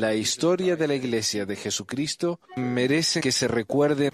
[0.00, 4.10] La historia de la Iglesia de Jesucristo merece que se recuerde.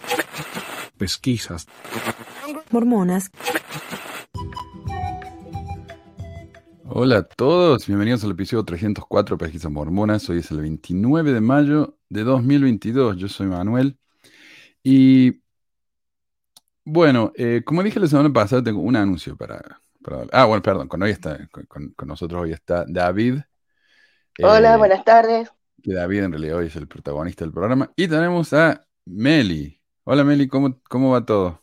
[0.98, 1.68] Pesquisas.
[2.72, 3.30] Mormonas.
[6.88, 10.29] Hola a todos, bienvenidos al episodio 304 de Pesquisas Mormonas.
[10.29, 13.16] Hoy es el 29 de mayo de 2022.
[13.18, 13.96] Yo soy Manuel.
[14.82, 15.40] Y
[16.84, 19.80] bueno, eh, como dije la semana pasada, tengo un anuncio para.
[20.03, 23.39] para- ah, bueno, perdón, con, hoy está, con, con- con nosotros hoy está David.
[24.43, 25.48] Hola, eh, buenas tardes.
[25.82, 27.93] Que David en realidad hoy es el protagonista del programa.
[27.96, 29.80] Y tenemos a Meli.
[30.04, 31.62] Hola Meli, ¿cómo, cómo va todo?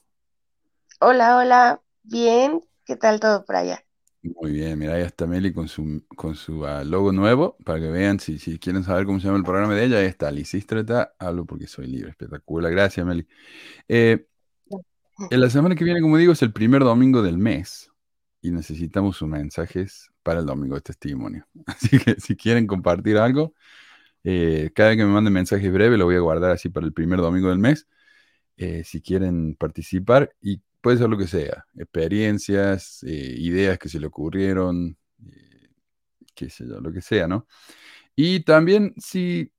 [0.99, 1.81] Hola, hola.
[2.03, 3.83] Bien, ¿qué tal todo por allá?
[4.21, 7.89] Muy bien, mira, ahí está Meli con su, con su ah, logo nuevo, para que
[7.89, 11.13] vean si, si quieren saber cómo se llama el programa de ella, ahí está, Lisístrata,
[11.19, 13.27] hablo porque soy libre, espectacular, gracias Meli.
[13.89, 14.25] Eh,
[15.29, 17.91] en la semana que viene, como digo, es el primer domingo del mes
[18.41, 21.45] y necesitamos sus mensajes para el domingo de testimonio.
[21.65, 23.53] Así que si quieren compartir algo,
[24.23, 26.93] eh, cada vez que me manden mensajes breves lo voy a guardar así para el
[26.93, 27.87] primer domingo del mes.
[28.57, 33.99] Eh, si quieren participar y puede ser lo que sea, experiencias, eh, ideas que se
[33.99, 34.97] le ocurrieron,
[36.35, 37.47] qué sé yo, lo que sea, ¿no?
[38.15, 39.51] Y también si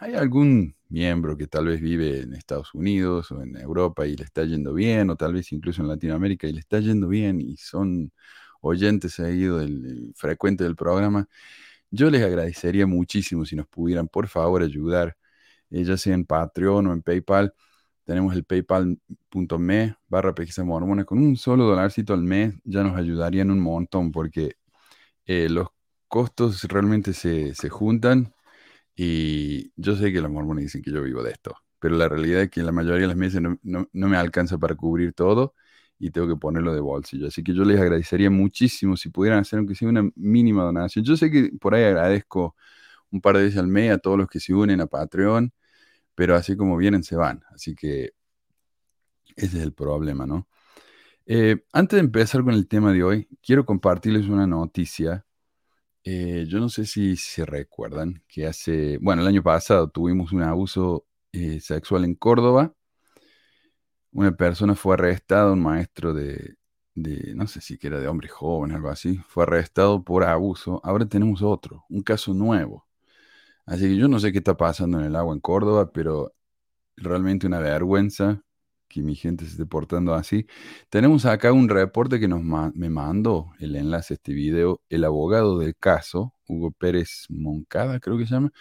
[0.00, 4.24] hay algún miembro que tal vez vive en Estados Unidos o en Europa y le
[4.24, 7.56] está yendo bien, o tal vez incluso en Latinoamérica y le está yendo bien y
[7.58, 8.12] son
[8.62, 11.28] oyentes seguidos del, del- frecuente del programa,
[11.92, 15.16] yo les agradecería muchísimo si nos pudieran por favor ayudar,
[15.70, 17.54] eh, ya sea en Patreon o en PayPal.
[18.04, 20.34] Tenemos el paypal.me barra
[20.64, 21.04] mormona.
[21.06, 24.54] Con un solo dolarcito al mes ya nos ayudarían un montón porque
[25.26, 25.68] eh, los
[26.08, 28.34] costos realmente se, se juntan
[28.96, 32.42] y yo sé que los mormones dicen que yo vivo de esto, pero la realidad
[32.42, 35.54] es que la mayoría de las meses no, no- no me alcanza para cubrir todo
[36.02, 37.28] y tengo que ponerlo de bolsillo.
[37.28, 41.04] Así que yo les agradecería muchísimo si pudieran hacer aunque sea una mínima donación.
[41.04, 42.56] Yo sé que por ahí agradezco
[43.12, 45.52] un par de veces al mes a todos los que se unen a Patreon,
[46.16, 47.44] pero así como vienen se van.
[47.54, 48.14] Así que
[49.36, 50.48] ese es el problema, ¿no?
[51.26, 55.24] Eh, antes de empezar con el tema de hoy, quiero compartirles una noticia.
[56.04, 60.42] Eh, yo no sé si se recuerdan que hace, bueno, el año pasado tuvimos un
[60.42, 62.74] abuso eh, sexual en Córdoba.
[64.12, 66.56] Una persona fue arrestada, un maestro de,
[66.94, 70.80] no sé si era de hombres jóvenes, algo así, fue arrestado por abuso.
[70.84, 72.86] Ahora tenemos otro, un caso nuevo.
[73.66, 76.34] Así que yo no sé qué está pasando en el agua en Córdoba, pero
[76.96, 78.42] realmente una vergüenza
[78.88, 80.46] que mi gente se esté portando así.
[80.90, 85.58] Tenemos acá un reporte que nos me mandó el enlace a este video, el abogado
[85.58, 88.52] del caso, Hugo Pérez Moncada, creo que se llama,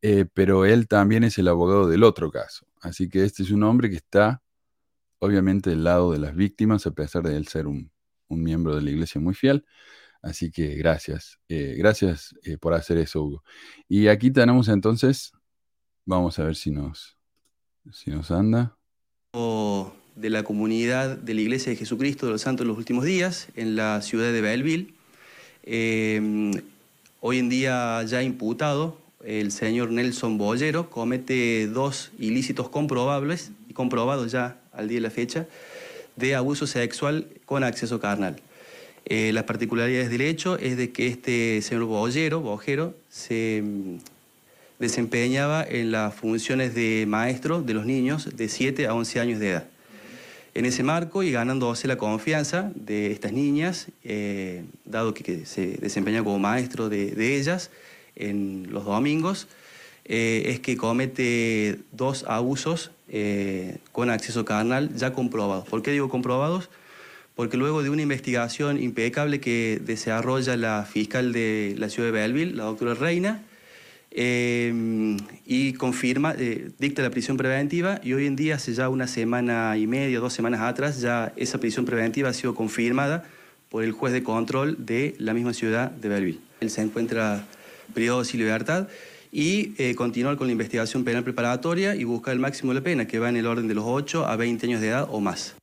[0.00, 2.66] eh, pero él también es el abogado del otro caso.
[2.80, 4.42] Así que este es un hombre que está,
[5.22, 7.92] obviamente, del lado de las víctimas, a pesar de él ser un,
[8.26, 9.64] un miembro de la iglesia muy fiel.
[10.20, 13.44] Así que gracias, eh, gracias eh, por hacer eso, Hugo.
[13.88, 15.32] Y aquí tenemos entonces,
[16.04, 17.16] vamos a ver si nos,
[17.92, 18.76] si nos anda.
[20.16, 23.46] de la comunidad de la Iglesia de Jesucristo de los Santos de los Últimos Días
[23.54, 24.92] en la ciudad de Belleville.
[25.62, 26.50] Eh,
[27.20, 34.32] hoy en día ya imputado, el señor Nelson Bollero comete dos ilícitos comprobables y comprobados
[34.32, 35.46] ya al día de la fecha
[36.16, 38.36] de abuso sexual con acceso carnal.
[39.04, 43.96] Eh, las particularidades del hecho es de que este señor Bollero, Bojero, se mm,
[44.78, 49.50] desempeñaba en las funciones de maestro de los niños de 7 a 11 años de
[49.50, 49.64] edad.
[50.54, 56.22] En ese marco y ganándose la confianza de estas niñas, eh, dado que, se desempeña
[56.22, 57.70] como maestro de, de ellas
[58.16, 59.48] en los domingos,
[60.04, 65.68] eh, es que comete dos abusos eh, con acceso carnal ya comprobados.
[65.68, 66.70] ¿Por qué digo comprobados?
[67.36, 72.54] Porque luego de una investigación impecable que desarrolla la fiscal de la ciudad de Belleville,
[72.54, 73.42] la doctora Reina,
[74.10, 79.06] eh, y confirma, eh, dicta la prisión preventiva y hoy en día, hace ya una
[79.06, 83.24] semana y media, dos semanas atrás, ya esa prisión preventiva ha sido confirmada
[83.68, 86.40] por el juez de control de la misma ciudad de Belleville.
[86.60, 87.46] Él se encuentra
[87.92, 88.88] privado sin libertad
[89.32, 93.06] y eh, continuar con la investigación penal preparatoria y buscar el máximo de la pena,
[93.06, 95.56] que va en el orden de los 8 a 20 años de edad o más.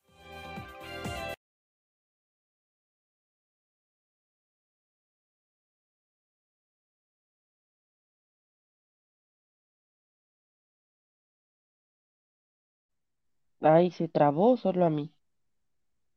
[13.62, 15.14] Ay, se trabó solo a mí.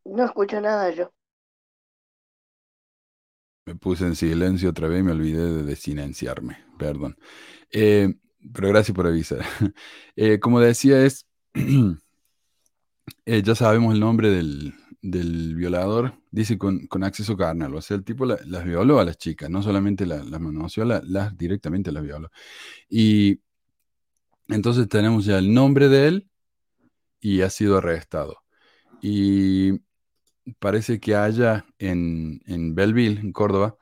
[0.04, 1.12] No escucho nada yo.
[3.64, 7.16] Me puse en silencio otra vez y me olvidé de desilenciarme, perdón.
[7.70, 8.12] Eh,
[8.52, 9.40] pero gracias por avisar.
[10.16, 11.26] Eh, como decía, es,
[13.26, 17.96] eh, ya sabemos el nombre del, del violador dice con, con acceso carnal, o sea,
[17.96, 21.36] el tipo la- las violó a las chicas, no solamente la- las manoseó, la- las
[21.36, 22.30] directamente las violó.
[22.88, 23.40] Y
[24.48, 26.28] entonces tenemos ya el nombre de él
[27.20, 28.38] y ha sido arrestado.
[29.02, 29.72] Y
[30.58, 33.76] parece que haya en, en Belleville, en Córdoba,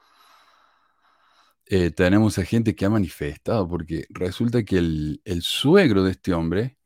[1.67, 6.35] eh, tenemos a gente que ha manifestado, porque resulta que el, el suegro de este
[6.35, 6.77] hombre,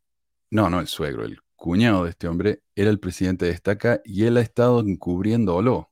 [0.50, 4.25] no, no el suegro, el cuñado de este hombre, era el presidente de Estaca y
[4.25, 5.91] él ha estado encubriéndolo.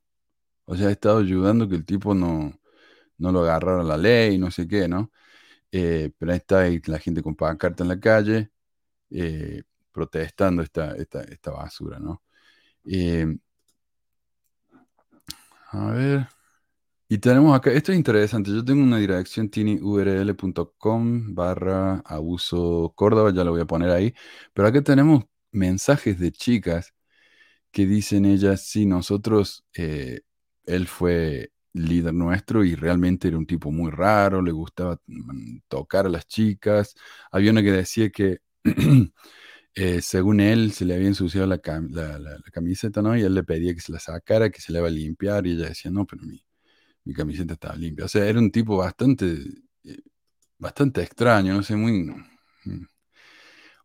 [0.66, 2.58] O sea, ha estado ayudando que el tipo no,
[3.18, 5.12] no lo agarrara la ley, no sé qué, ¿no?
[5.72, 8.50] Eh, pero ahí está la gente con pancarta en la calle,
[9.10, 9.62] eh,
[9.92, 12.22] protestando esta, esta, esta basura, ¿no?
[15.72, 16.28] A ver.
[17.08, 23.44] Y tenemos acá, esto es interesante, yo tengo una dirección tinyurl.com barra abuso Córdoba, ya
[23.44, 24.14] lo voy a poner ahí,
[24.54, 26.94] pero acá tenemos mensajes de chicas
[27.72, 30.22] que dicen ellas, sí, nosotros, eh,
[30.66, 36.06] él fue líder nuestro y realmente era un tipo muy raro, le gustaba mm, tocar
[36.06, 36.94] a las chicas.
[37.32, 38.38] Había una que decía que
[39.74, 43.16] eh, según él se le había ensuciado la, cam- la- la- la camiseta, ¿no?
[43.16, 45.52] Y él le pedía que se la sacara, que se la iba a limpiar y
[45.52, 46.42] ella decía, no, pero mi,
[47.04, 48.06] mi camiseta estaba limpia.
[48.06, 49.26] O sea, era un tipo bastante,
[49.84, 49.98] eh,
[50.58, 52.04] bastante extraño, no sé, muy...
[52.04, 52.86] mm,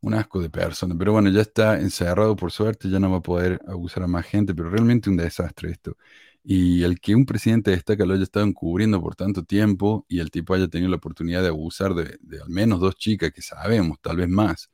[0.01, 0.95] un asco de persona.
[0.97, 4.25] Pero bueno, ya está encerrado por suerte, ya no va a poder abusar a más
[4.25, 5.97] gente, pero realmente un desastre esto.
[6.43, 10.31] Y el que un presidente destaca lo haya estado encubriendo por tanto tiempo y el
[10.31, 14.17] tipo haya tenido la oportunidad de abusar de al menos dos chicas que sabemos, tal
[14.17, 14.69] vez más,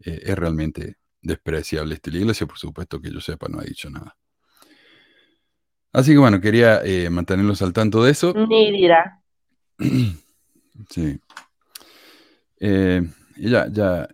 [0.00, 1.94] eh, es realmente despreciable.
[1.94, 4.16] Este, la iglesia, por supuesto, que yo sepa, no ha dicho nada.
[5.92, 8.34] Así que bueno, quería eh, mantenerlos al tanto de eso.
[8.34, 9.20] Ni dirá.
[10.90, 11.20] Sí.
[12.58, 13.00] Eh,
[13.36, 14.08] ya, ya,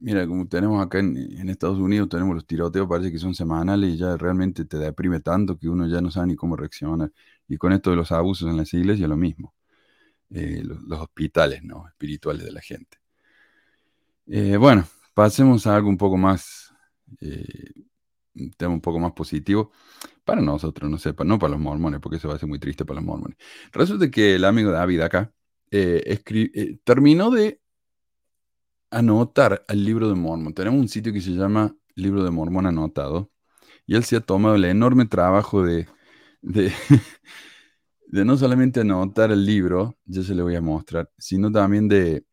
[0.00, 3.94] mira, como tenemos acá en, en Estados Unidos, tenemos los tiroteos, parece que son semanales
[3.94, 7.12] y ya realmente te deprime tanto que uno ya no sabe ni cómo reaccionar.
[7.46, 9.54] Y con esto de los abusos en las iglesias, lo mismo.
[10.30, 11.86] Eh, los, los hospitales, ¿no?
[11.86, 12.99] Espirituales de la gente.
[14.26, 14.84] Eh, bueno,
[15.14, 16.72] pasemos a algo un poco más,
[17.20, 17.44] eh,
[18.34, 19.72] un tema un poco más positivo
[20.24, 22.58] para nosotros, no sé, pa- no para los mormones, porque eso va a ser muy
[22.60, 23.38] triste para los mormones.
[23.72, 25.32] Resulta que el amigo David acá
[25.70, 26.02] eh,
[26.54, 27.60] eh, terminó de
[28.90, 30.54] anotar el libro de Mormon.
[30.54, 33.30] Tenemos un sitio que se llama Libro de Mormón Anotado,
[33.86, 35.88] y él se ha tomado el enorme trabajo de,
[36.42, 36.72] de,
[38.06, 42.24] de no solamente anotar el libro, ya se le voy a mostrar, sino también de,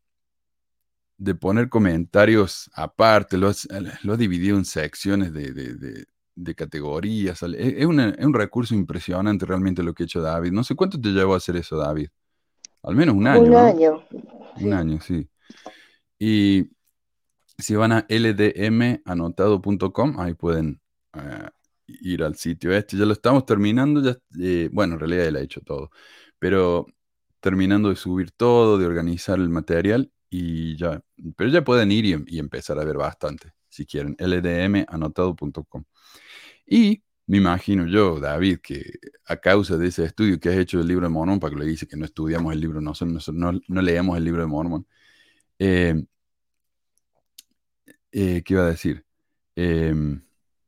[1.17, 6.05] de poner comentarios aparte, lo, ha dividido en secciones de, de- de-
[6.35, 7.41] de categorías.
[7.41, 10.51] Es, es una- es un recurso impresionante realmente lo que ha hecho David.
[10.51, 12.09] No sé cuánto te llevó a hacer eso, David.
[12.83, 13.57] Al menos un año, Un ¿no?
[13.59, 14.03] año.
[14.11, 14.71] Un sí.
[14.71, 15.29] año, sí.
[16.19, 16.69] Y
[17.57, 20.79] si van a ldmanotado.com, ahí pueden
[21.13, 21.49] eh,
[21.87, 22.97] ir al sitio este.
[22.97, 25.89] Ya lo estamos terminando, ya, eh, bueno, en realidad lo he hecho todo,
[26.39, 26.85] pero
[27.39, 31.01] terminando de subir todo, de organizar el material y ya,
[31.35, 35.83] pero ya pueden ir y, em- y empezar a ver bastante, si quieren, ldmanotado.com.
[36.65, 38.83] Y me imagino yo, David, que
[39.25, 41.65] a causa de ese estudio que has hecho del libro de Mormón, para que le
[41.65, 44.88] dice que no estudiamos el libro, nosotros no, no leemos el libro de Mormón,
[45.59, 46.03] eh,
[48.11, 49.06] eh, ¿qué iba a decir?
[49.56, 49.94] Eh,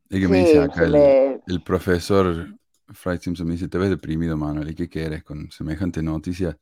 [0.09, 1.17] es que me dice acá el,
[1.47, 2.47] el profesor
[2.89, 6.57] Fry Simpson, me dice, te ves deprimido, Manuel, ¿y qué quieres con semejante noticia?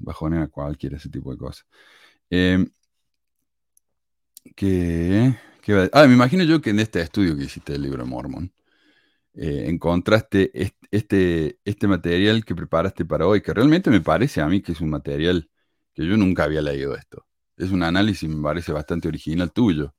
[0.00, 1.66] Bajonen a cualquiera, ese tipo de cosas.
[2.30, 2.66] Eh,
[4.56, 7.82] ¿qué, qué iba a- Ah, me imagino yo que en este estudio que hiciste del
[7.82, 8.52] libro de Mormon,
[9.34, 14.48] eh, encontraste est- este, este material que preparaste para hoy, que realmente me parece a
[14.48, 15.50] mí que es un material
[15.94, 17.26] que yo nunca había leído esto.
[17.56, 19.94] Es un análisis, me parece bastante original tuyo.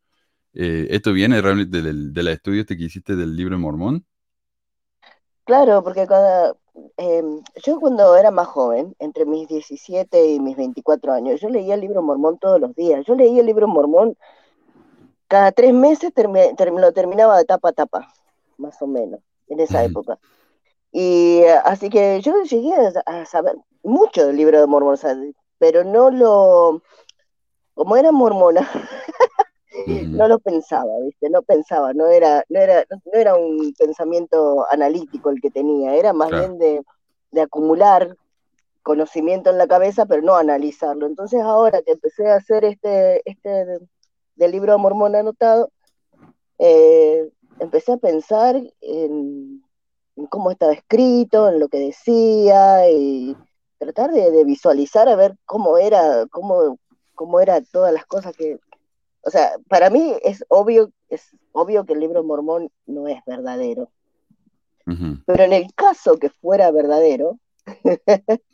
[0.54, 4.06] Eh, ¿esto viene realmente del, del estudio este que hiciste del libro Mormón?
[5.46, 6.58] Claro, porque cuando,
[6.98, 11.74] em, yo cuando era más joven, entre mis 17 y mis 24 años, yo leía
[11.76, 13.06] el libro Mormón todos los días.
[13.06, 14.16] Yo leía el libro Mormón
[15.28, 18.14] cada tres meses, term- lo terminaba de tapa a tapa,
[18.58, 20.20] más o menos, en esa época.
[20.92, 22.74] Y eh, así que yo llegué
[23.06, 24.98] a, saber mucho del libro de Mormón,
[25.58, 26.82] pero no lo,
[27.74, 28.62] como era mormona.
[30.08, 31.30] no lo pensaba, ¿viste?
[31.30, 36.14] No pensaba, no era, no era, no era un pensamiento analítico el que tenía, era
[36.14, 36.58] más Claro.
[36.58, 36.84] bien de,
[37.32, 38.16] de acumular
[38.84, 41.06] conocimiento en la cabeza, pero no analizarlo.
[41.06, 43.80] Entonces ahora que empecé a hacer este, este
[44.36, 45.70] del libro Mormón anotado,
[46.58, 49.64] eh, empecé a pensar en,
[50.16, 53.38] en cómo estaba escrito, en lo que decía, y
[53.78, 56.78] tratar de, de visualizar a ver cómo era, cómo,
[57.16, 58.60] cómo era todas las cosas que,
[59.24, 63.92] o sea, para mí es obvio es obvio que el libro mormón no es verdadero.
[65.26, 67.40] Pero en el caso que fuera verdadero,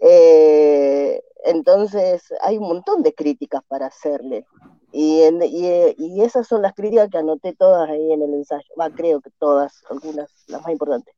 [0.00, 4.44] eh, entonces hay un montón de críticas para hacerle.
[4.92, 8.66] Y, en- y, y esas son las críticas que anoté todas ahí en el ensayo.
[8.80, 11.14] Va, creo que todas, algunas, las más importantes.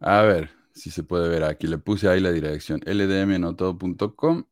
[0.00, 1.66] A ver si se puede ver aquí.
[1.66, 4.44] Le puse ahí la dirección ldmnotodo.com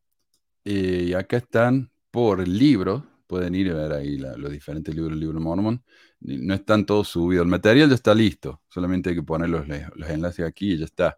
[0.71, 3.05] y acá están por libro.
[3.27, 5.83] Pueden ir a ver ahí los diferentes libros del libro Mormon.
[6.19, 7.43] No están todos subidos.
[7.43, 8.61] El material ya está listo.
[8.67, 11.17] Solamente hay que poner los, los enlaces aquí y ya está.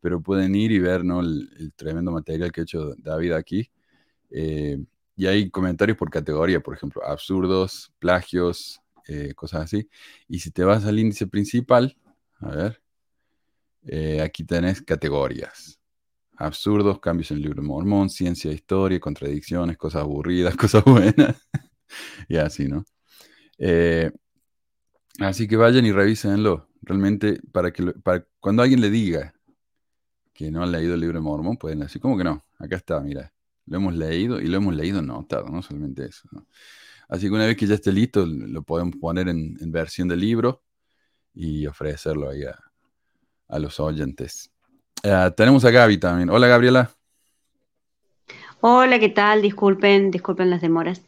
[0.00, 1.20] Pero pueden ir y ver ¿no?
[1.20, 3.70] el, el tremendo material que ha hecho David aquí.
[4.30, 4.78] Eh,
[5.16, 9.88] y hay comentarios por categoría, por ejemplo, absurdos, plagios, eh, cosas así.
[10.28, 11.96] Y si te vas al índice principal,
[12.40, 12.82] a ver,
[13.84, 15.81] eh, aquí tenés categorías.
[16.36, 21.36] Absurdos, cambios en el libro de Mormón, ciencia, historia, contradicciones, cosas aburridas, cosas buenas.
[22.28, 22.84] y así, ¿no?
[23.58, 24.10] Eh,
[25.20, 26.68] así que vayan y revísenlo.
[26.82, 29.34] Realmente, para que para cuando alguien le diga
[30.32, 32.44] que no han leído el libro de Mormón, pueden decir, ¿cómo que no?
[32.58, 33.32] Acá está, mira.
[33.66, 36.28] Lo hemos leído y lo hemos leído anotado, no solamente eso.
[37.08, 40.16] Así que una vez que ya esté listo, lo podemos poner en, en versión de
[40.16, 40.64] libro
[41.34, 42.42] y ofrecerlo ahí
[43.48, 44.51] a los oyentes.
[45.02, 46.30] Eh, tenemos a Gaby también.
[46.30, 46.90] Hola, Gabriela.
[48.60, 49.42] Hola, ¿qué tal?
[49.42, 51.02] Disculpen, disculpen las demoras.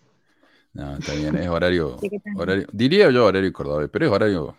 [0.72, 1.96] No, está bien, es horario,
[2.36, 4.56] horario, diría yo horario cordobés, pero es horario,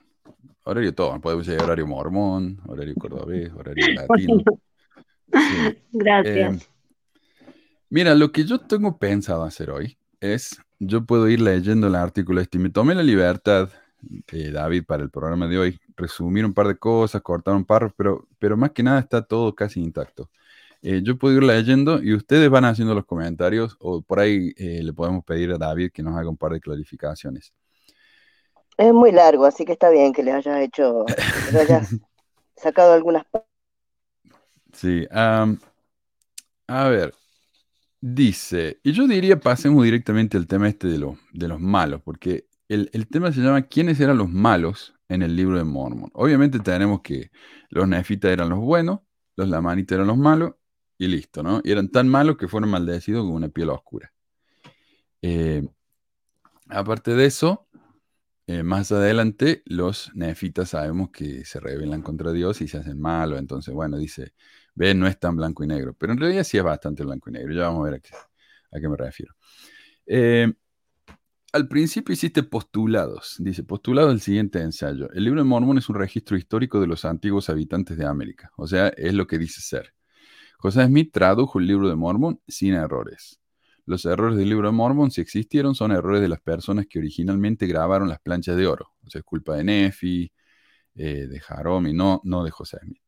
[0.64, 1.20] horario todo.
[1.20, 4.44] Podemos decir horario mormón, horario cordobés, horario latino.
[5.34, 5.78] Sí.
[5.92, 6.64] Gracias.
[6.64, 6.68] Eh,
[7.90, 12.40] Mira, lo que yo tengo pensado hacer hoy es, yo puedo ir leyendo el artículo
[12.40, 13.70] este y me tomé la libertad,
[14.32, 17.94] eh, David, para el programa de hoy, resumir un par de cosas, cortar un párrafo,
[17.98, 20.30] pero, pero más que nada está todo casi intacto.
[20.82, 24.84] Eh, yo puedo ir leyendo y ustedes van haciendo los comentarios o por ahí eh,
[24.84, 27.54] le podemos pedir a David que nos haga un par de clarificaciones.
[28.78, 31.84] Es muy largo, así que está bien que le hayas hecho, que le hayas
[32.58, 33.26] sacado algunas
[34.74, 35.08] Sí,
[36.68, 37.14] a ver,
[38.02, 42.48] dice, y yo diría pasemos directamente al tema este de, lo- de los malos, porque
[42.70, 46.12] el, el tema se llama ¿Quiénes eran los malos en el libro de Mormon?
[46.14, 47.32] Obviamente tenemos que
[47.70, 49.02] los nefitas eran los buenos,
[49.36, 50.54] los lamanitas eran los malos,
[50.98, 51.62] y listo, ¿no?
[51.64, 54.14] Y eran tan malos que fueron maldecidos con una piel oscura.
[55.22, 55.68] Eh,
[56.70, 57.68] aparte de eso,
[58.48, 63.40] eh, más adelante, los nefitas sabemos que se rebelan contra Dios y se hacen malos.
[63.40, 64.34] Entonces, bueno, dice,
[64.76, 65.94] ve, no es tan blanco y negro.
[65.98, 67.54] Pero en realidad sí es bastante blanco y negro.
[67.54, 68.12] Ya vamos a ver a qué,
[68.72, 69.34] a qué me refiero.
[70.06, 70.54] Eh,
[71.56, 73.38] al principio hiciste postulados.
[73.40, 75.10] Dice, postulado del siguiente ensayo.
[75.14, 78.52] El libro de Mormón es un registro histórico de los antiguos habitantes de América.
[78.58, 79.94] O sea, es lo que dice ser.
[80.58, 83.40] José Smith tradujo el libro de Mormón sin errores.
[83.86, 87.68] Los errores del libro de Mormón, si existieron, son errores de las personas que originalmente
[87.68, 88.92] grabaron las planchas de oro.
[89.06, 90.34] O sea, es culpa de Nefi,
[90.96, 93.02] eh, de Jerome, no, no de José Smith.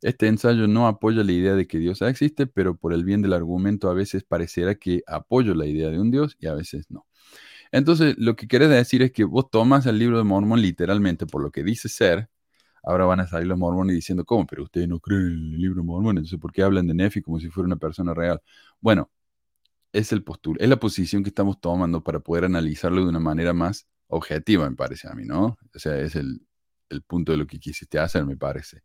[0.00, 3.32] Este ensayo no apoya la idea de que Dios existe, pero por el bien del
[3.32, 7.06] argumento a veces parecerá que apoyo la idea de un Dios y a veces no.
[7.72, 11.42] Entonces, lo que querés decir es que vos tomas el libro de Mormón literalmente por
[11.42, 12.28] lo que dice ser.
[12.84, 14.46] Ahora van a salir los mormones diciendo, ¿cómo?
[14.46, 17.22] Pero ustedes no creen en el libro de Mormón, entonces ¿por qué hablan de Nefi
[17.22, 18.40] como si fuera una persona real?
[18.80, 19.10] Bueno,
[19.92, 23.52] es el postura, es la posición que estamos tomando para poder analizarlo de una manera
[23.54, 25.58] más objetiva, me parece a mí, ¿no?
[25.74, 26.46] O sea, es el,
[26.90, 28.82] el punto de lo que quisiste hacer, me parece.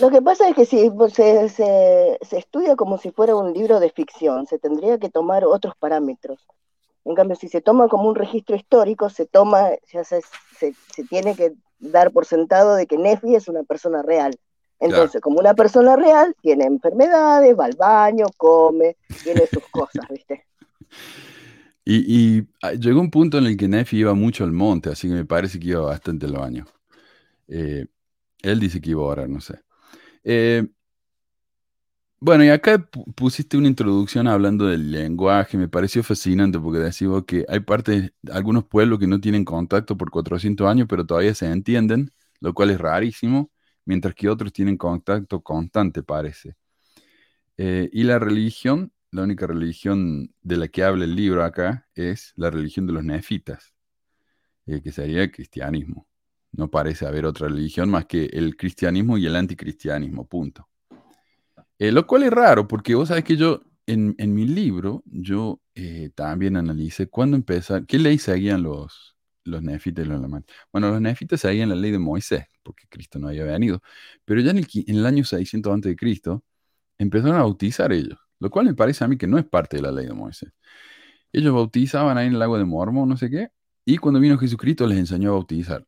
[0.00, 3.78] Lo que pasa es que si se, se- se estudia como si fuera un libro
[3.80, 6.46] de ficción, se tendría que tomar otros parámetros.
[7.10, 10.20] En cambio, si se toma como un registro histórico, se toma, ya se,
[10.56, 14.38] se, se tiene que dar por sentado de que Nefi es una persona real.
[14.78, 20.46] Entonces, como una persona real, tiene enfermedades, va al baño, come, tiene sus cosas, ¿viste?
[21.84, 25.08] Y, y, ah, llegó un punto en el que Nefi iba mucho al monte, así
[25.08, 26.66] que me parece que iba bastante al baño.
[27.48, 27.86] Eh,
[28.42, 29.60] él dice que iba a orar, no sé.
[30.24, 30.66] Eh,
[32.20, 37.24] bueno, y acá pu- pusiste una introducción hablando del lenguaje, me pareció fascinante porque decimos
[37.26, 41.46] que hay partes, algunos pueblos que no tienen contacto por 400 años, pero todavía se
[41.50, 42.10] entienden,
[42.40, 43.50] lo cual es rarísimo,
[43.86, 46.56] mientras que otros tienen contacto constante, parece.
[47.56, 52.32] Eh, y la religión, la única religión de la que habla el libro acá es
[52.36, 53.74] la religión de los nefitas,
[54.66, 56.08] eh, que sería el cristianismo.
[56.52, 60.69] No parece haber otra religión más que el cristianismo y el anticristianismo, punto.
[61.80, 65.62] Eh, lo cual es raro, porque vos sabés que yo, en, en mi libro, yo
[65.74, 70.54] eh, también analicé cuándo empezaron, qué ley seguían los, los nefitas y los lamanitas.
[70.72, 73.80] Bueno, los nefitas seguían la ley de Moisés, porque Cristo no había venido,
[74.26, 76.44] pero ya en el, en el año 600 antes de Cristo
[76.98, 79.82] empezaron a bautizar ellos, lo cual me parece a mí que no es parte de
[79.84, 80.52] la ley de Moisés.
[81.32, 83.50] Ellos bautizaban ahí en el lago de Mormon, no sé qué,
[83.86, 85.86] y cuando vino Jesucristo les enseñó a bautizar,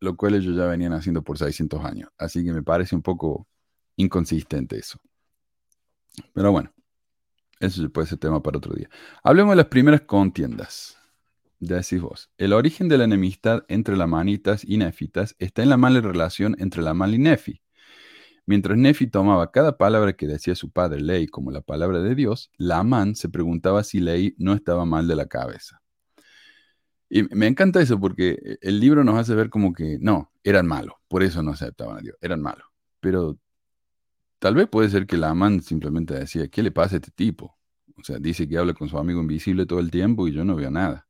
[0.00, 2.10] lo cual ellos ya venían haciendo por 600 años.
[2.18, 3.48] Así que me parece un poco
[3.96, 4.98] inconsistente eso.
[6.32, 6.72] Pero bueno,
[7.60, 8.88] eso puede ser tema para otro día.
[9.22, 10.98] Hablemos de las primeras contiendas.
[11.60, 12.30] Ya decís vos.
[12.36, 16.82] El origen de la enemistad entre lamanitas y nefitas está en la mala relación entre
[16.82, 17.62] Lamán y Nefi.
[18.46, 22.50] Mientras Nefi tomaba cada palabra que decía su padre Ley como la palabra de Dios,
[22.58, 25.80] Lamán se preguntaba si Ley no estaba mal de la cabeza.
[27.08, 30.94] Y me encanta eso porque el libro nos hace ver como que no, eran malos,
[31.08, 32.66] por eso no aceptaban a Dios, eran malos.
[33.00, 33.38] Pero
[34.44, 37.56] tal vez puede ser que Lamán simplemente decía, ¿qué le pasa a este tipo?
[37.96, 40.54] O sea, dice que habla con su amigo invisible todo el tiempo y yo no
[40.54, 41.08] veo nada.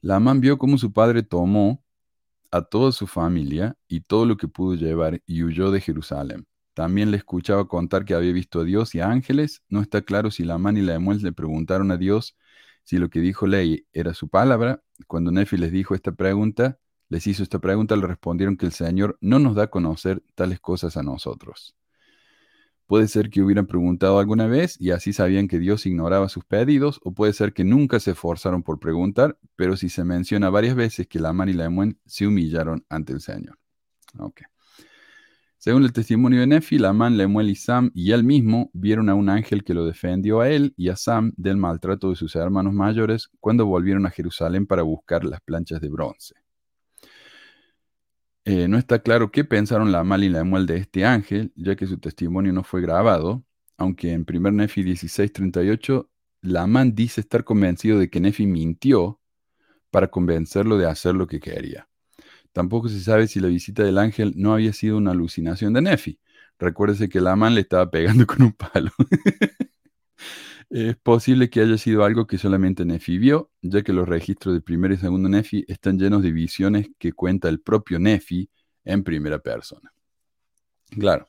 [0.00, 1.80] Lamán vio cómo su padre tomó
[2.50, 6.48] a toda su familia y todo lo que pudo llevar y huyó de Jerusalén.
[6.74, 9.62] También le escuchaba contar que había visto a Dios y a ángeles.
[9.68, 12.36] No está claro si Lamán y Lemuel le preguntaron a Dios
[12.82, 14.82] si lo que dijo Ley era su palabra.
[15.06, 19.18] Cuando Nefi les dijo esta pregunta, les hizo esta pregunta, le respondieron que el Señor
[19.20, 21.76] no nos da a conocer tales cosas a nosotros.
[22.88, 27.00] Puede ser que hubieran preguntado alguna vez y así sabían que Dios ignoraba sus pedidos,
[27.04, 31.06] o puede ser que nunca se esforzaron por preguntar, pero si se menciona varias veces
[31.06, 33.58] que Lamán y Lemuel se humillaron ante el Señor.
[35.58, 39.28] Según el testimonio de Nefi, Lamán, Lemuel y Sam y él mismo vieron a un
[39.28, 43.28] ángel que lo defendió a él y a Sam del maltrato de sus hermanos mayores
[43.38, 46.47] cuando volvieron a Jerusalén para buscar las planchas de bronce.
[48.50, 51.76] Eh, no está claro qué pensaron la Mal y la Emuel de este ángel, ya
[51.76, 53.44] que su testimonio no fue grabado,
[53.76, 56.08] aunque en 1 Nefi 16:38,
[56.40, 59.20] Lamán dice estar convencido de que Nefi mintió
[59.90, 61.90] para convencerlo de hacer lo que quería.
[62.52, 66.18] Tampoco se sabe si la visita del ángel no había sido una alucinación de Nefi.
[66.58, 68.92] Recuérdese que Lamán le estaba pegando con un palo.
[70.70, 74.60] Es posible que haya sido algo que solamente Nefi vio, ya que los registros de
[74.60, 78.50] primer y segundo Nefi están llenos de visiones que cuenta el propio Nefi
[78.84, 79.92] en primera persona.
[80.90, 81.26] Claro.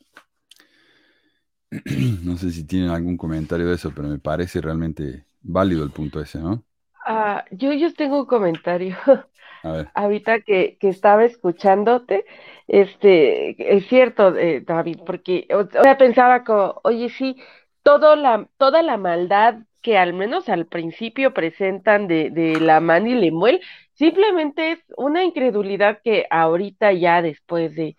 [2.23, 6.19] No sé si tienen algún comentario de eso, pero me parece realmente válido el punto
[6.19, 6.63] ese, ¿no?
[7.05, 8.97] Ah, yo, yo tengo un comentario.
[9.63, 9.89] A ver.
[9.93, 12.25] Ahorita que, que estaba escuchándote,
[12.67, 17.35] este, es cierto, eh, David, porque o sea, pensaba como, oye, sí,
[17.83, 23.07] todo la, toda la maldad que al menos al principio presentan de, de la man
[23.07, 23.61] y Lemuel,
[23.93, 27.95] simplemente es una incredulidad que ahorita ya después de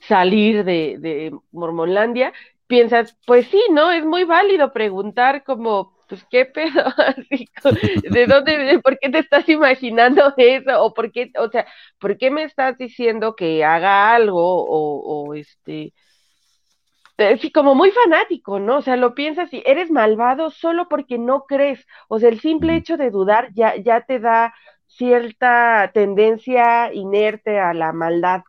[0.00, 2.32] salir de, de Mormonlandia,
[2.66, 3.90] piensas, pues sí, ¿no?
[3.92, 6.84] Es muy válido preguntar como, pues qué pedo,
[8.10, 10.82] ¿de dónde, de por qué te estás imaginando eso?
[10.84, 11.66] O por qué, o sea,
[11.98, 14.40] ¿por qué me estás diciendo que haga algo?
[14.64, 15.92] O, o este,
[17.40, 18.78] sí, como muy fanático, ¿no?
[18.78, 21.86] O sea, lo piensas y eres malvado solo porque no crees.
[22.08, 24.54] O sea, el simple hecho de dudar ya, ya te da
[24.86, 28.42] cierta tendencia inerte a la maldad.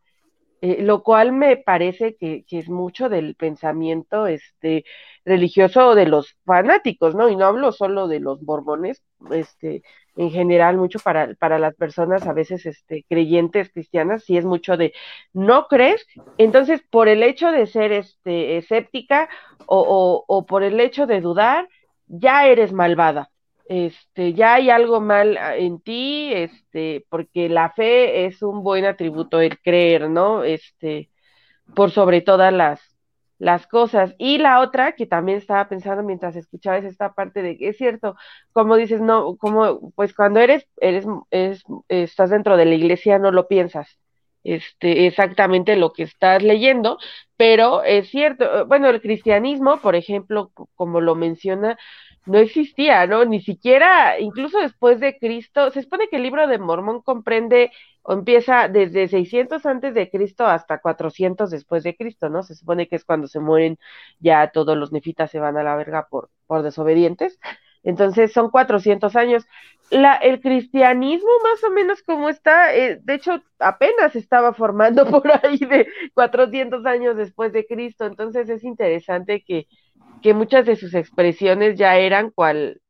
[0.62, 4.84] Eh, lo cual me parece que, que, es mucho del pensamiento este,
[5.24, 7.30] religioso de los fanáticos, ¿no?
[7.30, 9.02] Y no hablo solo de los mormones,
[9.32, 9.84] este,
[10.20, 14.78] en general, mucho para, para las personas a veces este, creyentes cristianas, sí es mucho
[14.78, 14.94] de
[15.34, 16.06] no crees,
[16.38, 19.30] entonces por el hecho de ser este, escéptica
[19.66, 21.68] o, o, o por el hecho de dudar,
[22.08, 23.30] ya eres malvada
[23.70, 28.86] este, ya hay algo mal ah, en ti, este, porque la fe es un buen
[28.86, 30.44] atributo, el creer, ¿no?
[30.44, 31.12] Este,
[31.76, 32.89] por sobre todas las,
[33.40, 34.16] las cosas.
[34.20, 38.16] Y la otra que también estaba pensando mientras escuchabas esta parte de que es cierto,
[38.54, 43.32] como dices, no, como, pues cuando eres, eres, eres, estás dentro de la iglesia no
[43.32, 43.98] lo piensas,
[44.44, 46.98] este, exactamente lo que estás leyendo,
[47.38, 51.78] pero es cierto, bueno, el cristianismo, por ejemplo, como lo menciona,
[52.26, 53.26] no existía, ¿no?
[53.26, 57.72] Ni siquiera, incluso después de Cristo, se supone que el libro de Mormón comprende
[58.14, 62.44] empieza desde 600 antes de Cristo hasta 400 después de Cristo, ¿no?
[62.44, 63.78] Se supone que es cuando se mueren
[64.20, 67.40] ya todos los nefitas se van a la verga por, por desobedientes.
[67.84, 69.46] Entonces son 400 años.
[69.90, 75.32] La, el cristianismo más o menos como está, eh, de hecho apenas estaba formando por
[75.44, 78.06] ahí de 400 años después de Cristo.
[78.06, 79.68] Entonces es interesante que,
[80.22, 82.82] que muchas de sus expresiones ya eran cual,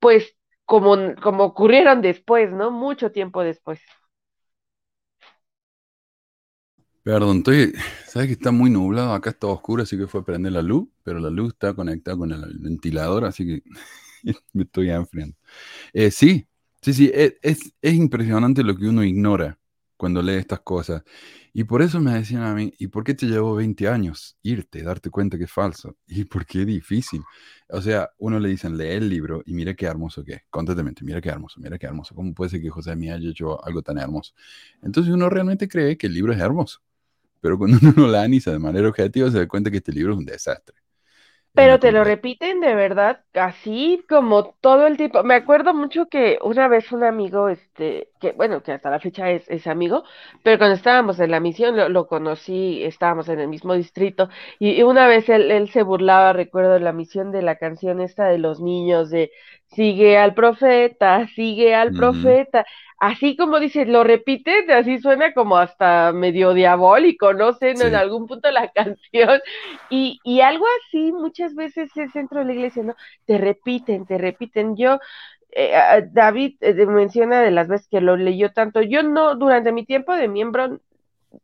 [0.00, 0.34] pues,
[0.66, 2.70] como, como ocurrieron después, ¿no?
[2.70, 3.80] Mucho tiempo después.
[7.02, 7.72] Perdón, estoy,
[8.06, 10.88] sabes que está muy nublado, acá está oscuro, así que fue a prender la luz,
[11.04, 13.62] pero la luz está conectada con el ventilador, así que
[14.52, 15.36] me estoy enfriando.
[15.92, 16.48] Eh, sí,
[16.82, 19.58] sí, sí, es, es, es impresionante lo que uno ignora
[19.96, 21.02] cuando lee estas cosas.
[21.58, 24.82] Y por eso me decían a mí, ¿y por qué te llevó 20 años irte,
[24.82, 25.96] darte cuenta que es falso?
[26.06, 27.22] ¿Y por qué es difícil?
[27.70, 30.42] O sea, uno le dicen, lee el libro y mira qué hermoso que es.
[31.00, 32.14] Mira qué hermoso, mira qué hermoso.
[32.14, 34.34] ¿Cómo puede ser que José me haya hecho algo tan hermoso?
[34.82, 36.80] Entonces uno realmente cree que el libro es hermoso.
[37.40, 40.18] Pero cuando uno lo analiza de manera objetiva, se da cuenta que este libro es
[40.18, 40.76] un desastre.
[41.56, 45.22] Pero te lo repiten de verdad, así como todo el tiempo.
[45.24, 49.30] Me acuerdo mucho que una vez un amigo, este, que bueno, que hasta la fecha
[49.30, 50.04] es, es amigo,
[50.42, 54.72] pero cuando estábamos en la misión lo, lo conocí, estábamos en el mismo distrito, y,
[54.72, 58.26] y una vez él, él se burlaba, recuerdo, de la misión de la canción esta
[58.28, 59.30] de los niños, de
[59.76, 62.66] sigue al profeta, sigue al profeta.
[62.98, 68.26] Así como dices, lo repites, así suena como hasta medio diabólico, no sé, en algún
[68.26, 69.40] punto la canción.
[69.90, 72.96] Y, y algo así muchas veces es dentro de la iglesia, ¿no?
[73.26, 74.76] Te repiten, te repiten.
[74.76, 74.98] Yo,
[75.52, 78.82] eh, David eh, menciona de las veces que lo leyó tanto.
[78.82, 80.80] Yo no, durante mi tiempo de miembro,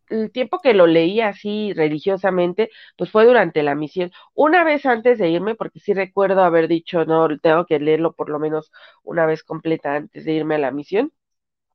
[0.08, 4.10] el tiempo que lo leí así religiosamente, pues fue durante la misión.
[4.34, 8.28] Una vez antes de irme, porque sí recuerdo haber dicho, no, tengo que leerlo por
[8.30, 11.12] lo menos una vez completa antes de irme a la misión.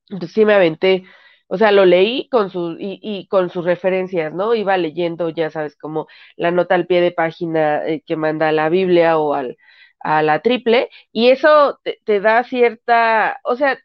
[0.10, 1.04] Entonces sí me aventé,
[1.48, 4.56] o sea, lo leí con sus, y, y con sus referencias, ¿no?
[4.56, 8.70] Iba leyendo, ya sabes, como la nota al pie de página eh, que manda la
[8.70, 9.58] Biblia o al,
[10.00, 13.78] a la triple, y eso te, te da cierta, o sea,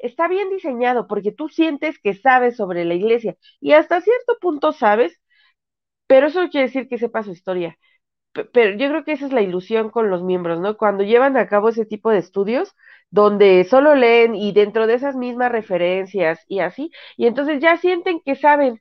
[0.00, 4.72] está bien diseñado porque tú sientes que sabes sobre la iglesia y hasta cierto punto
[4.72, 5.20] sabes,
[6.06, 7.78] pero eso no quiere decir que sepas su historia.
[8.32, 10.76] Pe- Pero yo creo que esa es la ilusión con los miembros, ¿no?
[10.78, 12.74] Cuando llevan a cabo ese tipo de estudios,
[13.10, 18.20] donde solo leen y dentro de esas mismas referencias y así, y entonces ya sienten
[18.24, 18.80] que saben,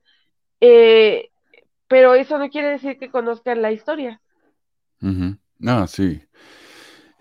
[0.61, 1.29] eh,
[1.87, 4.21] pero eso no quiere decir que conozcan la historia.
[5.01, 5.37] Ujú.
[5.59, 6.21] No, sí.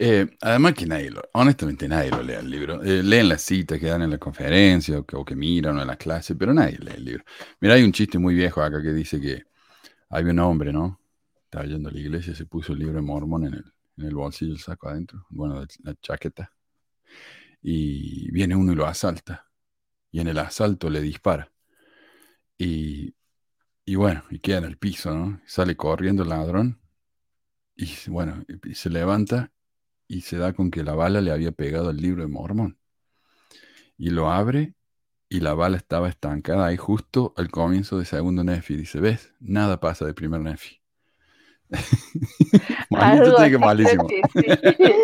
[0.00, 2.82] Eh, además que nadie lo, honestamente nadie lo lee el libro.
[2.84, 5.96] Eh, leen las citas que dan en la conferencia o que, miran o en la
[5.96, 7.24] clase, pero nadie lee el libro.
[7.61, 9.44] Mira, hay un chiste muy viejo acá que dice que
[10.11, 11.00] hay un hombre, ¿no?
[11.44, 13.64] Estaba yendo a la iglesia, se puso el libro de Mormón en el,
[13.98, 16.52] en el bolsillo, el saco adentro, bueno, la chaqueta.
[17.62, 19.48] Y viene uno y lo asalta.
[20.12, 21.50] Y en el asalto le dispara.
[22.56, 23.14] Y,
[23.84, 25.40] y bueno, y queda en el piso, ¿no?
[25.46, 26.80] Sale corriendo el ladrón.
[27.76, 29.52] Y bueno, y se levanta
[30.09, 32.79] y se da con que la bala le había pegado al libro de Mormón.
[33.99, 34.75] Y lo abre
[35.29, 38.77] y la bala estaba estancada ahí justo al comienzo de segundo Nefi.
[38.77, 39.35] Dice, ¿ves?
[39.40, 40.78] Nada pasa de primer Nefi.
[42.90, 44.07] Malito Algo tiene que así, malísimo.
[44.07, 44.96] que sí.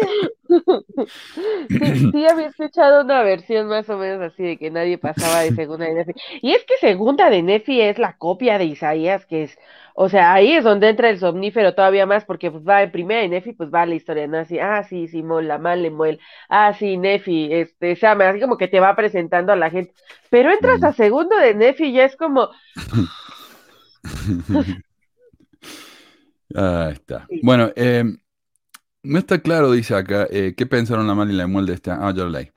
[1.68, 5.52] Sí, sí había escuchado una versión más o menos así de que nadie pasaba de
[5.54, 6.12] segunda de Nefi.
[6.42, 9.58] Y es que segunda de Nefi es la copia de Isaías, que es,
[9.94, 13.20] o sea, ahí es donde entra el somnífero todavía más, porque pues va en primera
[13.22, 14.38] de Nefi, pues va la historia, ¿no?
[14.38, 18.68] Así, ah, sí, Simón, la mal Lemuel, ah, sí, Nefi, este, Sama, así como que
[18.68, 19.92] te va presentando a la gente.
[20.30, 20.84] Pero entras Mm.
[20.84, 22.50] a segundo de Nefi y ya es como,
[26.54, 27.26] Ahí está.
[27.42, 28.04] Bueno, eh,
[29.04, 31.90] no está claro, dice acá, eh, ¿qué pensaron la mal y la Lemuel de este?
[31.90, 32.50] Ah, leí.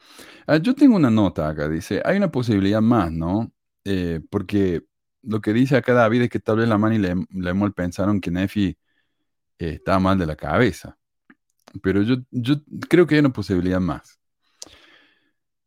[0.48, 3.52] Ah, yo tengo una nota acá, dice, hay una posibilidad más, ¿no?
[3.84, 4.84] Eh, porque
[5.24, 8.22] lo que dice acá David es que tal vez la man y la Lemuel pensaron
[8.22, 8.78] que Nefi
[9.60, 10.98] eh, estaba mal de la cabeza.
[11.82, 12.56] Pero yo, yo
[12.90, 14.20] creo que hay una posibilidad más.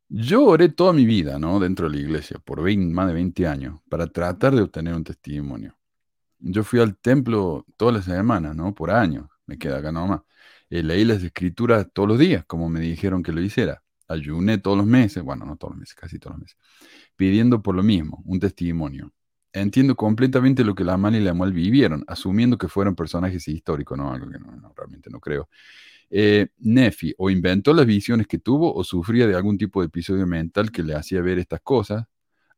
[0.09, 1.61] Yo oré toda mi vida, ¿no?
[1.61, 5.05] Dentro de la iglesia, por 20 más de 20 años, para tratar de obtener un
[5.05, 5.80] testimonio.
[6.41, 8.75] Yo fui al templo todas las semanas, ¿no?
[8.75, 10.21] Por años, me queda acá nomás.
[10.71, 13.83] Eh, leí las escrituras todos los días, como me dijeron que lo hiciera.
[14.09, 16.57] Ayuné todos los meses, bueno, no todos los meses, casi todos los meses,
[17.17, 19.13] pidiendo por lo mismo, un testimonio.
[19.53, 23.99] Entiendo completamente lo que la Mal y la Mal vivieron, asumiendo que fueron personajes históricos,
[23.99, 24.13] ¿no?
[24.13, 25.49] Algo que no, no, realmente no creo.
[26.11, 30.27] Eh, Nefi o inventó las visiones que tuvo o sufría de algún tipo de episodio
[30.27, 32.05] mental que le hacía ver estas cosas,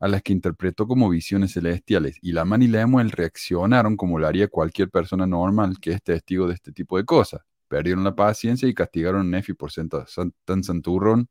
[0.03, 4.27] a las que interpretó como visiones celestiales, y la Man y Lemuel reaccionaron como lo
[4.27, 7.43] haría cualquier persona normal que es testigo de este tipo de cosas.
[7.69, 11.29] Perdieron la paciencia y castigaron a Nefi por ser tan, tan santurrón,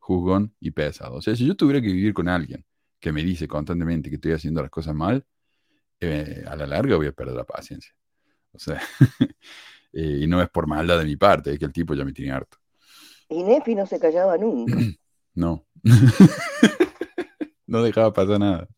[0.00, 1.14] juzgón y pesado.
[1.14, 2.64] O sea, si yo tuviera que vivir con alguien
[2.98, 5.24] que me dice constantemente que estoy haciendo las cosas mal,
[6.00, 7.94] eh, a la larga voy a perder la paciencia.
[8.50, 8.82] O sea,
[9.92, 12.12] eh, y no es por maldad de mi parte, es que el tipo ya me
[12.12, 12.58] tiene harto.
[13.28, 14.74] Y Nefi no se callaba nunca.
[15.34, 15.68] No.
[17.68, 18.68] no dejaba pasar nada.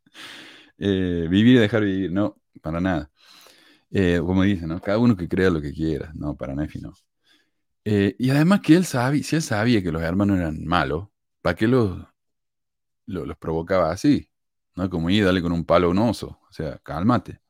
[0.78, 3.10] Eh, vivir y dejar vivir, no, para nada.
[3.90, 4.80] Eh, como dicen, ¿no?
[4.80, 6.92] Cada uno que crea lo que quiera, no, para Nefi no.
[7.84, 11.08] Eh, y además que él sabía, si él sabía que los hermanos eran malos,
[11.42, 11.98] ¿para qué los,
[13.06, 14.30] los, los provocaba así?
[14.76, 14.88] ¿No?
[14.90, 17.40] Como ir, dale con un palo a un oso, o sea, cálmate.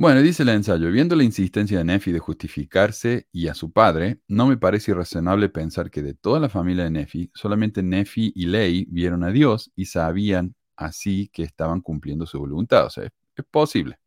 [0.00, 4.22] Bueno, dice el ensayo, viendo la insistencia de Nefi de justificarse y a su padre,
[4.28, 8.46] no me parece irrazonable pensar que de toda la familia de Nefi, solamente Nefi y
[8.46, 12.86] Lei vieron a Dios y sabían así que estaban cumpliendo su voluntad.
[12.86, 13.98] O sea, es, posible.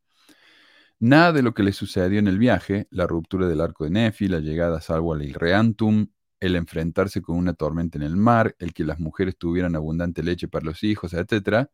[0.98, 4.28] Nada de lo que le sucedió en el viaje, la ruptura del arco de Nefi,
[4.28, 6.08] la llegada a salvo al Ilreantum,
[6.40, 10.48] el enfrentarse con una tormenta en el mar, el que las mujeres tuvieran abundante leche
[10.48, 11.70] para los hijos, etc.,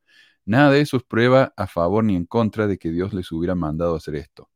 [0.50, 3.56] nada de eso es prueba a favor ni en contra de que Dios les hubiera
[3.56, 4.50] mandado hacer esto.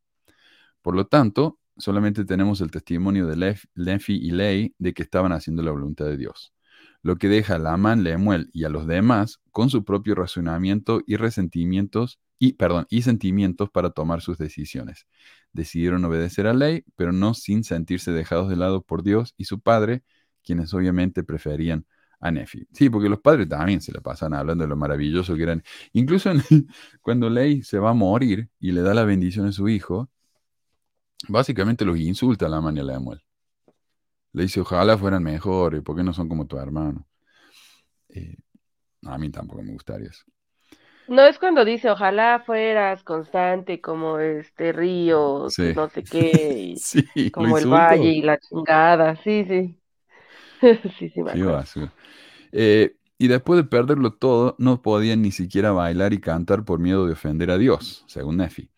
[0.82, 5.32] Por lo tanto, solamente tenemos el testimonio de Lef- Lefi y Ley de que estaban
[5.32, 6.52] haciendo la voluntad de Dios,
[7.02, 11.16] lo que deja a Lamán, Lemuel y a los demás con su propio razonamiento y
[11.16, 15.06] resentimientos y, perdón, y sentimientos para tomar sus decisiones.
[15.52, 19.60] Decidieron obedecer a Ley, pero no sin sentirse dejados de lado por Dios y su
[19.60, 20.02] padre,
[20.42, 21.86] quienes obviamente preferían
[22.24, 22.66] a Nefi.
[22.72, 25.62] Sí, porque los padres también se le pasan hablando de lo maravilloso que eran.
[25.92, 26.42] Incluso en-
[27.02, 30.10] cuando Ley se va a morir y le da la bendición a su hijo,
[31.28, 33.20] básicamente los insulta a la y a Lemuel.
[34.34, 37.06] Le dice, ojalá fueran mejores, ¿por qué no son como tu hermano?
[38.08, 38.36] Eh,
[39.06, 40.24] a mí tampoco me gustaría eso.
[41.06, 45.74] No es cuando dice, ojalá fueras constante como este río, Sí.
[45.74, 49.16] no sé qué, y Sí, como el valle y la chingada.
[49.16, 49.80] Sí, sí.
[50.98, 51.62] Sí, sí, me Qué acuerdo.
[51.62, 51.92] basura.
[52.52, 57.06] Eh, y después de perderlo todo, no podían ni siquiera bailar y cantar por miedo
[57.06, 58.70] de ofender a Dios, según Nefi.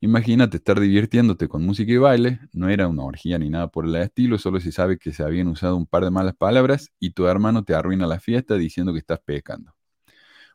[0.00, 3.96] Imagínate estar divirtiéndote con música y baile, no era una orgía ni nada por el
[3.96, 7.26] estilo, solo se sabe que se habían usado un par de malas palabras y tu
[7.26, 9.74] hermano te arruina la fiesta diciendo que estás pecando.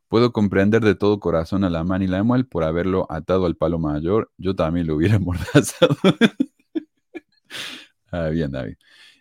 [0.09, 3.57] Puedo comprender de todo corazón a la man y la Emuel por haberlo atado al
[3.57, 5.95] palo mayor, yo también lo hubiera amordazado.
[8.11, 8.75] ah, bien, David.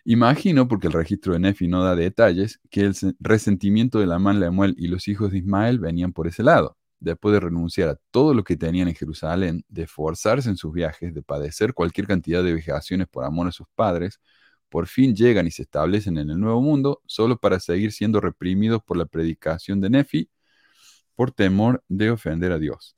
[0.05, 4.19] Imagino, porque el registro de Nefi no da detalles, que el se- resentimiento de la
[4.19, 6.77] man Lemuel y los hijos de Ismael venían por ese lado.
[6.99, 11.13] Después de renunciar a todo lo que tenían en Jerusalén, de esforzarse en sus viajes,
[11.13, 14.19] de padecer cualquier cantidad de vejaciones por amor a sus padres,
[14.69, 18.81] por fin llegan y se establecen en el Nuevo Mundo, solo para seguir siendo reprimidos
[18.83, 20.29] por la predicación de Nefi,
[21.15, 22.95] por temor de ofender a Dios.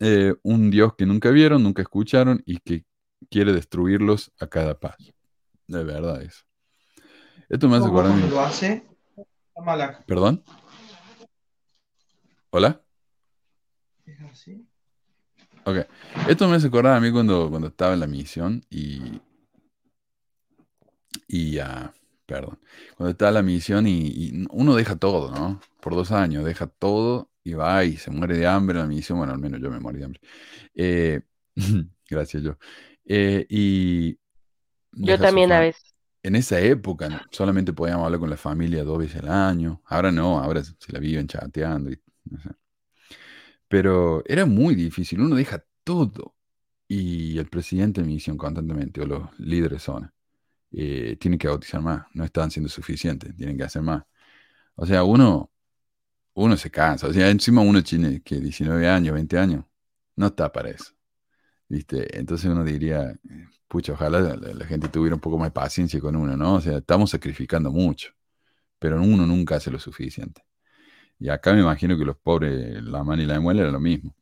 [0.00, 2.84] Eh, un Dios que nunca vieron, nunca escucharon y que
[3.30, 5.12] quiere destruirlos a cada paso.
[5.68, 6.42] De verdad eso.
[7.48, 8.16] Esto me hace ¿Cómo acordar.
[8.20, 8.84] mi- lo hace?
[9.64, 10.04] Mala.
[10.06, 10.42] ¿Perdón?
[12.50, 12.80] ¿Hola?
[14.06, 14.66] ¿Es así?
[15.64, 15.78] Ok.
[16.28, 19.20] Esto me hace acordar a mí cuando, cuando estaba en la misión y.
[21.26, 21.92] Y ah,
[22.26, 22.58] perdón.
[22.96, 25.60] Cuando estaba en la misión y, y uno deja todo, ¿no?
[25.80, 29.18] Por dos años, deja todo y va y se muere de hambre en la misión.
[29.18, 30.20] Bueno, al menos yo me morí de hambre.
[30.74, 31.20] Eh,
[32.08, 32.56] gracias, yo.
[33.04, 34.18] Eh, y.
[34.98, 35.94] Yo también a veces.
[36.22, 39.82] En esa época solamente podíamos hablar con la familia dos veces al año.
[39.86, 41.90] Ahora no, ahora se la viven chateando.
[41.90, 42.50] Y, no sé.
[43.68, 46.34] Pero era muy difícil, uno deja todo.
[46.88, 50.14] Y el presidente de misión constantemente, o los líderes de zona,
[50.72, 54.04] eh, tienen que bautizar más, no están siendo suficientes, tienen que hacer más.
[54.76, 55.50] O sea, uno,
[56.34, 57.08] uno se cansa.
[57.08, 59.64] O sea, encima uno tiene que 19 años, 20 años,
[60.16, 60.94] no está para eso.
[61.68, 62.18] ¿Viste?
[62.18, 63.18] Entonces uno diría,
[63.68, 66.54] pucha, ojalá la, la gente tuviera un poco más de paciencia con uno, ¿no?
[66.54, 68.12] O sea, estamos sacrificando mucho,
[68.78, 70.42] pero uno nunca hace lo suficiente.
[71.18, 74.14] Y acá me imagino que los pobres, la mano y la muela era lo mismo.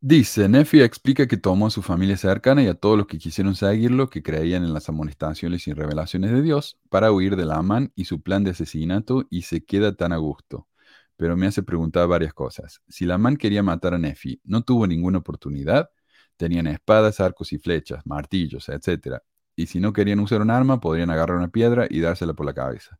[0.00, 3.54] Dice, Nefi explica que tomó a su familia cercana y a todos los que quisieron
[3.56, 8.04] seguirlo, que creían en las amonestaciones y revelaciones de Dios, para huir de Amán y
[8.04, 10.68] su plan de asesinato y se queda tan a gusto.
[11.16, 12.80] Pero me hace preguntar varias cosas.
[12.88, 15.90] Si Amán quería matar a Nefi, ¿no tuvo ninguna oportunidad?
[16.36, 19.18] Tenían espadas, arcos y flechas, martillos, etc.
[19.54, 22.54] Y si no querían usar un arma, podrían agarrar una piedra y dársela por la
[22.54, 22.98] cabeza.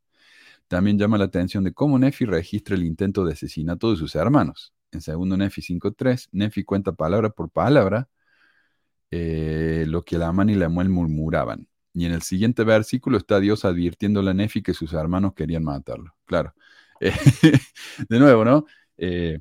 [0.69, 4.73] También llama la atención de cómo Nefi registra el intento de asesinato de sus hermanos.
[4.91, 8.09] En segundo Nefi 5.3, Nefi cuenta palabra por palabra
[9.11, 11.69] eh, lo que Lamán y Lemuel murmuraban.
[11.93, 16.15] Y en el siguiente versículo está Dios advirtiéndole a Nefi que sus hermanos querían matarlo.
[16.27, 16.55] Claro.
[17.01, 17.13] Eh,
[18.09, 18.67] de nuevo, ¿no?
[18.97, 19.39] Eh,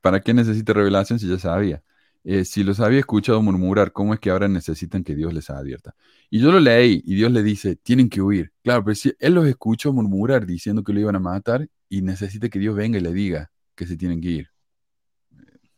[0.00, 1.82] ¿Para qué necesita revelación si ya sabía?
[2.22, 5.94] Eh, si los había escuchado murmurar, ¿cómo es que ahora necesitan que Dios les advierta?
[6.28, 8.52] Y yo lo leí y Dios le dice, tienen que huir.
[8.62, 12.48] Claro, pero si él los escuchó murmurar diciendo que lo iban a matar y necesita
[12.48, 14.48] que Dios venga y le diga que se tienen que ir.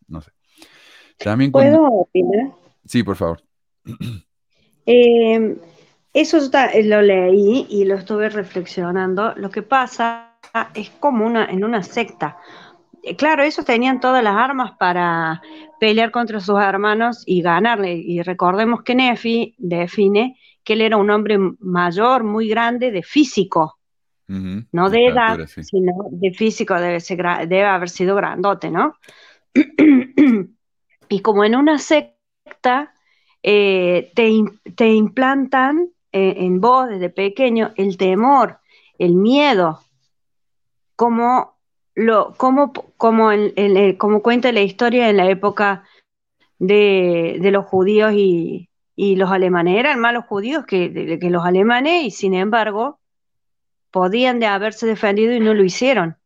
[0.08, 0.32] No sé.
[1.18, 1.78] También cuando...
[1.78, 2.52] ¿Puedo opinar?
[2.84, 3.42] Sí, por favor.
[4.86, 5.56] Eh,
[6.12, 9.34] eso está- lo leí y lo estuve reflexionando.
[9.36, 10.31] Lo que pasa
[10.74, 12.38] es como una, en una secta.
[13.02, 15.42] Eh, Claro, esos tenían todas las armas para
[15.80, 17.94] pelear contra sus hermanos y ganarle.
[17.94, 23.78] Y recordemos que Nefi define que él era un hombre mayor, muy grande, de físico,
[24.28, 25.62] no de de edad, sí.
[25.64, 28.94] sino de físico, debe, ser debe haber sido grandote, ¿no?
[31.08, 32.94] Y como en una secta
[33.42, 34.32] eh, te,
[34.74, 38.60] te implantan eh, en vos desde pequeño el temor,
[38.98, 39.80] el miedo
[41.02, 41.58] como,
[42.36, 45.82] como, como, en- en- en- como cuenta la historia en la época
[46.60, 49.78] de, de los judíos y, y los alemanes.
[49.80, 53.00] Eran más los judíos que, que los alemanes y sin embargo
[53.90, 56.18] podían de haberse defendido y no lo hicieron.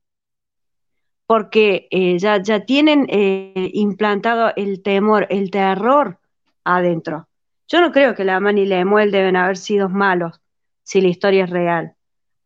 [1.27, 6.19] Porque eh, ya, ya tienen eh, implantado el temor, el terror
[6.65, 7.29] adentro.
[7.67, 10.39] Yo no creo que Laman y Lemuel deben haber sido malos
[10.83, 11.96] si la historia es real.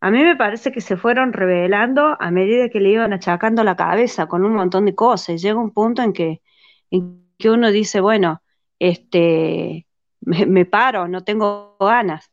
[0.00, 3.76] A mí me parece que se fueron revelando a medida que le iban achacando la
[3.76, 5.42] cabeza con un montón de cosas.
[5.42, 6.42] Llega un punto en que,
[6.90, 8.42] en que uno dice, bueno,
[8.78, 9.86] este,
[10.20, 12.30] me, me paro, no tengo ganas.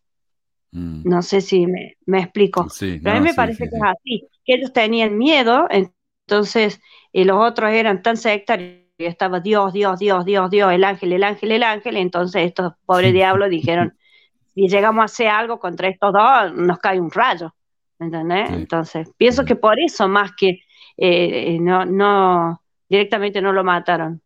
[0.73, 2.69] Mm, No sé si me, me explico.
[2.69, 5.67] Sí, Pero a mí me sí, parece sí, que es así, que ellos tenían miedo,
[5.69, 6.79] entonces
[7.11, 11.13] y los otros eran tan sectarios, y estaba Dios, Dios, Dios, Dios, Dios, el ángel,
[11.13, 13.93] el ángel, el ángel, y entonces estos pobres diablos dijeron,
[14.55, 17.55] si llegamos a hacer algo contra estos dos, nos cae un rayo,
[17.99, 18.49] ¿entendés?
[18.49, 18.55] Sí.
[18.55, 20.61] Entonces, pienso que por eso más que
[20.97, 24.21] eh, no, no, directamente no lo mataron.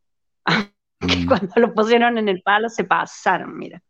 [1.08, 3.82] Que cuando lo pusieron en el palo se pasaron, mira.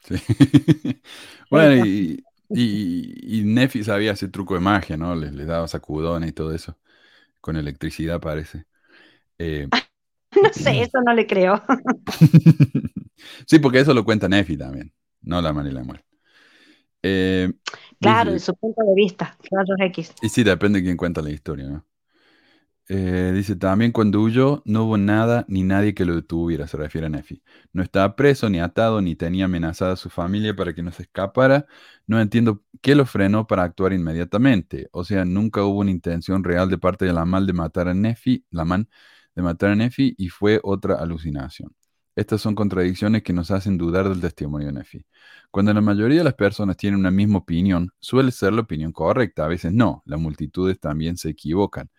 [0.00, 0.14] sí.
[1.50, 5.14] Bueno, y, y, y Nefi sabía ese truco de magia, ¿no?
[5.14, 6.78] Les, les daba sacudones y todo eso.
[7.40, 8.66] Con electricidad, parece.
[9.38, 9.68] Eh,
[10.42, 11.62] No sé, eso no le creo.
[13.46, 16.06] sí, porque eso lo cuenta Nefi también, no la de muerte.
[17.02, 17.52] Eh,
[18.02, 20.14] Claro, de su punto de vista, rayos X.
[20.20, 21.86] y sí, depende de quién cuenta la historia, ¿no?
[22.88, 27.06] Eh, dice, también cuando huyó no hubo nada ni nadie que lo detuviera, se refiere
[27.06, 27.42] a Nefi.
[27.72, 31.04] No estaba preso, ni atado, ni tenía amenazada a su familia para que no se
[31.04, 31.66] escapara.
[32.06, 34.88] No entiendo qué lo frenó para actuar inmediatamente.
[34.92, 38.44] O sea, nunca hubo una intención real de parte de Laman de matar a Nefi,
[38.50, 38.88] Lamán
[39.34, 41.74] de matar a Nefi y fue otra alucinación.
[42.14, 45.06] Estas son contradicciones que nos hacen dudar del testimonio de Nefi.
[45.50, 49.44] Cuando la mayoría de las personas tienen una misma opinión, suele ser la opinión correcta,
[49.44, 50.02] a veces no.
[50.06, 51.90] Las multitudes también se equivocan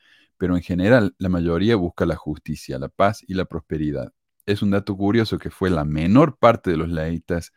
[0.43, 4.11] pero en general la mayoría busca la justicia, la paz y la prosperidad.
[4.45, 7.53] Es un dato curioso que fue la menor parte de los leitas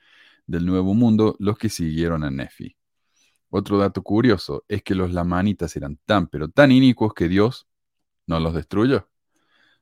[0.47, 2.77] del Nuevo Mundo los que siguieron a Nefi.
[3.51, 7.67] Otro dato curioso es que los lamanitas eran tan pero tan inicuos que Dios
[8.25, 9.09] no los destruyó.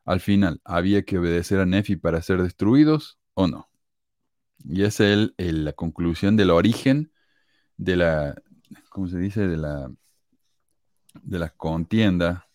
[0.04, 3.68] Al final, ¿había que obedecer a Nefi para ser destruidos o no?
[4.64, 7.12] Y esa es el- el- la conclusión del origen
[7.76, 8.34] de la,
[8.90, 9.46] ¿cómo se dice?
[9.48, 9.90] De la,
[11.22, 12.46] de la contienda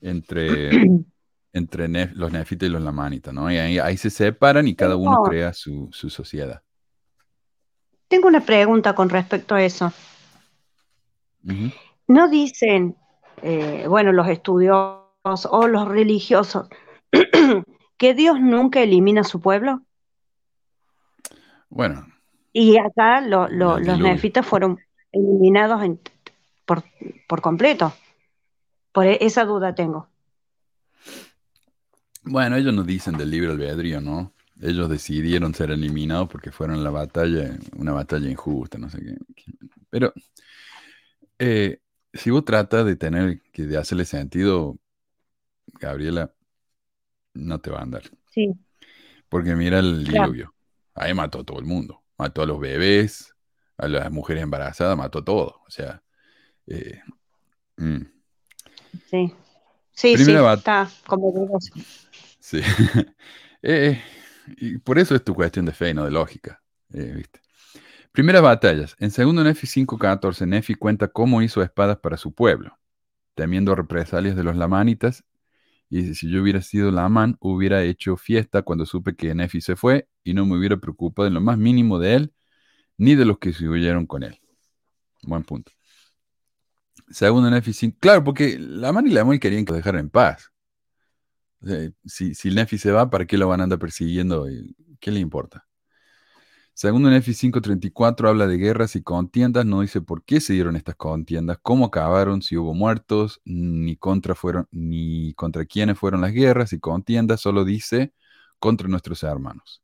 [0.00, 0.70] entre,
[1.52, 3.50] entre nef- los nefitas y los lamanitas, ¿no?
[3.50, 6.62] Y ahí, ahí se separan y cada uno crea su, su sociedad.
[8.08, 9.92] tengo una pregunta con respecto a eso.
[12.08, 12.96] ¿No dicen,
[13.42, 15.05] eh, bueno, los estudiosos
[15.50, 16.68] o los religiosos,
[17.98, 19.82] que Dios nunca elimina a su pueblo?
[21.68, 22.06] Bueno,
[22.52, 24.78] Y acá lo- lo- los nefitas fueron
[25.12, 26.00] eliminados en-
[26.64, 26.84] por,
[27.28, 27.92] por completo.
[28.92, 30.08] Por e- esa duda tengo.
[32.22, 34.32] Bueno, ellos nos dicen del libre albedrío, ¿no?
[34.60, 39.16] Ellos decidieron ser eliminados porque fueron la batalla, una batalla injusta, no sé qué.
[39.90, 40.14] Pero
[41.38, 41.80] eh,
[42.14, 44.78] si vos tratas de tener, que de hacerle sentido,
[45.74, 46.32] Gabriela,
[47.34, 48.02] no te va a andar.
[48.30, 48.54] Sí,
[49.28, 50.54] Porque mira el diluvio.
[50.94, 52.02] Ahí mató a todo el mundo.
[52.18, 53.34] Mató a los bebés,
[53.76, 55.60] a las mujeres embarazadas, mató a todo.
[55.66, 56.02] O sea,
[56.66, 57.00] eh,
[57.78, 58.02] mm,
[59.10, 59.32] Sí,
[59.92, 61.74] sí, primera sí, está como dudoso.
[62.40, 62.60] sí.
[63.62, 64.00] Eh,
[64.58, 66.62] y por eso es tu cuestión de fe, no de lógica.
[66.92, 67.40] eh, ¿viste?
[68.12, 68.96] Primeras batallas.
[69.00, 72.78] En segundo Nefi 5.14, Nefi cuenta cómo hizo espadas para su pueblo,
[73.34, 75.24] temiendo represalias de los lamanitas.
[75.88, 80.08] Y si yo hubiera sido Lamán, hubiera hecho fiesta cuando supe que Nefi se fue
[80.24, 82.34] y no me hubiera preocupado en lo más mínimo de él,
[82.98, 84.40] ni de los que se huyeron con él.
[85.22, 85.72] Buen punto.
[87.08, 87.98] Segundo Nefi 5.
[88.00, 90.50] Claro, porque Lamán y Lemuel querían que lo dejaran en paz.
[92.04, 94.50] Si, si Nefi se va, ¿para qué lo van a andar persiguiendo?
[94.50, 95.65] ¿Y ¿Qué le importa?
[96.78, 100.94] Segundo Nefi 5.34 habla de guerras y contiendas, no dice por qué se dieron estas
[100.94, 106.74] contiendas, cómo acabaron, si hubo muertos, ni contra, fueron, ni contra quiénes fueron las guerras
[106.74, 108.12] y contiendas, solo dice
[108.58, 109.82] contra nuestros hermanos.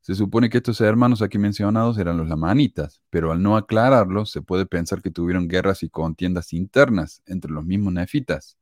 [0.00, 4.42] Se supone que estos hermanos aquí mencionados eran los lamanitas, pero al no aclararlo, se
[4.42, 8.58] puede pensar que tuvieron guerras y contiendas internas entre los mismos nefitas.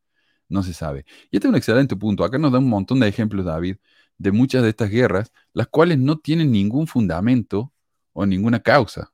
[0.50, 1.06] No se sabe.
[1.30, 2.24] Y este es un excelente punto.
[2.24, 3.76] Acá nos da un montón de ejemplos, David,
[4.20, 7.72] de muchas de estas guerras, las cuales no tienen ningún fundamento
[8.12, 9.12] o ninguna causa.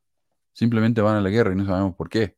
[0.53, 2.37] Simplemente van a la guerra y no sabemos por qué.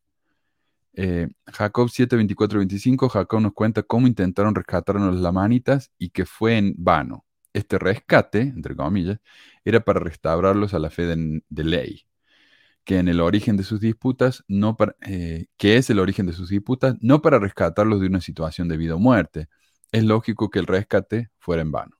[0.93, 6.11] Eh, Jacob 7, 24, 25, Jacob nos cuenta cómo intentaron rescatar a los lamanitas y
[6.11, 7.25] que fue en vano.
[7.55, 9.19] Este rescate, entre comillas,
[9.65, 12.03] era para restaurarlos a la fe de, ley.
[12.85, 16.51] que en el origen de sus disputas, no eh, que es el origen de sus
[16.51, 19.49] disputas, no para rescatarlos de una situación de vida o muerte.
[19.93, 21.98] Es lógico que el rescate fuera en vano.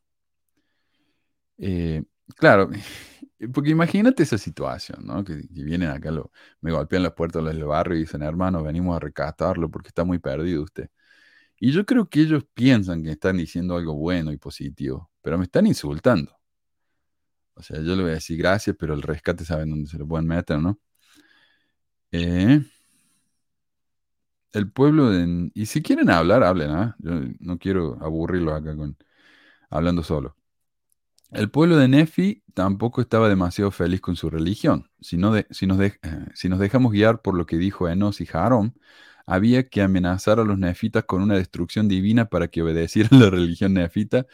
[1.59, 2.05] Eh,
[2.37, 2.71] claro,
[3.53, 5.25] porque imagínate esa situación, ¿no?
[5.25, 6.11] Que, vienen acá,
[6.61, 10.19] me golpean las puertas del barrio y dicen, hermano, venimos a rescatarlo porque está muy
[10.19, 10.91] perdido usted.
[11.61, 15.45] Y yo creo que ellos piensan que están diciendo algo bueno y positivo, pero me
[15.45, 16.37] están insultando.
[17.55, 20.07] O sea, yo le voy a decir gracias, pero el rescate saben dónde se lo
[20.07, 20.79] pueden meter, ¿no?
[22.13, 22.61] Eh,
[24.53, 25.51] el pueblo de...
[25.55, 26.97] Y si quieren hablar, hablen, ¿ah?
[26.99, 28.97] Yo no quiero aburrirlos acá con
[29.71, 30.38] hablando solo.
[31.31, 34.91] El pueblo de Nefi tampoco estaba demasiado feliz con su religión.
[35.01, 38.73] Si, no eh, si nos dejamos guiar por lo que dijo Enos y Jarom,
[39.27, 43.75] había que amenazar a los nefitas con una destrucción divina para que obedecieran la religión
[43.75, 44.27] nefita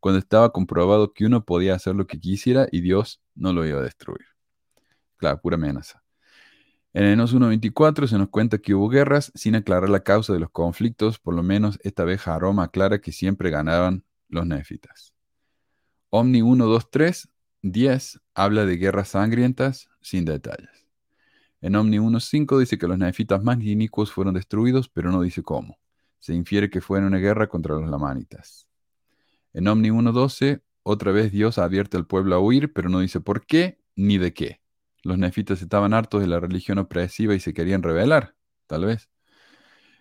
[0.00, 3.78] cuando estaba comprobado que uno podía hacer lo que quisiera y Dios no lo iba
[3.78, 4.26] a destruir.
[5.18, 6.02] Claro, pura amenaza.
[6.92, 10.50] En Enos 1.24 se nos cuenta que hubo guerras sin aclarar la causa de los
[10.50, 15.14] conflictos, por lo menos esta vez Jarom aclara que siempre ganaban los nefitas.
[16.10, 17.28] Omni 1.2.3,
[17.62, 20.86] 10 habla de guerras sangrientas sin detalles.
[21.60, 25.78] En Omni 1.5 dice que los nefitas más inicuos fueron destruidos, pero no dice cómo.
[26.18, 28.66] Se infiere que fue en una guerra contra los lamanitas.
[29.52, 33.46] En Omni 1.12, otra vez Dios advierte al pueblo a huir, pero no dice por
[33.46, 34.60] qué ni de qué.
[35.04, 38.34] Los nefitas estaban hartos de la religión opresiva y se querían rebelar,
[38.66, 39.08] tal vez.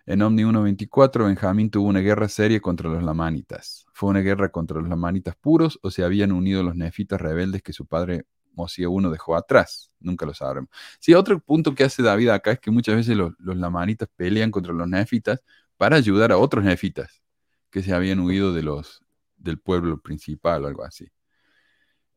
[0.10, 3.86] En Omni 1.24, Benjamín tuvo una guerra seria contra los lamanitas.
[3.93, 7.74] ¿Fue una guerra contra los lamanitas puros o se habían unido los nefitas rebeldes que
[7.74, 9.91] su padre Mosía I dejó atrás?
[9.99, 10.72] Nunca lo sabremos.
[10.99, 14.49] Sí, otro punto que hace David acá es que muchas veces los, los lamanitas pelean
[14.49, 15.43] contra los nefitas
[15.78, 17.22] para ayudar a otros nefitas
[17.70, 19.03] que se habían huido de los,
[19.38, 21.07] del pueblo principal o algo así.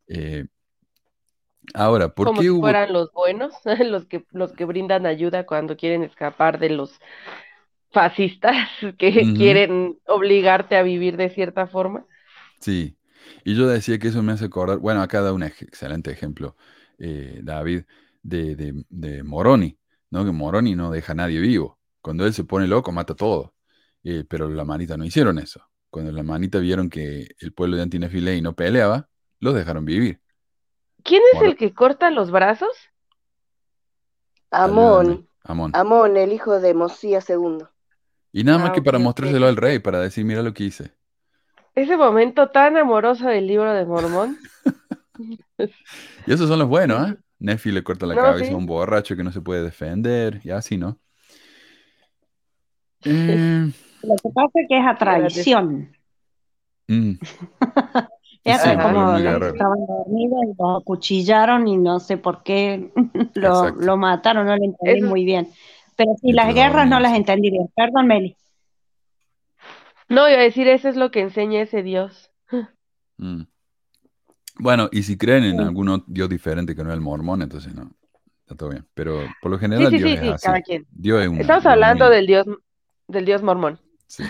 [0.07, 0.47] Eh,
[1.75, 2.63] ahora, ¿por Como qué si hubo...
[2.63, 3.53] fueran los buenos,
[3.85, 6.99] los que, los que brindan ayuda cuando quieren escapar de los
[7.93, 8.57] fascistas
[8.99, 12.07] que quieren obligarte a vivir de cierta forma.
[12.61, 12.97] Sí,
[13.45, 16.57] y yo decía que eso me hace acordar, bueno, acá da un excelente ejemplo,
[16.99, 17.85] eh, David,
[18.23, 19.79] de, de- de Moroni,
[20.11, 20.25] ¿no?
[20.25, 21.79] Que Moroni no deja a nadie vivo.
[22.01, 23.55] Cuando él se pone loco, mata todo.
[24.05, 25.63] Eh, pero la manita no hicieron eso.
[25.91, 29.09] Cuando la manita vieron que el pueblo de Antinefilei no peleaba,
[29.41, 30.21] los dejaron vivir.
[31.05, 32.77] ¿Quién es el que corta los brazos?
[34.53, 35.73] Amón, Amón.
[35.73, 37.72] Amón, el hijo de Mosías II.
[38.33, 40.93] Y nada más Ah, que para mostrárselo al rey, para decir, mira lo que hice.
[41.75, 44.39] Ese momento tan amoroso del libro de Mormón.
[46.27, 47.17] Y esos son los buenos, ¿ah?
[47.39, 48.55] Nefi le corta la No, cabeza sí.
[48.55, 50.99] a un borracho que no se puede defender, y así, ¿no?
[53.05, 53.71] Eh,
[54.03, 55.97] Lo que pasa es que es a traición.
[56.89, 57.13] mm,
[58.45, 62.91] Es sí, como estaban dormidos y lo acuchillaron y no sé por qué
[63.35, 65.49] lo, mataron, no lo entendí Eso- muy bien.
[65.97, 67.69] Pero Mientras las guerras no las entendí bien.
[67.77, 68.37] Perdón, Meli.
[70.09, 72.31] No, iba a decir, eso es lo que enseña ese Dios.
[73.19, 73.43] Mm.
[74.59, 75.63] Bueno, y si creen en Sí.
[75.63, 77.91] algún ot- Dios diferente que no el mormón, entonces no,
[78.41, 78.87] está todo bien.
[78.95, 80.47] Pero por lo general sí, Dios sí, es sí, así.
[80.47, 80.87] cada quien.
[80.91, 82.47] Dios es un Estamos Dios hablando del Dios,
[83.09, 83.81] del Dios mormón.
[84.07, 84.25] sí.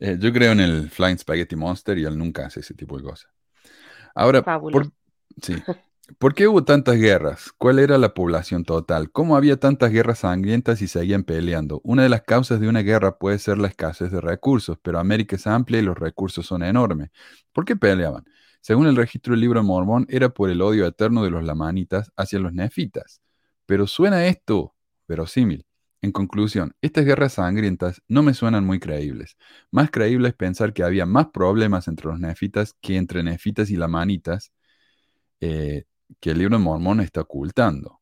[0.00, 3.04] Eh, yo creo en el Flying Spaghetti Monster y él nunca hace ese tipo de
[3.04, 3.30] cosas.
[4.14, 4.86] Ahora, por,
[5.40, 5.54] sí.
[6.18, 7.52] ¿Por qué hubo tantas guerras?
[7.56, 9.10] ¿Cuál era la población total?
[9.10, 11.80] ¿Cómo había tantas guerras sangrientas y seguían peleando?
[11.82, 15.36] Una de las causas de una guerra puede ser la escasez de recursos, pero América
[15.36, 17.10] es amplia y los recursos son enormes.
[17.52, 18.24] ¿Por qué peleaban?
[18.60, 22.38] Según el registro del libro Mormón, era por el odio eterno de los lamanitas hacia
[22.38, 23.22] los nefitas.
[23.64, 24.74] Pero suena esto
[25.08, 25.64] verosímil.
[26.02, 29.38] En conclusión, estas guerras sangrientas no me suenan muy creíbles.
[29.70, 33.76] Más creíble es pensar que había más problemas entre los nefitas que entre nefitas y
[33.76, 34.52] lamanitas
[35.40, 35.84] eh,
[36.20, 38.00] que el libro de Mormón está ocultando.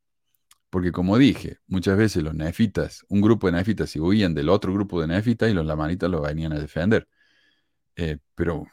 [0.70, 4.72] Porque como dije, muchas veces los nefitas, un grupo de nefitas se huían del otro
[4.72, 7.08] grupo de nefitas y los lamanitas los venían a defender.
[7.96, 8.66] Eh, pero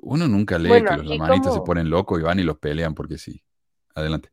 [0.00, 2.58] uno nunca lee Bueno, que los lamanitas se como- ponen locos y van y los
[2.58, 3.42] pelean porque sí.
[3.94, 4.30] Adelante.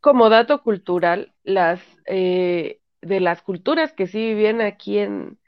[0.00, 5.38] Como dato cultural, las eh, de las culturas que sí vivían aquí en,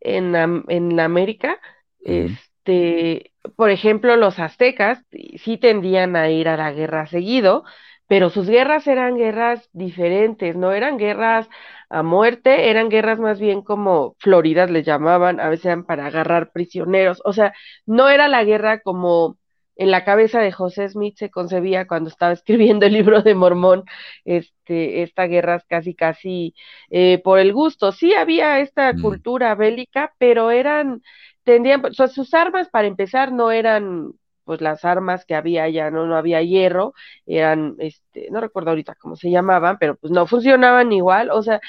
[0.00, 0.34] en,
[0.68, 1.60] en América,
[2.00, 5.04] este, por ejemplo, los aztecas
[5.36, 7.64] sí tendían a ir a la guerra seguido,
[8.06, 11.48] pero sus guerras eran guerras diferentes, no eran guerras
[11.88, 16.52] a muerte, eran guerras más bien como floridas le llamaban, a veces eran para agarrar
[16.52, 17.52] prisioneros, o sea,
[17.86, 19.36] no era la guerra como
[19.76, 23.84] en la cabeza de José Smith se concebía cuando estaba escribiendo el libro de Mormón,
[24.24, 26.54] este, esta guerra es casi casi
[26.90, 27.92] eh, por el gusto.
[27.92, 28.98] Sí había esta Mm.
[28.98, 31.02] cultura bélica, pero eran,
[31.44, 34.12] tendían, o sea, sus armas para empezar no eran
[34.44, 36.94] pues las armas que había ya no, no había hierro,
[37.26, 41.60] eran, este, no recuerdo ahorita cómo se llamaban, pero pues no funcionaban igual, o sea,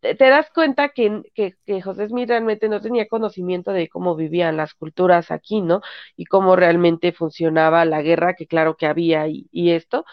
[0.00, 4.74] te, das cuenta que, que, José Smith realmente no tenía conocimiento de cómo vivían las
[4.74, 5.82] culturas aquí, ¿no?
[6.16, 10.04] Y cómo realmente funcionaba la guerra, que claro que había y, y esto,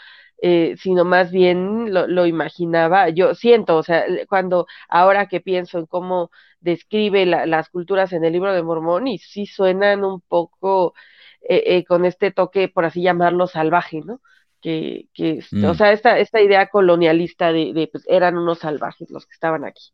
[0.41, 5.79] eh, sino más bien lo, lo, imaginaba, yo siento, o sea, cuando ahora que pienso
[5.79, 6.29] en cómo
[6.59, 10.93] describe la, las culturas en el libro de Mormón, y sí suenan un poco
[11.41, 14.21] eh, eh, con este toque, por así llamarlo, salvaje, ¿no?
[14.61, 15.65] Que, que mm.
[15.65, 19.65] o sea, esta, esta idea colonialista de, de, pues eran unos salvajes los que estaban
[19.65, 19.91] aquí.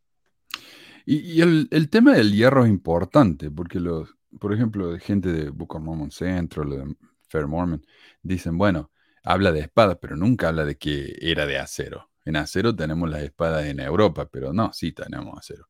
[1.06, 5.50] Y, y el, el, tema del hierro es importante, porque los, por ejemplo, gente de
[5.50, 6.96] Book of Mormon Central, de
[7.28, 7.86] Fair Mormon,
[8.22, 8.92] dicen, bueno,
[9.24, 12.10] habla de espada, pero nunca habla de que era de acero.
[12.26, 15.68] En acero tenemos las espadas en Europa, pero no, sí tenemos acero.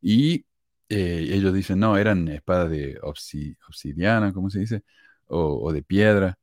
[0.00, 0.46] Y
[0.88, 4.84] eh, ellos dicen, no, eran espadas de obsi obsidiana, ¿cómo se dice?
[5.26, 6.38] O, o de piedra.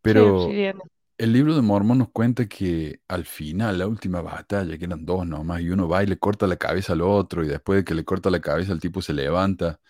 [0.00, 0.70] Pero sí,
[1.18, 5.26] el libro de Mormón nos cuenta que al final, la última batalla, que eran dos
[5.26, 7.94] nomás, y uno va y le corta la cabeza al otro, y después de que
[7.94, 9.80] le corta la cabeza, el tipo se levanta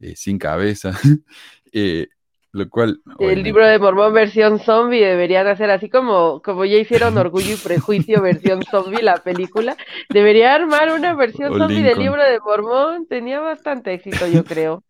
[0.00, 0.92] eh, sin cabeza.
[1.72, 2.08] eh,
[2.52, 3.00] lo cual.
[3.18, 7.56] El libro de Mormón versión zombie deberían hacer así como, como ya hicieron Orgullo y
[7.56, 9.76] Prejuicio versión zombie, la película.
[10.08, 13.06] Debería armar una versión zombie del libro de Mormón.
[13.08, 14.84] Tenía bastante éxito, yo creo.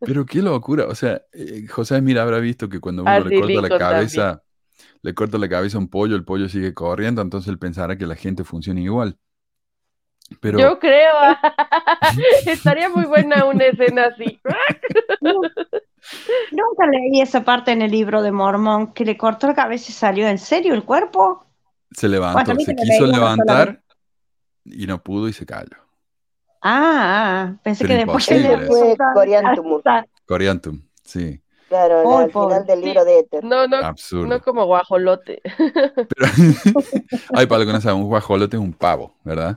[0.00, 0.86] Pero qué locura.
[0.86, 4.22] O sea, eh, José Mira habrá visto que cuando uno ah, le corta la cabeza,
[4.22, 4.49] también.
[5.02, 8.06] Le corta la cabeza a un pollo, el pollo sigue corriendo, entonces él pensará que
[8.06, 9.18] la gente funciona igual.
[10.40, 10.58] Pero...
[10.58, 11.14] Yo creo.
[12.46, 14.40] Estaría muy buena una escena así.
[16.52, 19.92] Nunca leí esa parte en el libro de Mormón, que le cortó la cabeza y
[19.92, 21.44] salió en serio el cuerpo.
[21.92, 23.82] Se levantó, bueno, se quiso levantar
[24.64, 25.76] y no pudo y se cayó.
[26.62, 29.82] Ah, pensé Pero que después le fue Coriantum.
[30.26, 31.42] Coriantum, sí.
[31.70, 33.44] Claro, oh, al final del libro de Éter.
[33.44, 34.26] No, no, Absurdo.
[34.26, 35.40] no como guajolote.
[35.56, 36.26] Pero,
[37.32, 39.56] ay, para lo que no saben, un guajolote es un pavo, ¿verdad?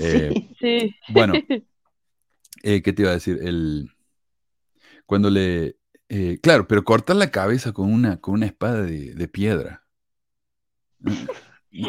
[0.00, 0.94] Eh, sí.
[1.08, 1.34] Bueno,
[2.62, 3.40] eh, ¿qué te iba a decir?
[3.42, 3.90] El,
[5.06, 5.74] cuando le...
[6.08, 9.82] Eh, claro, pero cortar la cabeza con una, con una espada de, de piedra.
[11.00, 11.14] No,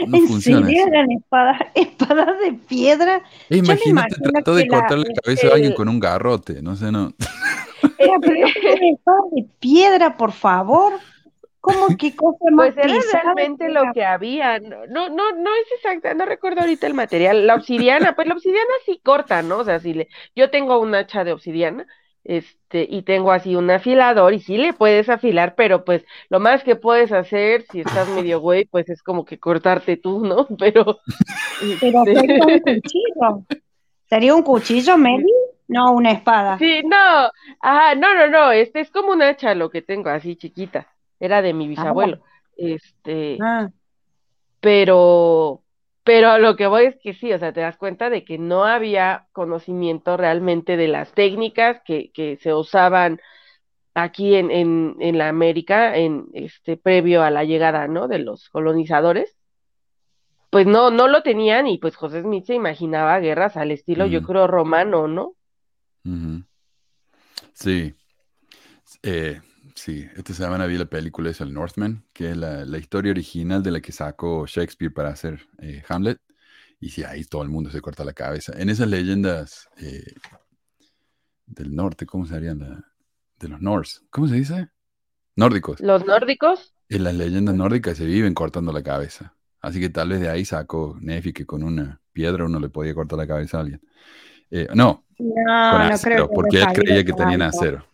[0.08, 3.22] no ¿En funciona serio eran espadas, espadas de piedra?
[3.52, 5.52] E imagínate, trató de cortar la, la cabeza el...
[5.52, 7.14] a alguien con un garrote, no sé, no.
[7.98, 8.48] Era, pero
[9.32, 10.94] de piedra, por favor.
[11.66, 14.60] ¿Cómo qué cosa más Pues era realmente lo que había.
[14.60, 17.48] No, no, no es exacta, no recuerdo ahorita el material.
[17.48, 19.58] La obsidiana, pues la obsidiana sí corta, ¿no?
[19.60, 21.88] O sea, si le, yo tengo un hacha de obsidiana,
[22.24, 26.64] este, y tengo así un afilador, y sí le puedes afilar, pero pues lo más
[26.64, 30.48] que puedes hacer, si estás medio güey, pues es como que cortarte tú, ¿no?
[30.60, 31.00] Pero.
[31.80, 32.22] Pero este...
[32.22, 33.46] sería un cuchillo.
[34.08, 35.34] ¿Sería un cuchillo, Meli?
[35.68, 36.58] No, una espada.
[36.58, 40.36] Sí, no, ajá, no, no, no, este es como un hacha lo que tengo, así
[40.36, 40.88] chiquita
[41.20, 42.20] era de mi bisabuelo.
[42.24, 42.30] Ah.
[42.58, 43.70] Este, ah.
[44.60, 45.62] pero,
[46.04, 48.66] pero lo que voy es que sí, o sea, te das cuenta de que no
[48.66, 53.20] había conocimiento realmente de las técnicas que, que se usaban
[53.94, 58.08] aquí en, en, en la América, en este previo a la llegada, ¿no?
[58.08, 59.38] De los colonizadores.
[60.50, 64.10] Pues no, no lo tenían, y pues José Smith se imaginaba guerras al estilo, mm.
[64.10, 65.34] yo creo, romano, ¿no?
[67.54, 67.94] Sí.
[69.04, 69.42] Eh,
[69.76, 73.62] Sí, esta semana vi la película es El Northman, que es la, la, historia original
[73.62, 76.22] de la que sacó Shakespeare para hacer eh, Hamlet.
[76.80, 78.54] Y sí, ahí todo el mundo se corta la cabeza.
[78.58, 80.14] En esas leyendas eh,
[81.46, 82.60] del norte, ¿cómo se harían?
[82.60, 82.86] La,
[83.38, 84.70] de los Norse, ¿cómo se dice?
[85.36, 85.82] Nórdicos.
[85.82, 86.74] ¿Los nórdicos?
[86.88, 89.36] En las leyendas nórdicas se viven cortando la cabeza.
[89.60, 92.94] Así que tal vez de ahí sacó Nefi que con una piedra uno le podía
[92.94, 93.82] cortar la cabeza a alguien.
[94.58, 97.86] Eh, no, no, con no creo que porque él creía que tenían acero.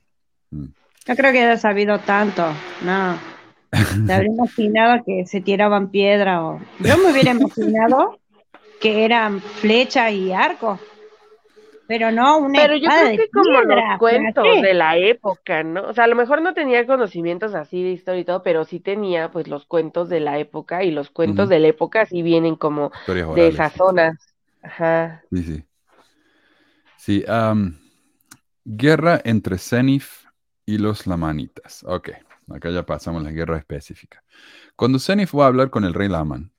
[0.52, 0.66] Mm.
[1.08, 2.46] No creo que haya sabido tanto,
[2.84, 3.18] no.
[4.06, 6.60] Se habría imaginado que se tiraban piedra o...
[6.80, 8.20] Yo me hubiera imaginado
[8.80, 10.78] que eran flecha y arco.
[11.88, 13.64] Pero no, una Pero yo creo que como piedra.
[13.64, 15.88] los ¿para cuentos de la época, ¿no?
[15.88, 18.80] O sea, a lo mejor no tenía conocimientos así de historia y todo, pero sí
[18.80, 22.56] tenía pues los cuentos de la época y los cuentos de la época sí vienen
[22.56, 23.54] como Historias de orales.
[23.56, 24.16] esas zonas.
[24.62, 25.24] Ajá.
[25.32, 25.64] Sí, sí.
[27.04, 27.26] Sí,
[28.64, 30.04] guerra entre Zenith
[30.68, 31.84] y los Lamanitas.
[31.88, 32.10] Ok,
[32.50, 34.24] acá ya pasamos la guerra específica.
[34.76, 36.54] Cuando Zenith va a hablar con el rey Laman,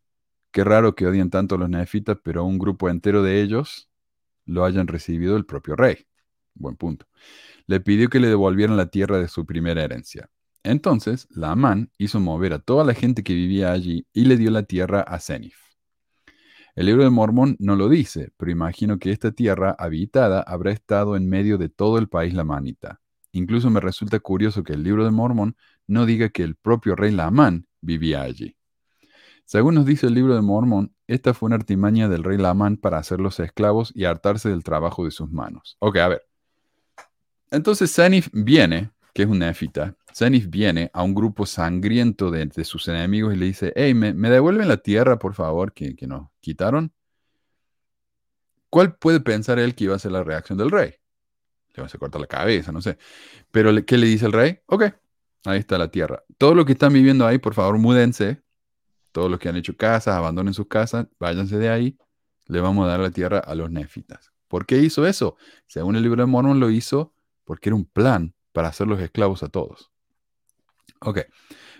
[0.50, 3.88] qué raro que odien tanto a los nefitas, pero un grupo entero de ellos
[4.44, 6.08] lo hayan recibido el propio rey.
[6.54, 7.06] Buen punto.
[7.68, 10.28] Le pidió que le devolvieran la tierra de su primera herencia.
[10.64, 14.64] Entonces, Laman hizo mover a toda la gente que vivía allí y le dio la
[14.64, 15.54] tierra a Zenith.
[16.74, 21.16] El libro de Mormón no lo dice, pero imagino que esta tierra habitada habrá estado
[21.16, 23.00] en medio de todo el país lamanita.
[23.32, 25.56] Incluso me resulta curioso que el libro de Mormón
[25.86, 28.56] no diga que el propio rey Lamán vivía allí.
[29.44, 32.96] Según nos dice el libro de Mormón, esta fue una artimaña del rey Lamán para
[32.96, 35.76] hacerlos esclavos y hartarse del trabajo de sus manos.
[35.80, 36.22] Ok, a ver.
[37.50, 42.64] Entonces Senif viene, que es un nefita, Senif viene a un grupo sangriento de, de
[42.64, 46.06] sus enemigos y le dice, hey, ¿me, me devuelven la tierra, por favor, que, que
[46.06, 46.92] nos quitaron?
[48.70, 50.94] ¿Cuál puede pensar él que iba a ser la reacción del rey?
[51.74, 52.98] Le va a cortar la cabeza, no sé.
[53.50, 54.60] Pero ¿qué le dice el rey?
[54.66, 54.84] Ok,
[55.44, 56.22] ahí está la tierra.
[56.38, 58.42] Todo lo que están viviendo ahí, por favor, múdense.
[59.12, 61.98] Todos los que han hecho casas, abandonen sus casas, váyanse de ahí.
[62.46, 64.32] Le vamos a dar la tierra a los nefitas.
[64.48, 65.36] ¿Por qué hizo eso?
[65.66, 69.48] Según el libro de Mormon lo hizo porque era un plan para hacerlos esclavos a
[69.48, 69.90] todos.
[71.00, 71.20] Ok,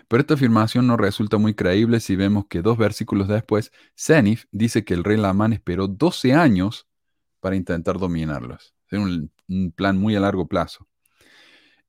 [0.07, 4.83] pero esta afirmación no resulta muy creíble si vemos que dos versículos después, Senif dice
[4.83, 6.87] que el rey Lamán esperó 12 años
[7.39, 8.73] para intentar dominarlos.
[8.89, 9.31] Era un,
[9.75, 10.87] plan muy a largo plazo.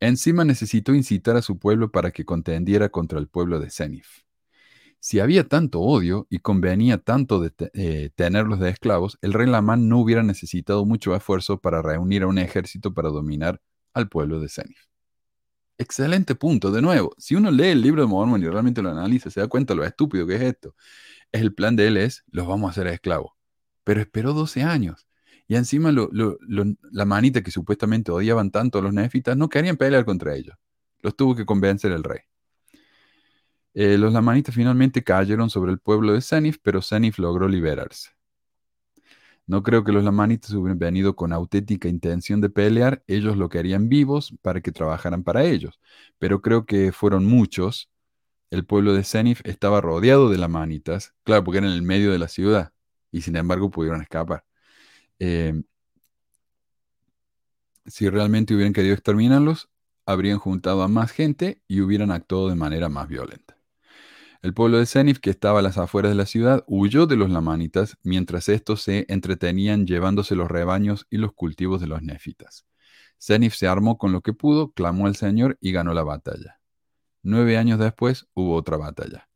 [0.01, 4.23] Encima necesitó incitar a su pueblo para que contendiera contra el pueblo de Senif.
[5.01, 9.99] Si había tanto odio y convenía tanto eh, tenerlos de esclavos, el rey Lamán no
[9.99, 13.61] hubiera necesitado mucho esfuerzo para reunir a un ejército para dominar
[13.95, 14.79] al pueblo de Senif.
[15.79, 16.71] Excelente punto.
[16.71, 19.49] De nuevo, si uno lee el libro de Mormon y realmente lo analiza, se da
[19.49, 20.75] cuenta lo estúpido que es esto.
[21.33, 23.33] Es el plan de él es, los vamos a hacer esclavos.
[23.83, 25.09] Pero esperó 12 años.
[25.47, 30.35] Y encima la manita que supuestamente odiaban tanto a los nefitas no querían pelear contra
[30.35, 30.57] ellos.
[31.01, 32.21] Los tuvo que convencer el rey.
[33.75, 38.11] Eh, los lamanitas finalmente cayeron sobre el pueblo de Senif, pero Senif logró liberarse.
[39.47, 43.89] No creo que los lamanitas hubieran venido con auténtica intención de pelear, ellos lo querían
[43.89, 45.81] vivos para que trabajaran para ellos,
[46.19, 47.91] pero creo que fueron muchos.
[48.51, 52.19] El pueblo de Senif estaba rodeado de lamanitas, claro, porque era en el medio de
[52.19, 52.73] la ciudad,
[53.13, 54.45] y sin embargo pudieron escapar.
[55.19, 55.63] Eh,
[57.87, 59.69] si realmente hubieran querido exterminarlos,
[60.07, 63.44] habrían juntado a más gente y hubieran actuado de manera más violenta.
[64.45, 67.31] El pueblo de Senif, que estaba a las afueras de la ciudad, huyó de los
[67.31, 72.67] lamanitas mientras estos se entretenían llevándose los rebaños y los cultivos de los nefitas.
[73.17, 76.61] Senif se armó con lo que pudo, clamó al Señor y ganó la batalla.
[77.23, 79.31] Nueve años después hubo otra batalla.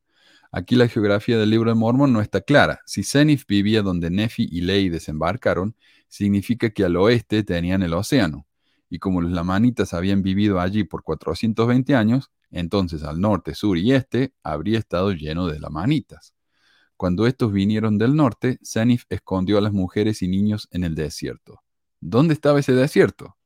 [0.53, 2.81] Aquí la geografía del libro de Mormon no está clara.
[2.85, 5.75] Si Senif vivía donde Nefi y Lei desembarcaron,
[6.09, 8.47] significa que al oeste tenían el océano.
[8.91, 13.93] Y como los lamanitas habían vivido allí por 420 años, entonces al norte, sur y
[13.93, 16.35] este habría estado lleno de lamanitas.
[16.97, 21.63] Cuando estos vinieron del norte, Senif escondió a las mujeres y niños en el desierto.
[22.01, 23.37] ¿Dónde estaba ese desierto?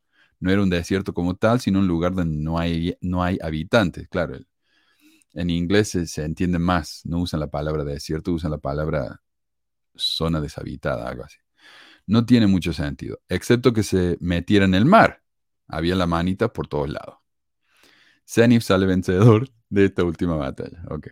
[0.40, 4.08] No era un desierto como tal, sino un lugar donde no hay, no hay habitantes.
[4.08, 4.38] Claro,
[5.34, 9.22] en inglés se, se entiende más, no usan la palabra desierto, usan la palabra
[9.94, 11.38] zona deshabitada, algo así.
[12.06, 15.22] No tiene mucho sentido, excepto que se metiera en el mar.
[15.68, 17.21] Había lamanitas por todos lados.
[18.26, 20.82] Senif sale vencedor de esta última batalla.
[20.90, 21.08] Ok.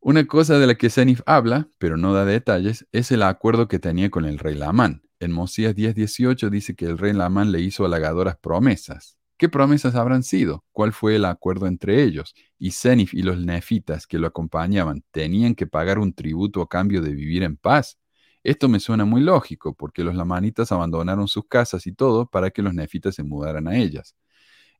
[0.00, 3.78] Una cosa de la que Senif habla, pero no da detalles, es el acuerdo que
[3.78, 5.02] tenía con el rey Lamán.
[5.20, 9.16] En Mosías 10:18 dice que el rey Lamán le hizo halagadoras promesas.
[9.36, 10.64] ¿Qué promesas habrán sido?
[10.72, 12.34] ¿Cuál fue el acuerdo entre ellos?
[12.58, 17.02] Y Senif y los nefitas que lo acompañaban tenían que pagar un tributo a cambio
[17.02, 17.98] de vivir en paz.
[18.44, 22.62] Esto me suena muy lógico, porque los lamanitas abandonaron sus casas y todo para que
[22.62, 24.14] los nefitas se mudaran a ellas.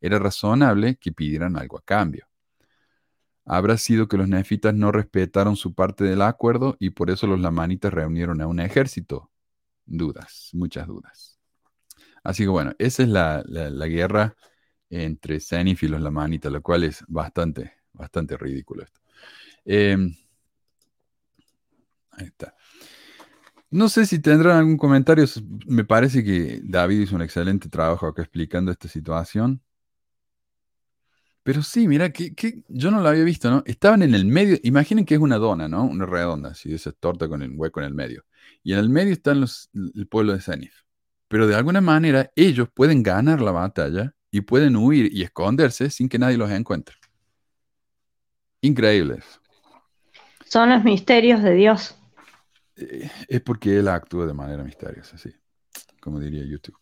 [0.01, 2.27] Era razonable que pidieran algo a cambio.
[3.45, 7.41] ¿Habrá sido que los nefitas no respetaron su parte del acuerdo y por eso los
[7.41, 9.31] lamanitas reunieron a un ejército?
[9.87, 11.39] Dudas, muchas dudas.
[12.25, 14.37] Así que bueno, esa es la, la- guerra
[14.91, 19.01] entre Senif y los lamanitas, lo cual es bastante, bastante ridículo esto.
[19.65, 20.15] Em,
[22.13, 22.55] ahí está.
[23.71, 25.25] No sé si tendrán algún comentario.
[25.67, 29.61] Me parece que David hizo un excelente trabajo acá explicando esta situación.
[31.49, 33.63] Pero sí, mira, que, que yo no lo había visto, ¿no?
[33.65, 35.83] Estaban en el medio, imaginen que es una dona, ¿no?
[35.85, 38.27] Una redonda, así, esa torta con el hueco en el medio.
[38.63, 40.83] Y en el medio están los, el pueblo de Senif.
[41.27, 46.11] Pero de alguna manera ellos pueden ganar la batalla y pueden huir y esconderse sin
[46.11, 46.97] que nadie los encuentre.
[48.61, 49.41] Increíble eso.
[50.45, 51.97] Son los misterios de Dios.
[52.77, 55.31] Eh, Es porque él actúa de manera misteriosa, sí.
[55.99, 56.77] Como diría YouTube.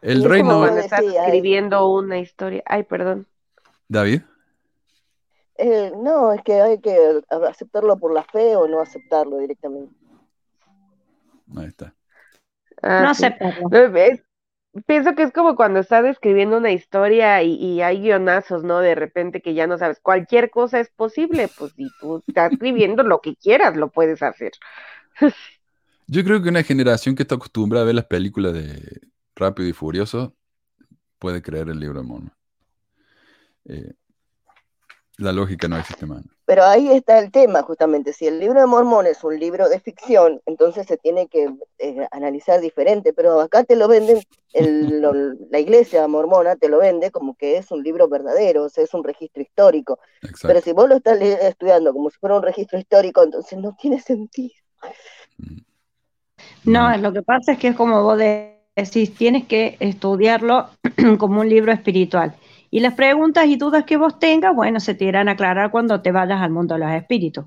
[0.00, 0.68] El es reino como de...
[0.68, 2.62] Cuando estás decía, escribiendo una historia.
[2.64, 3.26] Ay, perdón.
[3.88, 4.22] David.
[5.56, 9.94] eh, no, es que hay que aceptarlo por la fe o no aceptarlo directamente.
[11.56, 11.94] Ahí está.
[12.82, 13.22] Ah, No sí.
[13.24, 13.68] aceptarlo.
[13.70, 14.22] No, es-
[14.86, 18.80] pienso que es como cuando estás escribiendo una historia y, y hay guionazos, ¿no?
[18.80, 23.02] De repente que ya no sabes, cualquier cosa es posible, pues si tú estás escribiendo
[23.02, 24.52] lo que quieras, lo puedes hacer.
[26.06, 29.00] Yo creo que una generación que está acostumbrada a ver las películas de
[29.36, 30.34] Rápido y Furioso
[31.18, 32.32] puede creer el libro de Mormon.
[33.68, 33.92] Eh,
[35.18, 36.22] la lógica no existe más.
[36.46, 38.14] Pero ahí está el tema, justamente.
[38.14, 42.06] Si el libro de Mormón es un libro de ficción, entonces se tiene que eh,
[42.10, 43.12] analizar diferente.
[43.12, 44.22] Pero acá te lo venden,
[44.54, 45.12] el- lo-
[45.50, 48.94] la iglesia mormona te lo vende como que es un libro verdadero, o sea, es
[48.94, 49.98] un registro histórico.
[50.40, 54.00] Pero si vos lo estás estudiando como si fuera un registro histórico, entonces no tiene
[54.00, 54.54] sentido.
[56.64, 60.68] No, lo que pasa es que es como vos de- decís, tienes que estudiarlo
[61.18, 62.34] como un libro espiritual.
[62.70, 66.02] Y las preguntas y dudas que vos tengas, bueno, se te irán a aclarar cuando
[66.02, 67.46] te vayas al mundo de los espíritus.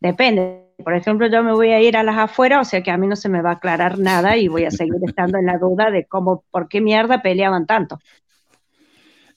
[0.00, 0.62] Depende.
[0.82, 3.06] Por ejemplo, yo me voy a ir a las afueras, o sea que a mí
[3.06, 5.90] no se me va a aclarar nada y voy a seguir estando en la duda
[5.90, 7.98] de cómo, por qué mierda peleaban tanto.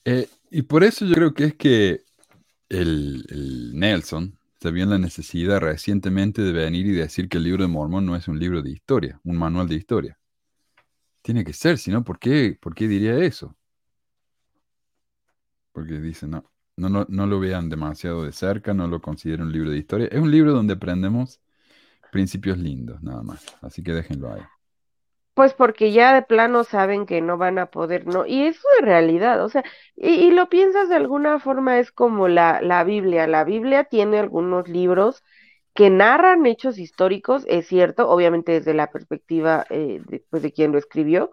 [0.04, 2.00] Eh, y por eso yo creo que es que
[2.68, 7.44] el, el Nelson se vio en la necesidad recientemente de venir y decir que el
[7.44, 10.18] libro de Mormón no es un libro de historia, un manual de historia.
[11.22, 13.55] Tiene que ser, si no, ¿por qué, por qué diría eso?
[15.76, 16.42] Porque dice, no,
[16.78, 20.08] no, no, no lo vean demasiado de cerca, no lo consideren un libro de historia.
[20.10, 21.38] Es un libro donde aprendemos
[22.10, 23.44] principios lindos, nada más.
[23.60, 24.40] Así que déjenlo ahí.
[25.34, 28.24] Pues porque ya de plano saben que no van a poder, ¿no?
[28.24, 29.64] Y eso es realidad, o sea,
[29.94, 33.26] y, y lo piensas de alguna forma, es como la, la Biblia.
[33.26, 35.22] La Biblia tiene algunos libros
[35.74, 40.72] que narran hechos históricos, es cierto, obviamente desde la perspectiva eh, de, pues, de quien
[40.72, 41.32] lo escribió,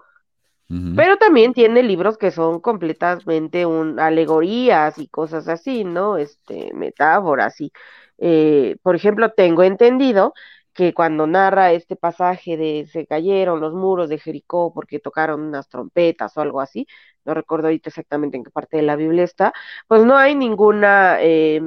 [0.95, 6.17] Pero también tiene libros que son completamente un, alegorías y cosas así, ¿no?
[6.17, 7.71] Este, metáforas y,
[8.17, 10.33] eh, por ejemplo, tengo entendido
[10.73, 15.69] que cuando narra este pasaje de se cayeron los muros de Jericó porque tocaron unas
[15.69, 16.87] trompetas o algo así,
[17.25, 19.53] no recuerdo ahorita exactamente en qué parte de la Biblia está,
[19.87, 21.61] pues no hay ninguna, eh,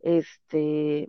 [0.00, 1.08] este,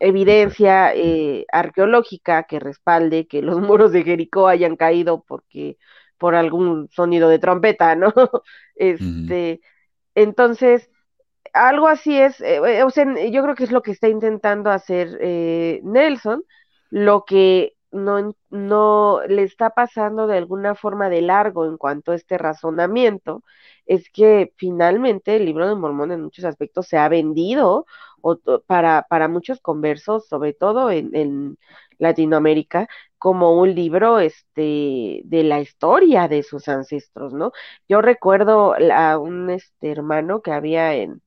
[0.00, 5.78] evidencia eh, arqueológica que respalde que los muros de Jericó hayan caído porque
[6.18, 8.12] por algún sonido de trompeta, ¿no?
[8.76, 9.60] Este,
[10.14, 10.90] entonces,
[11.52, 14.70] algo así es, eh, eh, o sea, yo creo que es lo que está intentando
[14.70, 16.44] hacer eh, Nelson,
[16.90, 22.16] lo que no, no le está pasando de alguna forma de largo en cuanto a
[22.16, 23.44] este razonamiento,
[23.86, 27.86] es que finalmente el libro de Mormón en muchos aspectos se ha vendido
[28.24, 31.58] o para, para muchos conversos, sobre todo en,
[31.98, 37.52] Latinoamérica, como un libro este, de la historia de sus ancestros, ¿no?
[37.88, 41.22] Yo recuerdo a un este, hermano que había en,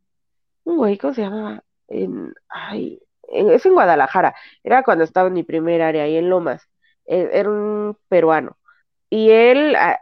[0.64, 1.64] un güey, ¿cómo se llamaba?
[1.88, 6.30] En, ay, en- es en Guadalajara, era cuando estaba en mi primer área, ahí en
[6.30, 6.64] Lomas,
[7.06, 8.58] e- era un peruano,
[9.10, 10.00] y él ah,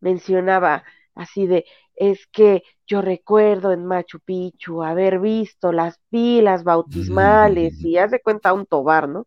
[0.00, 0.84] mencionaba
[1.14, 1.64] así de,
[1.96, 8.20] es que yo recuerdo en Machu Picchu haber visto las pilas bautismales, y haz de
[8.22, 9.26] cuenta un tobar, ¿no?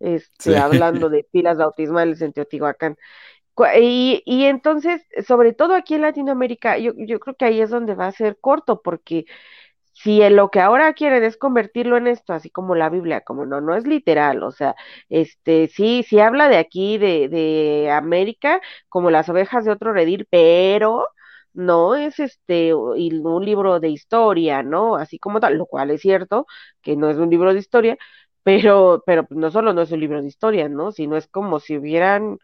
[0.00, 0.56] Este, Sí.
[0.58, 2.96] hablando de pilas bautismales en Teotihuacán.
[3.78, 7.94] Y, y entonces, sobre todo aquí en Latinoamérica, yo, yo creo que ahí es donde
[7.94, 9.26] va a ser corto, porque
[9.92, 13.46] si en lo que ahora quieren es convertirlo en esto, así como la Biblia, como
[13.46, 14.74] no, no es literal, o sea,
[15.10, 20.26] este, sí, sí habla de aquí, de, de América, como las ovejas de otro redil,
[20.30, 21.06] pero
[21.54, 24.96] no es este, un libro de historia, ¿no?
[24.96, 26.46] Así como tal, lo cual es cierto,
[26.82, 27.98] que no es un libro de historia,
[28.42, 30.92] pero, pero no solo no es un libro de historia, ¿no?
[30.92, 32.38] Sino es como si hubieran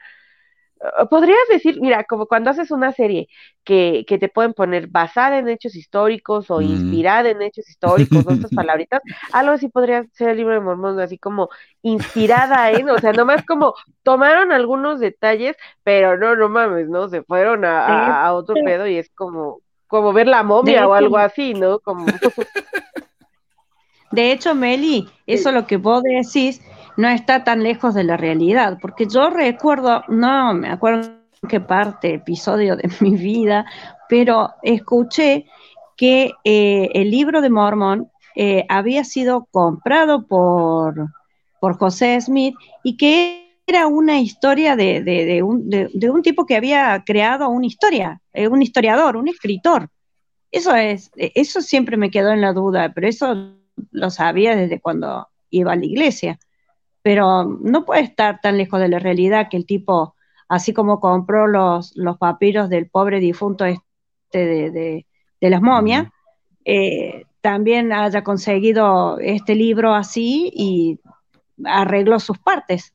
[1.10, 3.28] Podrías decir, mira, como cuando haces una serie
[3.64, 6.64] que, que te pueden poner basada en hechos históricos o Ujú.
[6.64, 9.00] inspirada en hechos históricos o estas palabritas,
[9.32, 11.48] algo así podría ser el libro de Mormón, así como
[11.82, 17.08] inspirada en, o sea, nomás como tomaron algunos detalles, pero no, no mames, ¿no?
[17.08, 17.80] Se fueron a,
[18.22, 21.80] a- a otro pedo y es como, como ver la momia o algo así, ¿no?
[21.80, 22.20] Como,
[24.10, 26.60] De hecho, Meli, eso lo que vos decís
[26.96, 31.10] no está tan lejos de la realidad, porque yo recuerdo, no me acuerdo
[31.48, 33.66] qué parte, episodio de mi vida,
[34.08, 35.46] pero escuché
[35.96, 41.08] que eh, el libro de Mormón eh, había sido comprado por,
[41.60, 46.56] por José Smith y que era una historia de, de- un, de- un tipo que
[46.56, 49.88] había creado una historia, eh, un historiador, un escritor.
[50.52, 53.54] Eso es, eso siempre me quedó en la duda, pero eso
[53.90, 56.38] lo sabía desde cuando iba a la iglesia.
[57.06, 60.16] Pero no puede estar tan lejos de la realidad que el tipo,
[60.48, 63.84] así como compró los, los papiros del pobre difunto este
[64.32, 65.06] de, de-
[65.40, 66.08] de las momias,
[66.64, 70.98] eh, también haya conseguido este libro así y
[71.64, 72.92] arregló sus partes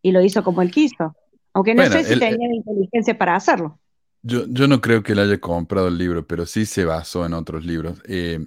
[0.00, 1.14] y lo hizo como él quiso.
[1.52, 3.78] Aunque no Bueno, sé si él- tenía inteligencia para hacerlo.
[4.22, 7.34] Yo, yo no creo que él haya comprado el libro, pero sí se basó en
[7.34, 8.00] otros libros.
[8.06, 8.46] Eh,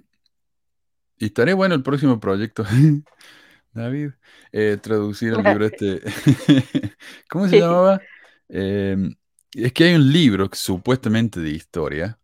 [1.20, 2.66] y estaría bueno el próximo proyecto,
[3.76, 4.12] David,
[4.54, 6.02] eh, traducir el libro este.
[7.30, 8.02] ¿Cómo se llamaba?
[8.48, 8.98] Eh,
[9.54, 12.18] es que hay un libro supuestamente de historia,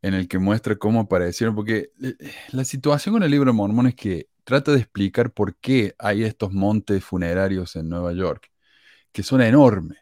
[0.00, 2.14] en el que muestra cómo aparecieron, porque eh,
[2.52, 6.22] la situación con el libro de Mormón es que trata de explicar por qué hay
[6.22, 8.50] estos montes funerarios en Nueva York,
[9.12, 9.98] que son enormes.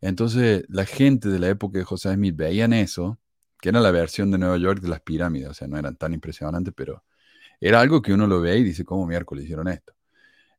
[0.00, 3.18] Entonces, la gente de la época de José Smith veían eso,
[3.60, 6.14] que era la versión de Nueva York de las pirámides, o sea, no eran tan
[6.14, 7.04] impresionantes, pero
[7.60, 9.94] era algo que uno lo ve y dice, ¿cómo miércoles hicieron esto?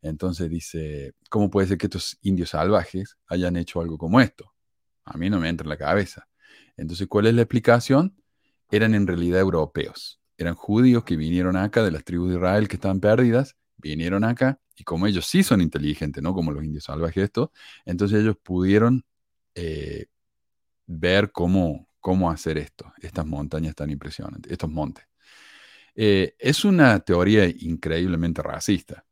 [0.02, 4.54] Entonces dice, ¿cómo puede ser que estos indios salvajes hayan hecho algo como esto?
[5.06, 6.28] A mí no me entra en la cabeza.
[6.78, 8.16] Entonces, ¿cuál es la explicación?
[8.72, 10.20] Eran en realidad europeos.
[10.38, 14.60] Eran judíos que vinieron acá de las tribus de Israel que estaban perdidas, vinieron acá
[14.76, 17.49] y como ellos sí son inteligentes, no como los indios salvajes estos,
[17.86, 19.04] entonces ellos pudieron
[19.54, 20.08] eh,
[20.88, 25.11] ver cómo, cómo hacer esto, estas montañas tan impresionantes, estos montes.
[25.96, 29.06] Eh, es una teoría increíblemente racista.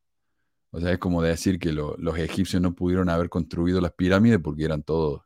[0.72, 4.40] O sea, es como decir que lo- los egipcios no pudieron haber construido las pirámides
[4.40, 5.22] porque eran todos,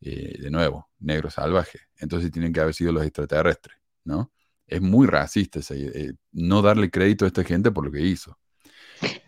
[0.00, 1.82] eh, de nuevo, negros salvajes.
[1.98, 4.32] Entonces tienen que haber sido los extraterrestres, ¿no?
[4.66, 8.38] Es muy racista ese, eh, no darle crédito a esta gente por lo que hizo.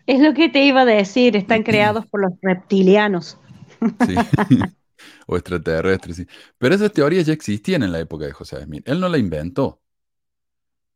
[0.05, 3.37] Es lo que te iba a decir, están creados por los reptilianos.
[4.05, 4.15] Sí.
[5.27, 6.27] o extraterrestres, sí.
[6.57, 8.87] Pero esas teorías ya existían en la época de José Smith.
[8.87, 9.81] Él no la inventó.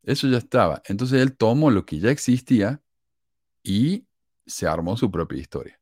[0.04, 0.82] Eso ya estaba.
[0.86, 2.82] Entonces él tomó lo que ya existía
[3.64, 4.06] y
[4.46, 5.80] se armó su propia historia.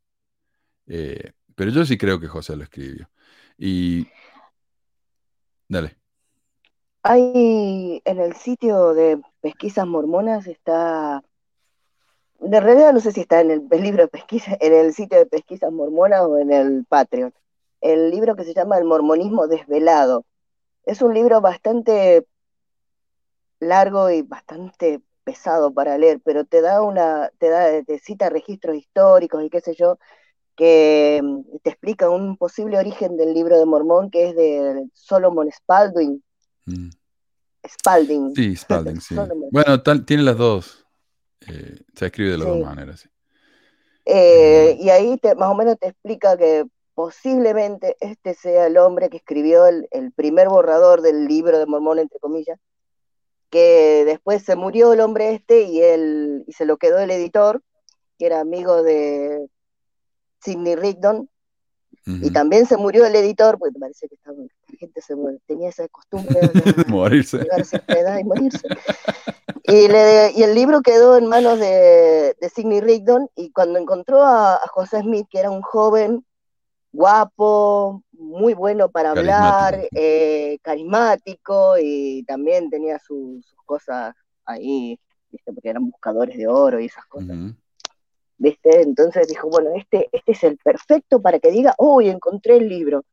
[0.88, 3.10] Eh, pero yo sí creo que José lo escribió.
[3.58, 4.08] Y...
[5.68, 5.98] Dale.
[7.04, 11.24] Hay en el sitio de pesquisas mormonas está,
[12.40, 15.26] de realidad no sé si está en el, libro de pesquisa, en el sitio de
[15.26, 17.34] pesquisas mormonas o en el Patreon,
[17.82, 20.26] el libro que se llama El mormonismo desvelado.
[20.84, 22.26] Es un libro bastante
[23.60, 28.76] largo y bastante pesado para leer, pero te da una, te da, te cita registros
[28.78, 29.98] históricos y qué sé yo,
[30.56, 35.52] que mm, te explica un posible origen del libro de Mormón que es de Solomon
[35.52, 36.24] Spalding.
[36.66, 36.90] Mm.
[37.68, 38.36] Spalding.
[38.36, 39.16] Sí, Spalding, sí.
[39.16, 39.50] Solomon.
[39.52, 40.86] Bueno, tal- tiene las dos.
[41.42, 42.54] Eh, se escribe de las Sí.
[42.60, 43.00] dos maneras.
[43.02, 43.10] sí.
[44.06, 49.10] Eh, y ahí te, más o menos te explica que posiblemente este sea el hombre
[49.10, 52.58] que escribió el, el primer borrador del libro de Mormón, entre comillas,
[53.50, 57.62] que después se murió el hombre este y, él, y se lo quedó el editor,
[58.18, 59.48] que era amigo de
[60.42, 61.30] Sidney Rigdon,
[62.06, 65.70] y también se murió el editor, porque parece que estaba- la gente se muere, tenía
[65.70, 67.38] esa costumbre de Morirse.
[68.20, 68.68] y morirse.
[69.64, 74.22] Y, le- y el libro quedó en manos de, de Sidney Rigdon, y cuando encontró
[74.24, 76.26] a, a José Smith, que era un joven
[76.94, 79.92] guapo, muy bueno para hablar, Carismático.
[79.96, 84.16] eh, carismático, y también tenía su- sus cosas
[84.46, 85.00] ahí,
[85.32, 85.54] ¿viste?
[85.54, 87.38] porque eran buscadores de oro y esas cosas.
[88.40, 88.82] ¿viste?
[88.82, 93.04] Entonces dijo, bueno, este, este es el perfecto para que diga, uy, encontré el libro.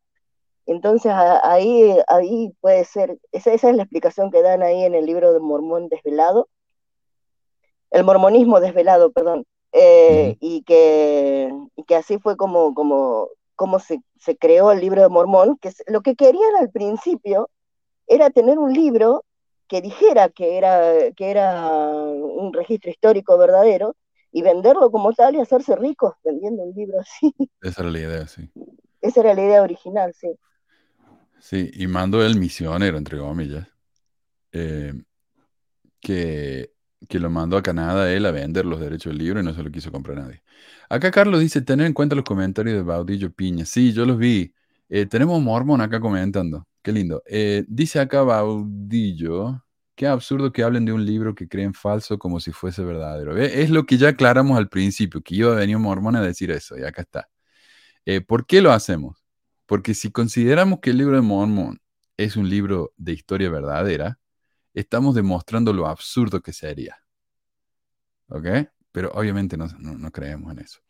[0.67, 4.95] Entonces a- ahí, ahí puede ser, esa, esa es la explicación que dan ahí en
[4.95, 6.49] el libro de Mormón desvelado,
[7.91, 14.01] el mormonismo desvelado, perdón, eh, y, que, y que así fue como, como, como se,
[14.19, 17.51] se creó el libro de Mormón, que es- lo que querían al principio
[18.07, 19.25] era tener un libro
[19.69, 23.97] que dijera que era, que era un registro histórico verdadero
[24.33, 27.35] y venderlo como tal y hacerse ricos vendiendo un libro así.
[27.63, 28.51] Esa era la idea, sí.
[29.01, 30.29] Esa era la idea original, sí.
[31.41, 33.69] Sí, y mandó el misionero, entre comillas,
[34.53, 34.95] eh,
[36.01, 36.74] que,
[37.09, 39.63] que lo mandó a Canadá él a vender los derechos del libro y no se
[39.63, 40.43] lo quiso comprar nadie.
[40.89, 43.65] Acá Carlos dice, tener en cuenta los comentarios de Baudillo Piña.
[43.65, 44.55] Sí, yo los vi.
[44.89, 46.67] Eh, tenemos Mormon acá comentando.
[46.83, 47.23] Qué lindo.
[47.27, 52.41] Eh, dice acá Baudillo, qué absurdo que hablen de un libro que creen falso como
[52.41, 53.35] si fuese verdadero.
[53.35, 53.63] ¿Ve?
[53.63, 56.51] Es lo que ya aclaramos al principio, que iba a venir un mormón a decir
[56.51, 57.29] eso, y acá está.
[58.07, 59.25] Eh, ¿por qué lo hacemos?
[59.67, 61.81] Porque si consideramos que el libro de Mormón
[62.17, 64.19] es un libro de historia verdadera,
[64.75, 66.99] estamos demostrando lo absurdo que sería.
[68.29, 68.47] ¿Ok?
[68.93, 70.81] Pero obviamente no, no- no creemos en eso.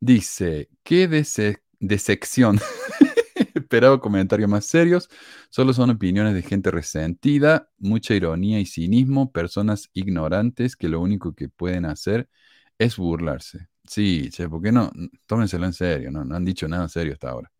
[0.00, 2.60] Dice, ¿qué dese- desección?
[3.54, 5.08] Esperaba comentarios más serios.
[5.50, 11.34] Solo son opiniones de gente resentida, mucha ironía y cinismo, personas ignorantes que lo único
[11.34, 12.28] que pueden hacer
[12.78, 13.68] es burlarse.
[13.88, 14.90] Sí, che, ¿por qué no?
[15.26, 17.52] Tómenselo en serio, no, no han dicho nada serio hasta ahora.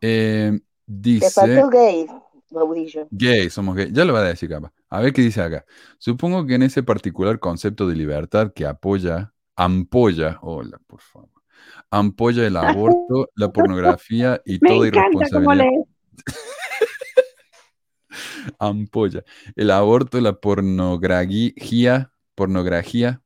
[0.00, 1.30] Eh, dice...
[1.34, 2.06] faltó gay,
[2.50, 3.06] Baudillo.
[3.10, 3.90] Gay, somos gay.
[3.92, 4.72] Ya lo va a decir capaz.
[4.88, 5.64] A ver qué dice acá.
[5.98, 11.30] Supongo que en ese particular concepto de libertad que apoya, ampolla, hola, por favor,
[11.90, 15.66] ampolla el aborto, la pornografía y Me toda irresponsabilidad.
[18.58, 19.24] Ampolla.
[19.56, 23.22] El aborto, la pornografía, pornografía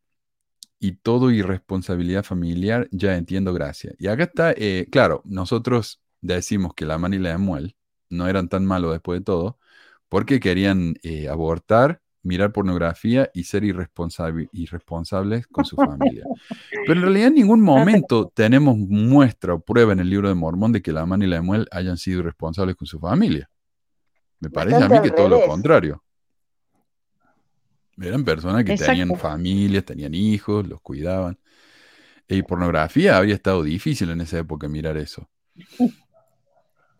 [0.79, 3.95] y todo irresponsabilidad familiar, ya entiendo, gracias.
[3.99, 7.77] Y acá está, eh, claro, nosotros decimos que la man y la Emuel
[8.13, 9.59] no eran tan malos después de todo,
[10.09, 16.25] porque querían eh, abortar, mirar pornografía y ser irresponsables con su familia.
[16.71, 20.73] Pero en realidad en ningún momento tenemos muestra o prueba en el libro de Mormón
[20.73, 23.51] de que Lamán y Lemuel hayan sido irresponsables con su familia.
[24.39, 26.03] Me parece a mí que todo lo contrario.
[28.01, 31.39] Eran personas que tenían familias, tenían hijos, los cuidaban.
[32.29, 35.29] Y pornografía había estado difícil en esa época mirar eso.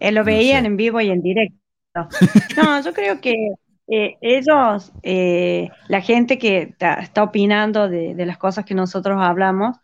[0.03, 0.67] Eh, lo No veían sé.
[0.67, 1.59] en vivo y en directo.
[2.57, 3.35] No, yo creo que
[3.89, 9.77] eh, ellos, eh, la gente que está opinando de, de las cosas que nosotros hablamos,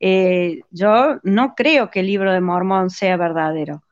[0.00, 3.82] eh, yo no creo que el libro de Mormón sea verdadero,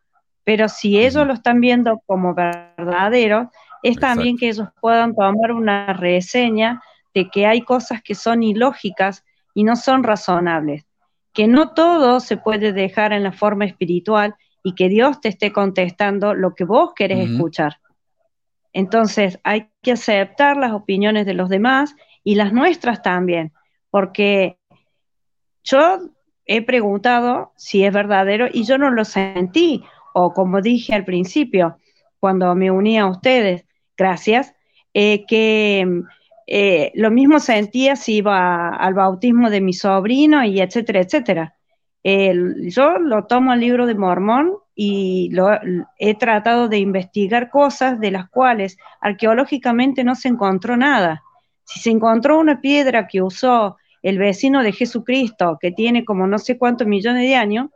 [0.44, 3.50] pero si ellos lo están viendo como verdadero,
[3.82, 6.82] es también que ellos puedan tomar una reseña
[7.14, 9.24] de que hay cosas que son ilógicas
[9.54, 10.86] y no son razonables,
[11.32, 14.34] que no todo se puede dejar en la forma espiritual
[14.64, 17.76] y que Dios te esté contestando lo que vos querés escuchar.
[18.72, 21.94] Entonces hay que aceptar las opiniones de los demás
[22.24, 23.52] y las nuestras también,
[23.90, 24.58] porque
[25.62, 26.00] yo
[26.46, 29.84] he preguntado si es verdadero y yo no lo sentí,
[30.14, 31.78] o como dije al principio,
[32.18, 33.66] cuando me uní a ustedes,
[33.98, 34.54] gracias,
[34.94, 35.86] eh, que
[36.46, 41.53] eh, lo mismo sentía si iba al bautismo de mi sobrino y etcétera, etcétera.
[42.04, 45.50] El- yo lo tomo al libro de Mormón y lo,
[45.98, 51.22] he tratado de investigar cosas de las cuales arqueológicamente no se encontró nada.
[51.64, 56.38] Si se encontró una piedra que usó el vecino de Jesucristo, que tiene como no
[56.38, 57.70] sé cuántos millones de años,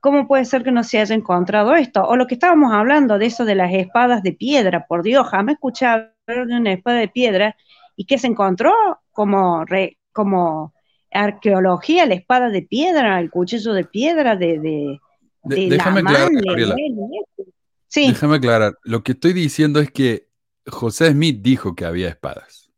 [0.00, 2.02] ¿cómo puede ser que no se haya encontrado esto?
[2.06, 5.54] O lo que estábamos hablando de eso de las espadas de piedra, por Dios, jamás
[5.54, 7.56] escuché hablar de una espada de piedra
[7.96, 8.72] y que se encontró
[9.12, 10.72] como, re- como
[11.16, 15.00] arqueología, la espada de piedra, el cuchillo de piedra de, de,
[15.44, 16.76] De- de déjame aclarar, Gabriela.
[17.88, 18.76] Sí, Déjame aclarar.
[18.84, 20.28] Lo que estoy diciendo es que
[20.66, 22.70] José Smith dijo que había espadas.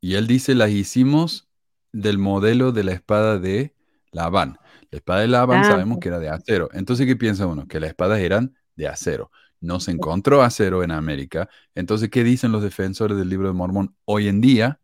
[0.00, 1.48] Y él dice, las hicimos
[1.92, 3.74] del modelo de la espada de
[4.10, 4.58] Labán.
[4.90, 6.68] La espada de Labán Ah, sabemos que era de acero.
[6.72, 7.66] Entonces, ¿qué piensa uno?
[7.68, 9.30] Que las espadas eran de acero.
[9.60, 11.48] No se encontró acero en América.
[11.74, 14.80] Entonces, ¿qué dicen los defensores del libro de Mormón hoy en día?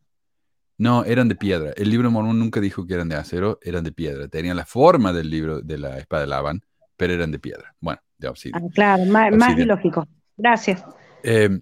[0.77, 1.73] No, eran de piedra.
[1.77, 4.29] El libro Mormón nunca dijo que eran de acero, eran de piedra.
[4.29, 6.63] Tenían la forma del libro de la espada de Labán,
[6.97, 7.75] pero eran de piedra.
[7.81, 8.69] Bueno, de ah, obsidiana.
[8.75, 9.63] claro, más, más Obsidiana.
[9.63, 10.09] ilógico.
[10.37, 10.85] Gracias.
[11.23, 11.61] Eh,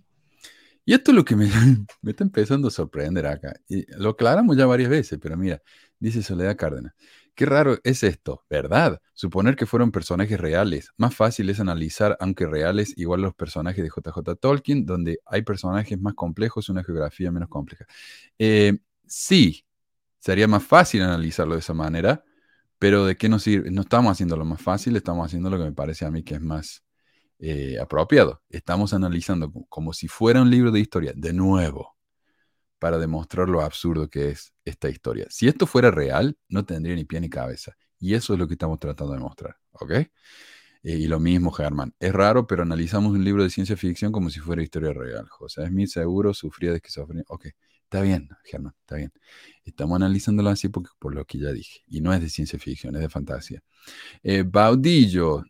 [0.85, 1.47] y esto es lo que me,
[2.03, 3.55] me está empezando a sorprender acá.
[3.69, 5.61] Y lo aclaramos ya varias veces, pero mira,
[5.99, 6.95] dice Soledad Cárdenas.
[7.35, 9.01] Qué raro es esto, ¿verdad?
[9.15, 10.91] Suponer que fueron personajes reales.
[10.99, 15.99] Más fácil es analizar, aunque reales, igual los personajes de JJ Tolkien, donde hay personajes
[15.99, 17.87] más complejos y una geografía menos compleja.
[18.39, 18.77] Eh,
[19.07, 19.65] sí,
[20.21, 22.25] sería más fácil analizarlo de esa manera,
[22.79, 23.71] pero ¿de qué nos sirve?
[23.71, 26.37] No estamos haciendo lo más fácil, estamos haciendo lo que me parece a mí que
[26.37, 26.85] es más
[27.41, 28.43] eh, apropiado.
[28.51, 31.97] Estamos analizando co- como si fuera un libro de historia, de nuevo,
[32.79, 35.27] para demostrar lo absurdo que es esta historia.
[35.31, 37.77] Si esto fuera real, no tendría ni pie ni cabeza.
[38.01, 39.93] Y eso es lo que estamos tratando de mostrar, ¿ok?
[39.93, 40.09] Eh,
[40.85, 41.95] y lo mismo, Germán.
[42.01, 45.29] Es raro, pero analizamos un libro de ciencia ficción como si fuera historia real.
[45.29, 47.25] José Smith seguro sufría de esquizofrenia.
[47.29, 47.47] Ok,
[47.93, 49.13] está bien, Germán, está bien.
[49.65, 51.83] Estamos analizándolo así porque, por lo que ya dije.
[51.87, 53.63] Y no es de ciencia ficción, es de fantasía.
[54.23, 55.45] Eh, Baudillo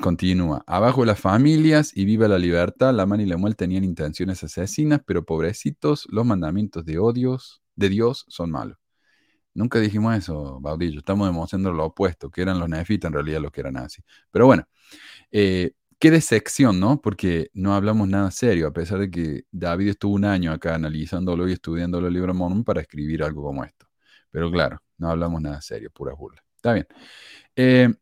[0.00, 0.62] continúa.
[0.68, 2.94] Abajo las familias y viva la libertad.
[2.94, 8.52] Laman y Lemuel tenían intenciones asesinas, pero pobrecitos, los mandamientos de odios de Dios son
[8.52, 8.78] malos.
[9.54, 11.00] Nunca dijimos eso, Baudillo.
[11.00, 14.02] Estamos demostrando lo opuesto, que eran los nefitas en realidad los que eran así.
[14.30, 14.68] Pero bueno,
[15.32, 17.00] eh, qué decepción, ¿no?
[17.00, 21.48] Porque no hablamos nada serio, a pesar de que David estuvo un año acá analizándolo
[21.48, 23.86] y estudiándolo el libro de Mormón para escribir algo como esto.
[24.30, 26.42] Pero claro, no hablamos nada serio, pura burla.
[26.56, 26.86] Está bien.
[27.56, 27.94] Eh,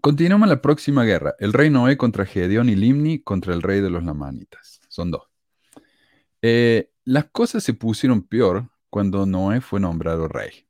[0.00, 1.34] continuamos la próxima guerra.
[1.38, 4.80] El rey Noé contra Gedeón y Limni contra el rey de los Lamanitas.
[4.88, 5.22] Son dos.
[6.42, 10.67] Eh, las cosas se pusieron peor cuando Noé fue nombrado rey.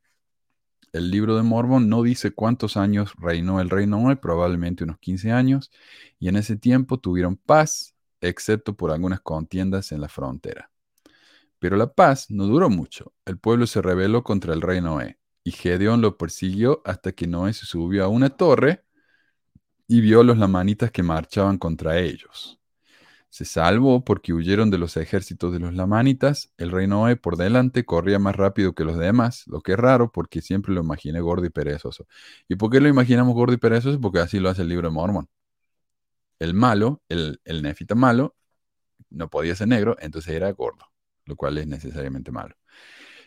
[0.92, 5.32] El libro de Mormón no dice cuántos años reinó el rey Noé, probablemente unos 15
[5.32, 5.70] años,
[6.18, 10.70] y en ese tiempo tuvieron paz, excepto por algunas contiendas en la frontera.
[11.58, 13.12] Pero la paz no duró mucho.
[13.24, 17.52] El pueblo se rebeló contra el rey Noé, y Gedeón lo persiguió hasta que Noé
[17.52, 18.84] se subió a una torre
[19.86, 22.57] y vio los lamanitas que marchaban contra ellos.
[23.30, 26.52] Se salvó porque huyeron de los ejércitos de los lamanitas.
[26.56, 30.10] El rey Noé por delante corría más rápido que los demás, lo que es raro
[30.12, 32.06] porque siempre lo imaginé gordo y perezoso.
[32.48, 34.00] ¿Y por qué lo imaginamos gordo y perezoso?
[34.00, 35.28] Porque así lo hace el libro de Mormón.
[36.38, 38.36] El malo, el, nefita malo,
[39.10, 40.86] no podía ser negro, entonces era gordo,
[41.26, 42.56] lo cual es necesariamente malo.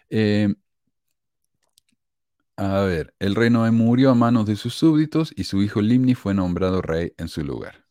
[0.10, 0.54] Eh,
[2.58, 6.16] a ver, el rey Noé murió a manos de sus súbditos y su hijo Limni
[6.16, 7.86] fue nombrado rey en su lugar.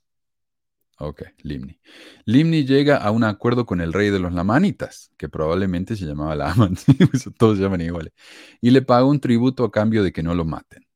[1.02, 1.80] Ok, Limni.
[2.26, 6.34] Limni llega a un acuerdo con el rey de los lamanitas, que probablemente se llamaba
[6.36, 6.76] Laman,
[7.38, 8.12] todos se llaman iguales,
[8.60, 10.86] y le paga un tributo a cambio de que no lo maten.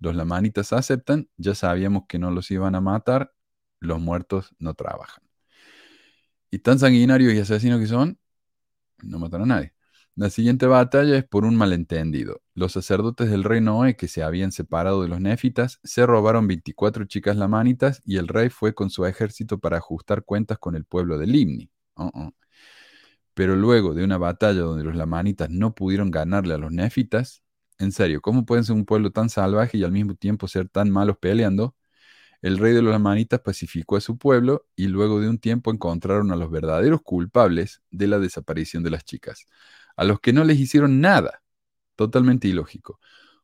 [0.00, 3.32] Los lamanitas aceptan, ya sabíamos que no los iban a matar,
[3.80, 5.24] los muertos no trabajan.
[6.50, 8.18] Y tan sanguinarios y asesinos que son,
[9.02, 9.73] no matan a nadie.
[10.16, 12.40] La siguiente batalla es por un malentendido.
[12.54, 17.04] Los sacerdotes del rey Noé, que se habían separado de los nefitas, se robaron 24
[17.06, 21.18] chicas lamanitas y el rey fue con su ejército para ajustar cuentas con el pueblo
[21.18, 21.68] de Limni.
[21.96, 22.32] Uh-uh.
[23.34, 27.42] Pero luego de una batalla donde los lamanitas no pudieron ganarle a los nefitas,
[27.78, 30.90] en serio, ¿cómo pueden ser un pueblo tan salvaje y al mismo tiempo ser tan
[30.90, 31.74] malos peleando?
[32.40, 36.30] El rey de los lamanitas pacificó a su pueblo y luego de un tiempo encontraron
[36.30, 39.48] a los verdaderos culpables de la desaparición de las chicas
[39.96, 41.42] a los que no les hicieron nada.
[41.96, 43.00] Totalmente ilógico.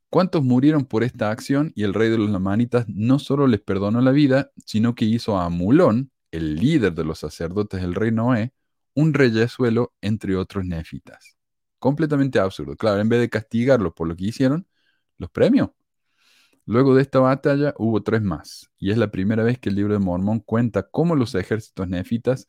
[0.09, 1.73] ¿Cuántos murieron por esta acción?
[1.77, 5.39] Y el rey de los lamanitas no solo les perdonó la vida, sino que hizo
[5.39, 8.53] a Mulón, el líder de los sacerdotes del rey Noé,
[8.95, 11.37] un reyesuelo entre otros nefitas.
[11.79, 12.77] Completamente absurdo.
[12.77, 14.67] Claro, en vez de castigarlos por lo que hicieron,
[15.19, 15.71] los premios.
[16.67, 19.95] Luego de esta batalla hubo tres más, y es la primera vez que el libro
[19.95, 22.49] de Mormón cuenta cómo los ejércitos nefitas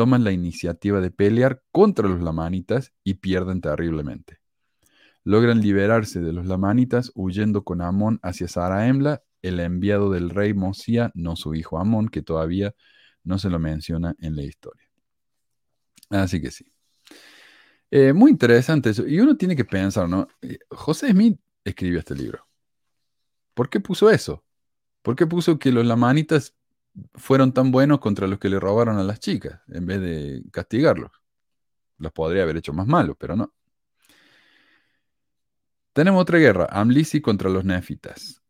[0.00, 4.38] toman la iniciativa de pelear contra los lamanitas y pierden terriblemente.
[5.24, 11.12] Logran liberarse de los lamanitas huyendo con Amón hacia Saraemla, el enviado del rey Mosía,
[11.12, 12.74] no su hijo Amón, que todavía
[13.24, 14.88] no se lo menciona en la historia.
[16.08, 16.72] Así que sí.
[17.90, 19.06] Eh, muy interesante eso.
[19.06, 20.28] Y uno tiene que pensar, ¿no?
[20.40, 22.48] Eh, José Smith escribió este libro.
[23.52, 24.46] ¿Por qué puso eso?
[25.02, 26.54] ¿Por qué puso que los lamanitas
[27.14, 31.10] fueron tan buenos contra los que le robaron a las chicas, en vez de castigarlos.
[31.98, 33.52] Los podría haber hecho más malos, pero no.
[35.92, 38.42] Tenemos otra guerra, Amlisi contra los nefitas.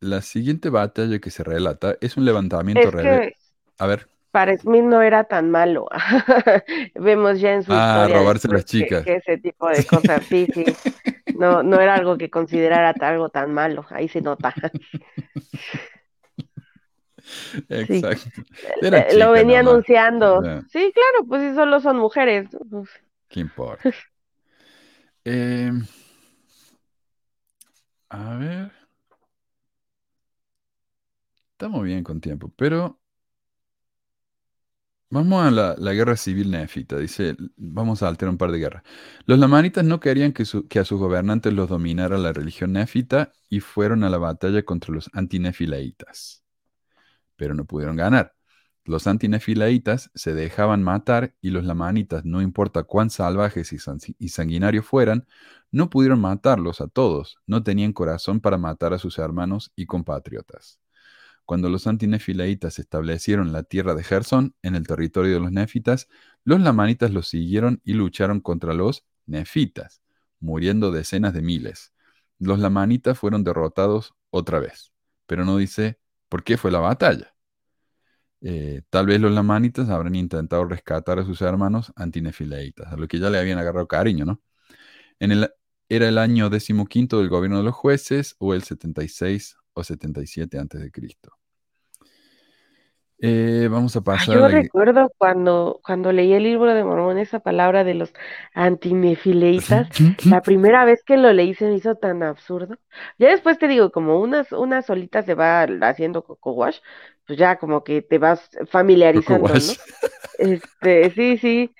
[0.00, 3.36] La siguiente batalla que se relata es un levantamiento rebelde.
[3.78, 4.08] A ver.
[4.30, 5.88] Para Smith no era tan malo.
[6.94, 9.02] Vemos ya en su ah, historia robarse las chicas.
[9.02, 10.64] Que, ese tipo de cosas, sí, sí.
[11.38, 13.84] No, no era algo que considerara algo tan malo.
[13.90, 14.54] Ahí se nota.
[17.68, 18.42] Exacto.
[18.82, 20.42] Eh, lo venía anunciando.
[20.68, 22.48] Sí, claro, pues si solo son mujeres.
[22.70, 22.90] Pues.
[23.28, 23.90] ¿Qué importa?
[25.28, 25.72] Eh,
[28.10, 28.70] a ver.
[31.50, 33.00] Estamos bien con tiempo, pero
[35.10, 36.98] Vamos a la, guerra civil nefita.
[36.98, 38.84] Dice, vamos a alterar un par de guerras.
[39.24, 43.60] Los lamanitas no querían que, que, a sus gobernantes los dominara la religión nefita y
[43.60, 46.45] fueron a la batalla contra los antinefileitas
[47.36, 48.34] pero no pudieron ganar.
[48.84, 55.26] Los antinefilaitas se dejaban matar y los lamanitas, no importa cuán salvajes y sanguinarios fueran,
[55.72, 60.80] no pudieron matarlos a todos, no tenían corazón para matar a sus hermanos y compatriotas.
[61.44, 66.08] Cuando los antinefilaitas establecieron la tierra de Gersón en el territorio de los nefitas,
[66.44, 70.02] los lamanitas los siguieron y lucharon contra los nefitas,
[70.40, 71.92] muriendo decenas de miles.
[72.38, 74.92] Los lamanitas fueron derrotados otra vez,
[75.26, 75.98] pero no dice
[76.28, 77.34] ¿Por qué fue la batalla?
[78.40, 83.18] Eh, tal vez los lamanitas habrán intentado rescatar a sus hermanos antinefileitas, a lo que
[83.18, 84.40] ya le habían agarrado cariño, ¿no?
[85.88, 90.80] Era el año decimoquinto del gobierno de los jueces o el 76 o 77 antes
[90.80, 91.32] de Cristo.
[93.18, 94.34] Eh, vamos a pasar.
[94.34, 98.12] Yo recuerdo cuando, cuando leí el libro de Mormón, esa palabra de los
[98.52, 99.88] antinefileitas,
[100.24, 102.76] la primera vez que lo leí se me hizo tan absurdo.
[103.18, 106.78] Ya después te digo, como unas, una solita se va haciendo coco wash,
[107.26, 109.54] pues ya como que te vas familiarizando, ¿no?
[110.38, 111.74] Este, sí, sí.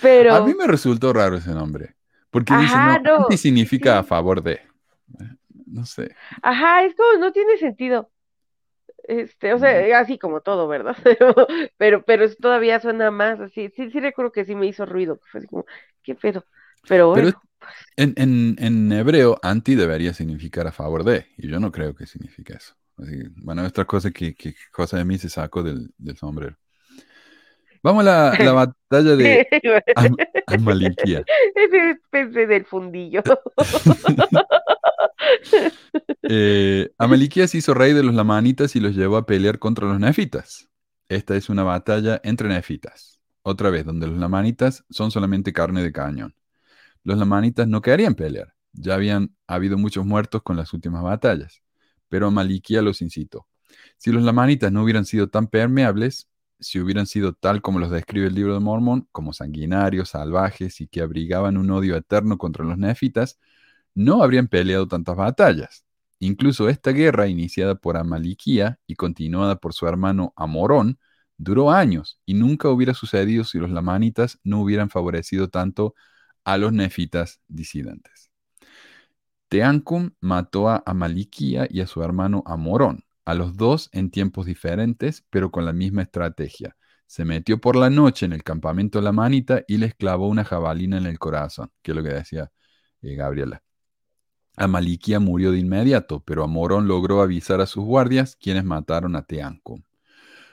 [0.00, 0.34] Pero.
[0.34, 1.94] A mí me resultó raro ese nombre.
[2.30, 4.60] Porque dice, no, significa a favor de.
[5.66, 6.14] No sé.
[6.42, 8.10] Ajá, es como, no tiene sentido.
[9.04, 10.96] Este, o sea, así como todo, ¿verdad?
[11.78, 13.70] pero, pero todavía suena más así.
[13.76, 15.66] Sí, sí recuerdo que sí me hizo ruido, fue así como,
[16.02, 16.44] qué pedo.
[16.88, 17.32] Pero bueno.
[17.32, 21.94] Pues en, en, en, hebreo, anti debería significar a favor de, y yo no creo
[21.94, 22.74] que signifique eso.
[22.96, 26.56] Así, bueno, otra cosa que, que cosa de mí se sacó del, del sombrero.
[27.82, 29.46] Vamos a la, la batalla de
[29.96, 30.16] Am
[30.46, 31.24] Amaliquía.
[32.10, 33.22] Pensé del fundillo.
[36.22, 40.68] eh, Amaliquías hizo rey de los lamanitas y los llevó a pelear contra los nefitas.
[41.08, 43.20] Esta es una batalla entre nefitas.
[43.42, 46.34] Otra vez, donde los lamanitas son solamente carne de cañón.
[47.02, 48.54] Los lamanitas no querían pelear.
[48.72, 51.62] Ya habían habido muchos muertos con las últimas batallas.
[52.08, 53.46] Pero Amaliquía los incitó.
[53.96, 56.29] Si los lamanitas no hubieran sido tan permeables,
[56.60, 60.88] si hubieran sido tal como los describe el libro de Mormón, como sanguinarios, salvajes y
[60.88, 63.38] que abrigaban un odio eterno contra los nefitas,
[63.94, 65.84] no habrían peleado tantas batallas.
[66.20, 70.98] Incluso esta guerra, iniciada por Amaliquía y continuada por su hermano Amorón,
[71.38, 75.94] duró años y nunca hubiera sucedido si los lamanitas no hubieran favorecido tanto
[76.44, 78.30] a los nefitas disidentes.
[79.48, 85.24] Teancum mató a Amaliquía y a su hermano Amorón, a los dos en tiempos diferentes,
[85.30, 86.76] pero con la misma estrategia.
[87.06, 91.06] Se metió por la noche en el campamento lamanita y les clavó una jabalina en
[91.06, 92.50] el corazón, que es lo que decía
[93.02, 93.62] eh, Gabriela.
[94.56, 99.82] Amaliquía murió de inmediato, pero Amorón logró avisar a sus guardias, quienes mataron a Teancum.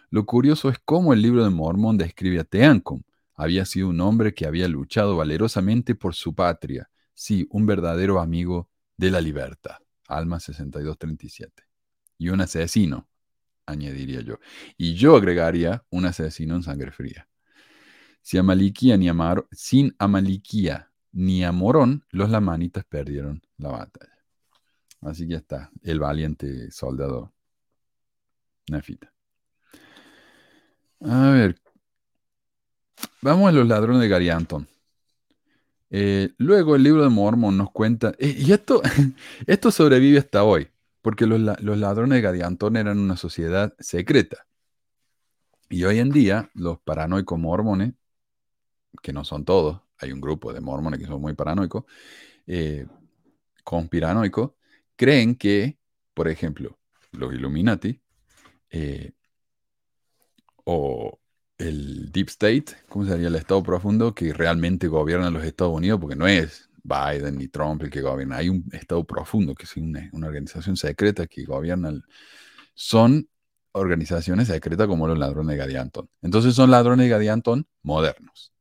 [0.09, 3.01] Lo curioso es cómo el libro de Mormón describe a Teancum.
[3.35, 8.69] Había sido un hombre que había luchado valerosamente por su patria, sí, un verdadero amigo
[8.97, 9.77] de la libertad.
[10.07, 11.66] Alma 6237.
[12.17, 13.07] Y un asesino,
[13.65, 14.39] añadiría yo.
[14.77, 17.27] Y yo agregaría un asesino en sangre fría.
[18.21, 24.17] Si Amaliquía ni Amar, sin Amaliquía ni Amorón, los lamanitas perdieron la batalla.
[25.01, 27.33] Así que está, el valiente soldado
[28.69, 29.13] Nefita.
[31.01, 31.55] A ver,
[33.21, 34.67] vamos a los ladrones de Garianton.
[35.89, 38.81] Eh, luego el libro de Mormon nos cuenta, eh, y esto,
[39.47, 40.67] esto sobrevive hasta hoy,
[41.07, 44.45] porque los, ladrones de Garianton eran una sociedad secreta.
[45.69, 47.93] Y hoy en día los paranoicos mormones,
[49.01, 51.85] que no son todos, hay un grupo de mormones que son muy paranoicos,
[52.45, 52.87] eh,
[53.63, 54.51] conspiranoicos,
[54.97, 55.77] creen que,
[56.13, 56.77] por ejemplo,
[57.13, 58.01] los Illuminati
[58.69, 59.13] eh,
[60.65, 61.21] o
[61.57, 66.01] el Deep State, ¿cómo sería el Estado profundo que realmente gobierna los Estados Unidos?
[66.01, 69.75] Porque no es Biden ni Trump el que gobierna, hay un Estado profundo que es
[69.77, 71.91] una, organización secreta que gobierna.
[72.73, 73.27] son
[73.73, 76.09] organizaciones secretas como los ladrones de Gadianton.
[76.21, 78.51] Entonces son ladrones de Gadianton modernos.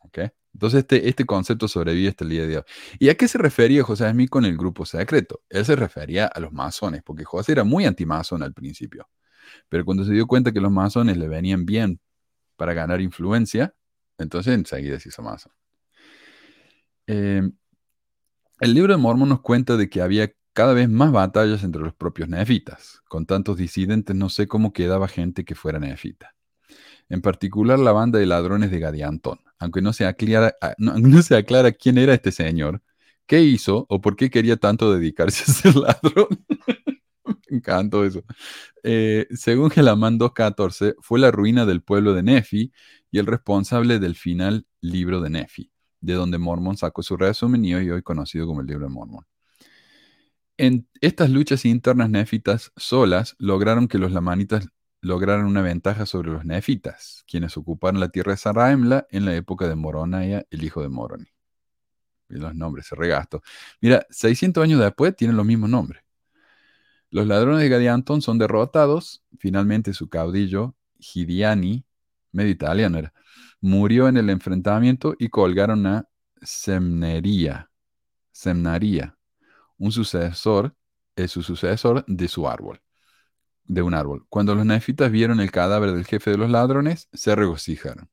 [0.00, 0.18] ¿Ok?
[0.52, 2.64] Entonces este, este concepto sobrevive hasta el día de hoy.
[2.98, 5.42] ¿Y a qué se refería José Smith con el grupo secreto?
[5.48, 9.08] Él se refería a los masones, porque José era muy antimazón al principio.
[9.68, 12.00] Pero cuando se dio cuenta que los masones le venían bien
[12.56, 13.74] para ganar influencia,
[14.18, 15.52] entonces enseguida se hizo masón.
[17.06, 17.42] Eh,
[18.60, 21.94] el libro de Mormon nos cuenta de que había cada vez más batallas entre los
[21.94, 23.02] propios nefitas.
[23.08, 26.34] Con tantos disidentes no sé cómo quedaba gente que fuera nefita.
[27.08, 31.36] En particular la banda de ladrones de Gadiantón aunque no se, aclara, ah, no, se
[31.36, 32.82] aclara quién era este señor,
[33.26, 36.28] qué hizo o por qué quería tanto dedicarse a ser ladrón.
[37.48, 38.22] Me encantó eso.
[38.82, 42.72] Eh, según Gelamán 2.14, fue la ruina del pueblo de Nefi
[43.10, 45.70] y el responsable del final libro de Nefi,
[46.00, 49.24] de donde Mormon sacó su resumen y hoy, hoy conocido como el libro de Mormon.
[50.58, 54.68] En estas luchas internas nefitas solas lograron que los lamanitas
[55.02, 59.68] lograron una ventaja sobre los nefitas, quienes ocuparon la tierra de Sarraemla en la época
[59.68, 61.26] de Moronaya, el hijo de Moroni.
[62.28, 63.42] Los nombres, se regasto.
[63.80, 66.02] Mira, 600 años después tienen los mismos nombres.
[67.10, 69.22] Los ladrones de Gadianton son derrotados.
[69.38, 71.84] Finalmente su caudillo, Gidiani,
[72.32, 73.12] medio italiano era,
[73.66, 76.08] murió en el enfrentamiento y colgaron a
[76.40, 77.70] Semnería,
[78.32, 79.18] Semnaría,
[79.78, 80.74] un sucesor,
[81.16, 82.80] es su sucesor de su árbol
[83.68, 84.26] de un árbol.
[84.28, 88.08] Cuando los nefitas vieron el cadáver del jefe de los ladrones, se regocijaron.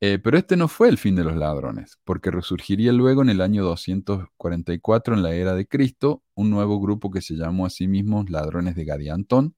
[0.00, 3.40] Eh, pero este no fue el fin de los ladrones, porque resurgiría luego en el
[3.40, 7.88] año 244 en la era de Cristo un nuevo grupo que se llamó a sí
[7.88, 9.56] mismos ladrones de Gadiantón,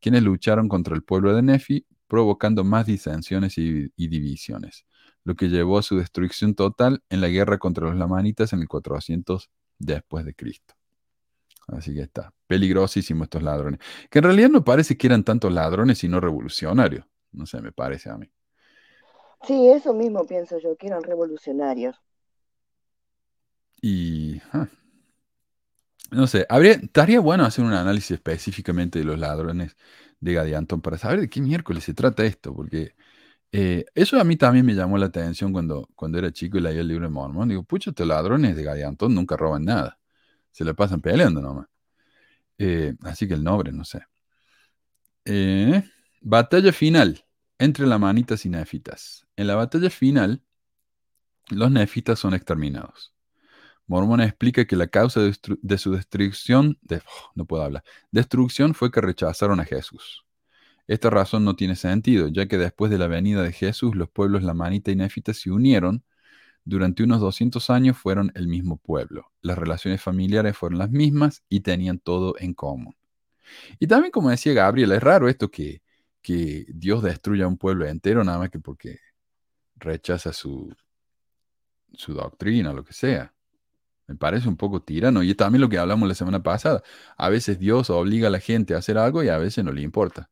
[0.00, 4.86] quienes lucharon contra el pueblo de Nefi, provocando más disensiones y, y divisiones,
[5.24, 8.68] lo que llevó a su destrucción total en la guerra contra los lamanitas en el
[8.68, 10.74] 400 después de Cristo.
[11.68, 12.32] Así que está.
[12.46, 13.80] Peligrosísimo estos ladrones.
[14.10, 17.04] Que en realidad no parece que eran tantos ladrones sino revolucionarios.
[17.30, 18.30] No sé, me parece a mí.
[19.46, 21.96] Sí, eso mismo pienso yo, que eran revolucionarios.
[23.80, 24.40] Y.
[24.52, 24.66] Ah,
[26.10, 29.76] no sé, habría, estaría bueno hacer un análisis específicamente de los ladrones
[30.20, 32.94] de Gadianton para saber de qué miércoles se trata esto, porque
[33.52, 36.80] eh, eso a mí también me llamó la atención cuando, cuando era chico y leía
[36.80, 37.48] el libro de Mormon.
[37.48, 39.98] Digo, pucha, estos ladrones de Gadianton nunca roban nada
[40.58, 41.68] se le pasan peleando nomás.
[42.58, 44.02] Eh, así que el nombre, no sé.
[45.24, 45.84] Eh,
[46.20, 47.24] batalla final
[47.58, 49.24] entre lamanitas y nefitas.
[49.36, 50.42] En la batalla final,
[51.50, 53.14] los nefitas son exterminados.
[53.88, 57.82] Mormón explica que la causa de, su destrucción, de, oh, no puedo hablar,
[58.12, 60.24] destrucción fue que rechazaron a Jesús.
[60.86, 64.42] Esta razón no tiene sentido, ya que después de la venida de Jesús, los pueblos
[64.42, 66.04] lamanita y nefita se unieron
[66.64, 69.32] durante unos 200 años fueron el mismo pueblo.
[69.40, 72.94] Las relaciones familiares fueron las mismas y tenían todo en común.
[73.78, 75.82] Y también, como decía Gabriel, es raro esto que,
[76.20, 78.98] que Dios destruya un pueblo entero nada más que porque
[79.76, 80.74] rechaza su,
[81.94, 83.34] su doctrina, lo que sea.
[84.08, 85.22] Me parece un poco tirano.
[85.22, 86.82] Y también lo que hablamos la semana pasada.
[87.16, 89.82] A veces Dios obliga a la gente a hacer algo y a veces no le
[89.82, 90.30] importa.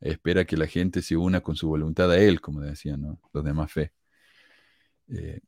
[0.00, 3.20] Espera que la gente se una con su voluntad a Él, como decían ¿no?
[3.32, 3.92] los demás fe.
[5.08, 5.40] Eh,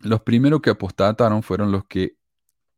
[0.00, 2.16] los primeros que apostataron fueron los que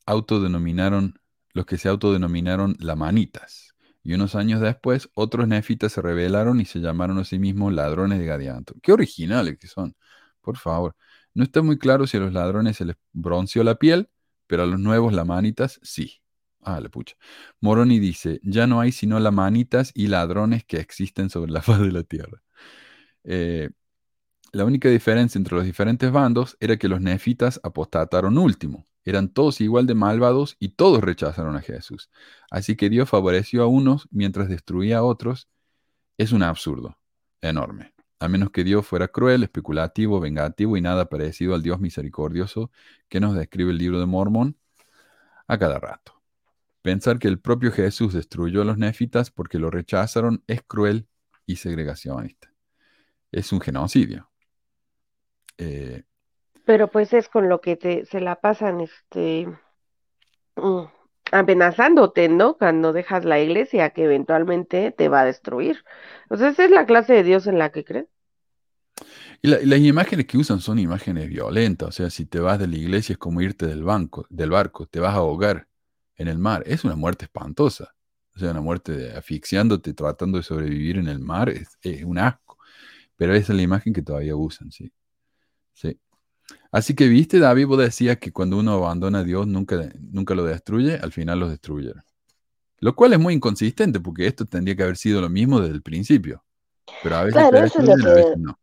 [0.07, 1.21] autodenominaron,
[1.53, 3.75] los que se autodenominaron lamanitas.
[4.03, 8.19] Y unos años después, otros nefitas se rebelaron y se llamaron a sí mismos ladrones
[8.19, 8.75] de Gadianto.
[8.83, 9.97] Qué originales que son,
[10.41, 10.97] por favor.
[11.39, 14.11] No está muy claro si a los ladrones se les bronceó la piel,
[14.49, 16.21] pero a los nuevos lamanitas sí.
[16.63, 17.15] Ah, le pucha.
[17.61, 21.93] Moroni dice, ya no hay sino lamanitas y ladrones que existen sobre la faz de
[21.93, 22.43] la tierra.
[23.23, 23.71] Eh,
[24.51, 28.85] la única diferencia entre los diferentes bandos era que los nefitas apostataron último.
[29.05, 32.11] Eran todos igual de malvados y todos rechazaron a Jesús.
[32.51, 35.49] Así que Dios favoreció a unos mientras destruía a otros.
[36.17, 36.99] Es un absurdo
[37.41, 37.95] enorme.
[38.21, 42.71] A menos que Dios fuera cruel, especulativo, vengativo y nada parecido al Dios misericordioso
[43.09, 44.57] que nos describe el libro de Mormón
[45.47, 46.21] a cada rato.
[46.83, 51.07] Pensar que el propio Jesús destruyó a los nefitas porque lo rechazaron es cruel
[51.47, 52.53] y segregacionista.
[53.31, 54.31] Es un genocidio.
[55.59, 56.05] Eh,
[56.65, 59.49] Pero pues es con lo que te, se la pasan este
[60.57, 60.85] mm,
[61.33, 62.57] amenazándote, ¿no?
[62.59, 65.85] Cuando dejas la iglesia que eventualmente te va a destruir.
[66.37, 67.85] Sea, esa es la clase de Dios en la que
[69.49, 71.89] la- y las imágenes que usan son imágenes violentas.
[71.89, 74.87] O sea, si te vas de la iglesia es como irte del banco, del barco,
[74.87, 75.69] te vas a ahogar
[76.17, 76.63] en el mar.
[76.67, 77.95] Es una muerte espantosa.
[78.35, 82.19] O sea, una muerte de asfixiándote, tratando de sobrevivir en el mar, es, es un
[82.19, 82.59] asco.
[83.17, 84.93] Pero esa es la imagen que todavía usan, sí.
[85.75, 85.99] Sí.
[86.71, 90.45] Así que, viste, David, vos decías que cuando uno abandona a Dios nunca, nunca lo
[90.45, 92.03] destruye, al final lo destruyeron.
[92.81, 95.83] Lo cual es muy inconsistente, porque esto tendría que haber sido lo mismo desde el
[95.83, 96.45] principio.
[97.03, 98.59] Pero a veces Claro, eso es lo a que- veces no.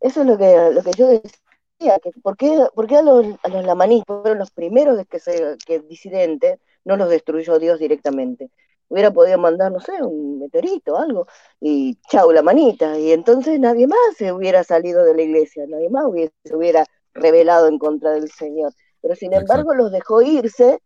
[0.00, 3.26] Eso es lo que, lo que yo decía, que ¿por qué, por qué a los,
[3.42, 8.50] a los lamaníes fueron los primeros que, se, que disidentes no los destruyó Dios directamente?
[8.88, 11.26] Hubiera podido mandar, no sé, un meteorito, algo,
[11.60, 15.90] y chau, la manita, y entonces nadie más se hubiera salido de la iglesia, nadie
[15.90, 16.04] más
[16.44, 16.86] se hubiera
[17.16, 18.72] rebelado en contra del Señor.
[19.02, 20.80] Pero sin embargo los dejó irse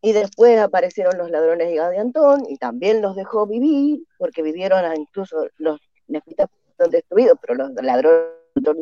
[0.00, 5.46] y después aparecieron los ladrones de Antón y también los dejó vivir, porque vivieron incluso
[5.58, 8.28] los nefitas fueron destruidos, pero los ladrones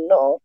[0.09, 0.40] no.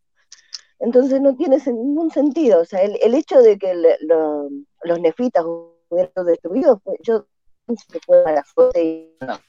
[0.80, 2.62] Entonces no tiene ningún sentido.
[2.62, 4.50] O sea, el, el hecho de que le- lo-
[4.84, 7.28] los nefitas hubieran sido destruidos, fue- yo
[7.66, 9.40] pienso que fue mala suerte y no.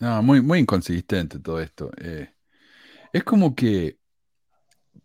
[0.00, 1.90] No, muy, muy inconsistente todo esto.
[2.00, 2.28] Eh,
[3.12, 3.98] es como que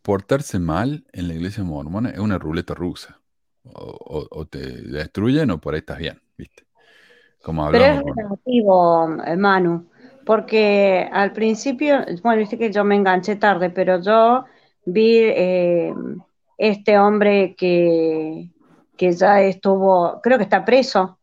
[0.08, 3.22] portarse mal en la iglesia mormona es una ruleta rusa.
[3.64, 3.84] O,
[4.16, 4.60] o- o te
[4.98, 6.64] destruyen o por ahí estás bien, ¿viste?
[7.42, 9.88] Como Pero es hablamos relativo, eh, Manu,
[10.26, 14.46] porque al principio, bueno, viste que yo me enganché tarde, pero yo
[14.86, 15.94] vi eh,
[16.58, 18.50] este hombre que,
[18.98, 21.20] que ya estuvo, creo que está preso,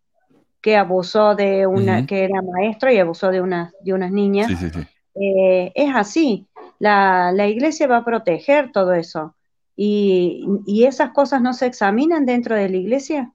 [0.60, 4.52] que abusó de una, que era maestro y abusó de unas, de unas niñas.
[4.52, 4.86] Sí, sí, sí.
[5.14, 6.48] Eh, es así.
[6.78, 9.34] La, la iglesia va a proteger todo eso.
[9.76, 13.32] Y, y esas cosas no se examinan dentro de la iglesia.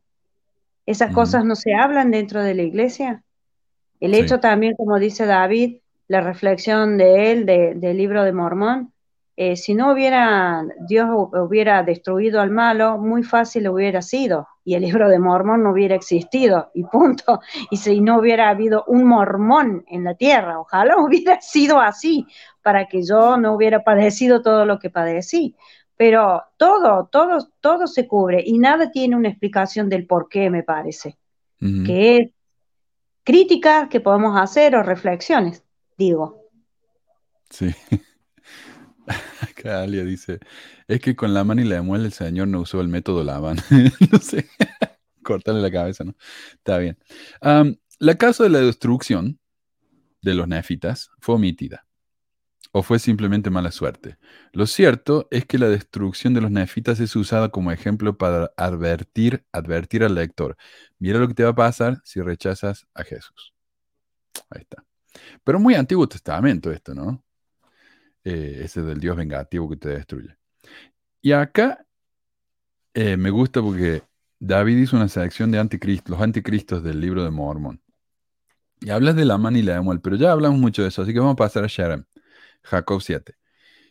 [0.85, 3.23] Esas cosas no se hablan dentro de la iglesia.
[3.99, 4.21] El Sí.
[4.21, 8.93] hecho también, como dice David, la reflexión de él, de- del libro de Mormón,
[9.37, 14.75] eh, si no hubiera, Dios hu- hubiera destruido al malo, muy fácil hubiera sido, y
[14.75, 17.41] el libro de Mormón no hubiera existido, y punto.
[17.71, 22.27] Y si no hubiera habido un mormón en la tierra, ojalá hubiera sido así,
[22.61, 25.55] para que yo no hubiera padecido todo lo que padecí.
[25.97, 30.61] Pero todo, todo, todo se cubre y nada tiene una explicación del por qué, me
[30.61, 31.17] parece
[31.59, 32.29] que es
[33.23, 35.63] críticas que podemos hacer o reflexiones,
[35.97, 36.45] digo.
[37.49, 37.73] Sí.
[39.59, 40.39] Acá Alia dice,
[40.87, 43.57] es que con la mano y la muela el señor no usó el método Lavan.
[44.11, 44.47] no sé,
[45.21, 46.15] cortarle la cabeza, ¿no?
[46.53, 46.97] Está bien.
[47.99, 49.39] La causa de la destrucción
[50.21, 51.85] de los nefitas fue omitida.
[52.71, 54.17] ¿O fue simplemente mala suerte?
[54.53, 59.43] Lo cierto es que la destrucción de los nefitas es usada como ejemplo para advertir,
[59.51, 60.55] advertir al lector.
[60.99, 63.53] Mira lo que te va a pasar si rechazas a Jesús.
[64.51, 64.85] Ahí está.
[65.43, 67.23] Pero muy Antiguo Testamento esto, ¿no?
[68.23, 70.35] Eh, ese del Dios vengativo que te destruye.
[71.21, 71.85] Y acá
[72.93, 74.03] eh, me gusta porque
[74.39, 77.81] David hizo una selección de anticristo, los anticristos del libro de Mormón.
[78.81, 81.33] Y hablas de Lamán y Lemuel, pero ya hablamos mucho de eso, así que vamos
[81.33, 82.05] a pasar a Sherem.
[82.63, 83.35] Jacob 7.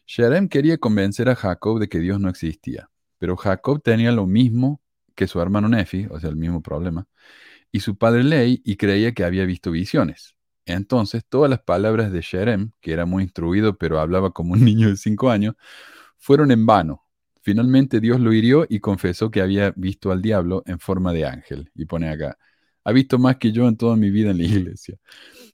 [0.06, 4.80] Sherem quería convencer a Jacob de que Dios no existía, pero Jacob tenía lo mismo
[5.14, 7.06] que su hermano Nefi, o sea, el mismo problema,
[7.72, 10.37] y su padre Ley, y creía que había visto visiones.
[10.68, 14.88] Entonces, todas las palabras de Sherem, que era muy instruido, pero hablaba como un niño
[14.90, 15.54] de cinco años,
[16.18, 17.04] fueron en vano.
[17.40, 21.70] Finalmente Dios lo hirió y confesó que había visto al diablo en forma de ángel.
[21.74, 22.36] Y pone acá,
[22.84, 24.98] ha visto más que yo en toda mi vida en la iglesia.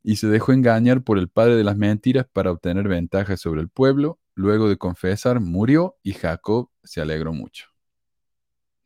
[0.02, 3.68] Y se dejó engañar por el padre de las mentiras para obtener ventajas sobre el
[3.68, 4.18] pueblo.
[4.34, 7.68] Luego de confesar, murió y Jacob se alegró mucho.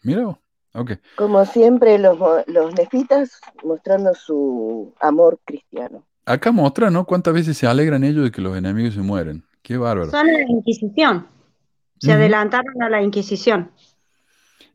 [0.03, 0.39] Mira,
[0.75, 0.93] ok.
[1.17, 6.05] Como siempre, los, los nefitas mostrando su amor cristiano.
[6.29, 7.05] Acá muestra, ¿no?
[7.05, 9.45] Cuántas veces se alegran ellos de que los enemigos se mueren.
[9.63, 10.11] Qué bárbaro.
[10.11, 11.27] Son la Inquisición.
[11.99, 13.71] Se adelantaron a la Inquisición.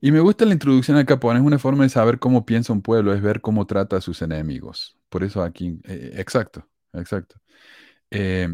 [0.02, 3.14] Y me gusta la introducción acá, pones una forma de saber cómo piensa un pueblo,
[3.14, 4.98] es ver cómo trata a sus enemigos.
[5.08, 7.36] Por eso aquí, eh, exacto, exacto.
[8.12, 8.54] Eh,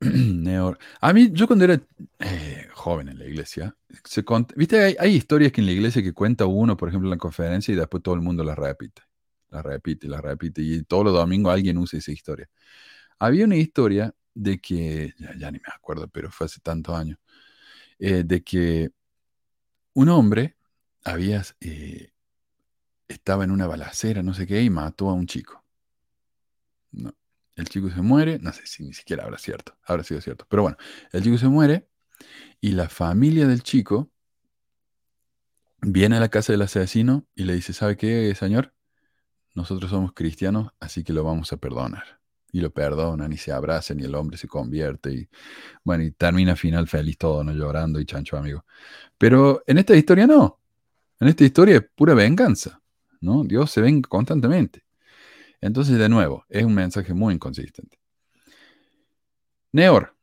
[1.00, 1.78] A mí, yo cuando era
[2.18, 4.24] eh, joven en la iglesia, se
[4.56, 7.18] viste, hay, hay historias que en la iglesia que cuenta uno, por ejemplo, en la
[7.18, 9.02] conferencia y después todo el mundo las repite,
[9.50, 12.48] las repite, las repite y todos los domingos alguien usa esa historia.
[13.18, 17.18] Había una historia de que, ya, ya ni me acuerdo, pero fue hace tantos años,
[17.98, 18.90] eh, de que
[19.94, 20.56] un hombre
[21.04, 22.12] había, eh,
[23.08, 25.64] estaba en una balacera, no sé qué, y mató a un chico.
[26.92, 27.14] No.
[27.56, 30.62] El chico se muere, no sé si ni siquiera habrá cierto, habrá sido cierto, pero
[30.62, 30.78] bueno,
[31.12, 31.88] el chico se muere
[32.60, 34.10] y la familia del chico
[35.82, 38.74] viene a la casa del asesino y le dice, ¿sabe qué, señor?
[39.54, 42.20] Nosotros somos cristianos, así que lo vamos a perdonar.
[42.52, 45.28] Y lo perdonan y se abrazan y el hombre se convierte y
[45.84, 47.52] bueno, y termina final feliz todo, ¿no?
[47.52, 48.64] Llorando y chancho amigo.
[49.16, 50.58] Pero en esta historia no.
[51.20, 52.80] En esta historia es pura venganza,
[53.20, 53.44] ¿no?
[53.44, 54.82] Dios se venga constantemente.
[55.60, 57.98] Entonces, de nuevo, es un mensaje muy inconsistente.
[59.72, 60.16] Neor.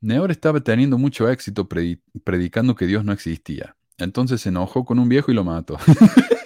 [0.00, 3.76] Neor estaba teniendo mucho éxito predi- predicando que Dios no existía.
[3.98, 5.76] Entonces se enojó con un viejo y lo mató.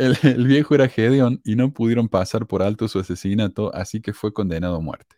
[0.22, 4.32] el, viejo era Gedeón y no pudieron pasar por alto su asesinato, así que fue
[4.32, 5.16] condenado a muerte.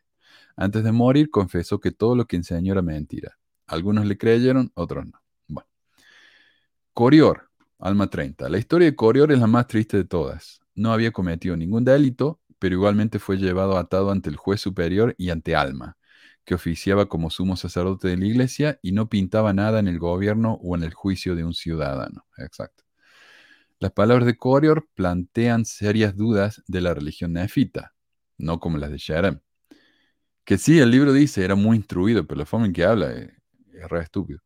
[0.57, 3.39] Antes de morir, confesó que todo lo que enseñó era mentira.
[3.67, 5.23] Algunos le creyeron, otros no.
[6.95, 7.49] Corior,
[7.79, 8.51] alma 30.
[8.51, 10.61] La historia de Corior es la más triste de todas.
[10.75, 15.31] No había cometido ningún delito, pero igualmente fue llevado atado ante el juez superior y
[15.31, 15.97] ante Alma,
[16.45, 20.59] que oficiaba como sumo sacerdote de la iglesia y no pintaba nada en el gobierno
[20.63, 22.27] o en el juicio de un ciudadano.
[22.37, 22.85] Exacto.
[23.83, 27.95] Las palabras de Corior plantean serias dudas de la religión nefita,
[28.39, 29.41] no como las de Sherem.
[30.45, 33.33] Que sí, el libro dice, era muy instruido, pero la forma en que habla es,
[33.75, 34.39] es re estúpido.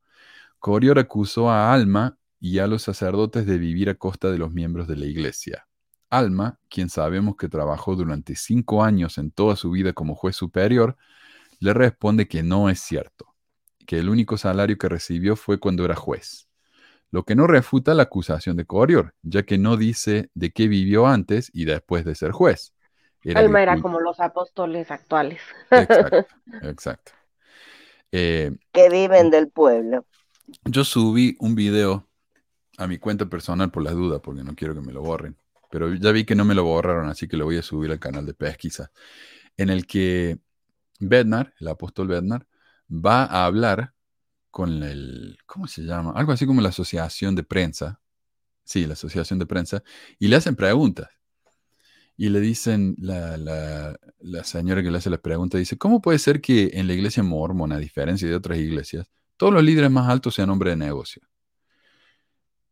[0.59, 4.89] Corior acusó a Alma y a los sacerdotes de vivir a costa de los miembros
[4.89, 5.69] de la iglesia.
[6.09, 10.97] Alma, quien sabemos que trabajó durante cinco años en toda su vida como juez superior,
[11.61, 13.35] le responde que no es cierto,
[13.87, 16.46] que el único salario que recibió fue cuando era juez.
[17.17, 21.07] Lo que no refuta la acusación de Corior, ya que no dice de qué vivió
[21.07, 22.75] antes y después de ser juez.
[23.23, 25.41] Era Alma era como los apóstoles actuales.
[25.71, 26.27] Exacto,
[26.63, 27.13] exacto.
[28.13, 30.05] Eh, que viven del pueblo.
[30.67, 32.07] yo subí un video
[32.77, 35.39] a mi cuenta personal por las dudas, porque no quiero que me lo borren.
[35.71, 37.99] Pero ya vi que no me lo borraron, así que lo voy a subir al
[37.99, 38.91] canal de pesquisa.
[39.57, 40.39] En el que
[41.01, 42.47] Bednar, el apóstol Bednar,
[42.91, 43.95] va a hablar
[44.57, 46.13] con el, ¿cómo se llama?
[46.17, 48.01] Algo así como la asociación de prensa.
[48.65, 49.83] Sí, la asociación de prensa.
[50.19, 51.09] Y le hacen preguntas.
[52.17, 56.19] Y le dicen, la, la- la señora que le hace las preguntas dice, ¿cómo puede
[56.19, 59.07] ser que en la iglesia mormona, a diferencia de otras iglesias,
[59.37, 61.23] todos los líderes más altos sean hombres de negocio?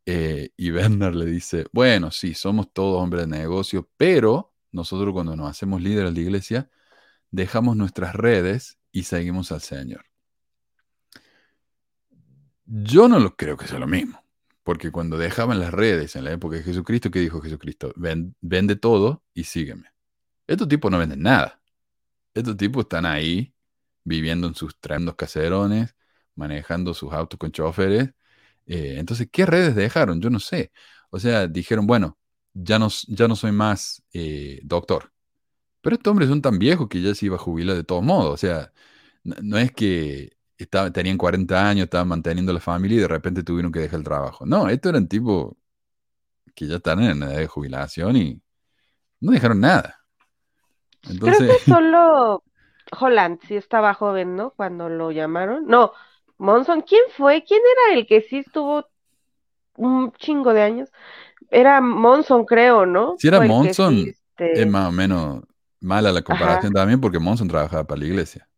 [0.07, 5.37] Eh, y Bernard le dice, bueno, sí, somos todos hombres de negocio, pero nosotros cuando
[5.37, 6.71] nos hacemos líderes de la iglesia,
[7.31, 10.05] dejamos nuestras redes y seguimos al Señor.
[12.67, 14.25] Yo no lo creo que sea lo mismo,
[14.63, 17.93] porque cuando dejaban las redes en la época de Jesucristo, ¿qué dijo Jesucristo?
[17.97, 19.89] Ven- vende todo y sígueme.
[20.47, 21.63] Estos tipos no venden nada.
[22.35, 23.55] Estos tipos están ahí
[24.05, 25.95] viviendo en sus tremendos caserones,
[26.37, 28.11] manejando sus autos con choferes.
[28.67, 30.21] Eh, entonces, ¿qué redes dejaron?
[30.21, 30.73] Yo no sé.
[31.11, 32.19] O sea, dijeron, bueno,
[32.55, 35.13] ya no, ya no soy más eh, doctor.
[35.81, 38.35] Pero estos hombres son tan viejos que ya se iba a jubilar de todos modos.
[38.35, 38.73] O sea,
[39.25, 43.73] no es que estaba, tenían 40 años, estaban manteniendo la familia y de repente tuvieron
[43.73, 44.47] que dejar el trabajo.
[44.47, 45.55] No, estos eran tipos
[46.55, 48.41] que ya están en edad de jubilación y
[49.21, 50.01] no dejaron nada.
[51.01, 52.45] Creo Entonces, que solo
[52.99, 54.51] Holland sí estaba joven, ¿no?
[54.51, 55.67] Cuando lo llamaron.
[55.67, 55.93] No,
[56.39, 57.45] Monson, ¿quién fue?
[57.45, 58.87] ¿Quién era el que sí estuvo
[59.77, 60.91] un chingo de años?
[61.51, 63.17] Era Monson, creo, ¿no?
[63.19, 65.43] si era Monson, sí, este, es más o menos
[65.81, 68.49] mala la comparación también porque Monson trabajaba para la iglesia.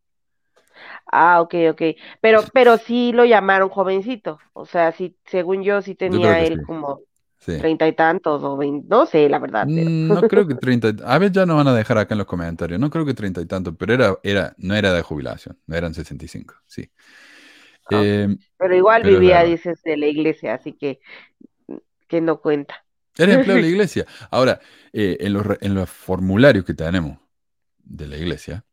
[1.19, 1.81] Ah, ok, ok.
[2.21, 4.39] Pero, pero sí lo llamaron jovencito.
[4.53, 6.61] O sea, sí, según yo, sí tenía él sí.
[6.61, 7.03] como
[7.39, 7.53] Sí.
[7.57, 9.91] treinta y tantos o veinte, no sé, la verdad, pero.
[9.99, 10.89] Mm, No creo que 30.
[11.05, 12.79] A ver, ya nos van a dejar acá en los comentarios.
[12.79, 15.93] No creo que 30 y tanto, pero era, era, no era de jubilación, no eran
[15.93, 16.91] 65, sí.
[17.89, 18.27] Eh,
[18.57, 20.99] Pero igual pero es vivía, dices, de la iglesia, así que,
[22.07, 22.85] que no cuenta.
[23.17, 24.05] Era empleado de la iglesia.
[24.31, 24.59] Ahora,
[24.93, 27.17] eh, en, los, en los formularios que tenemos
[27.79, 28.65] de la iglesia,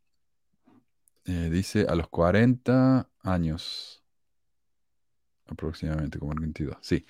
[1.26, 4.02] eh, dice a los 40 años,
[5.46, 6.76] aproximadamente, como el 22.
[6.80, 7.06] Sí.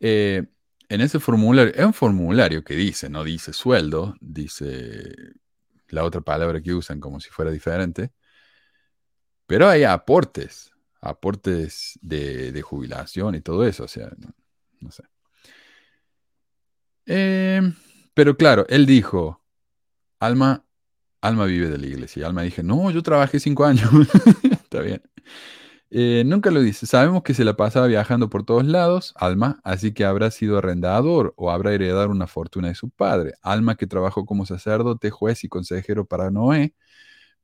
[0.00, 0.46] Eh,
[0.88, 5.14] en ese formulario, es un formulario que dice, no dice sueldo, dice
[5.88, 8.12] la otra palabra que usan como si fuera diferente,
[9.46, 14.34] pero hay aportes, aportes de, jubilación y todo eso, o sea, no,
[14.80, 15.04] no sé.
[17.06, 17.62] Eh,
[18.14, 19.42] pero claro, él dijo,
[20.20, 20.64] Alma,
[21.20, 22.22] Alma vive de la iglesia.
[22.22, 23.90] Y Alma dije, no, yo trabajé cinco años.
[24.42, 25.02] Está bien.
[25.90, 26.86] Eh, nunca lo dice.
[26.86, 31.32] Sabemos que se la pasaba viajando por todos lados, Alma, así que habrá sido arrendador
[31.36, 33.34] o habrá heredado una fortuna de su padre.
[33.42, 36.74] Alma que trabajó como sacerdote, juez y consejero para Noé,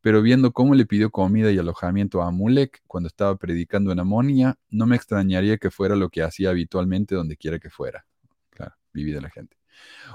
[0.02, 4.58] pero viendo cómo le pidió comida y alojamiento a Amulek cuando estaba predicando en Amonia,
[4.70, 8.04] no me extrañaría que fuera lo que hacía habitualmente donde quiera que fuera.
[8.50, 9.56] Claro, vivía la gente.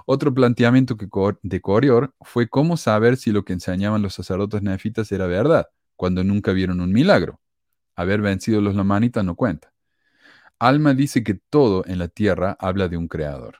[0.06, 1.07] Otro planteamiento que
[1.44, 6.23] de Corior fue cómo saber si lo que enseñaban los sacerdotes nefitas era verdad, cuando
[6.23, 7.40] nunca vieron un milagro.
[7.95, 9.73] Haber vencido los lamanitas no cuenta.
[10.57, 13.60] Alma dice que todo en la tierra habla de un creador.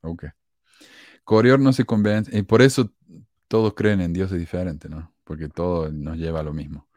[0.00, 0.26] Ok.
[1.24, 2.92] Corior no se convence, y por eso
[3.48, 5.12] todos creen en dioses diferentes, ¿no?
[5.24, 6.88] Porque todo nos lleva a lo mismo.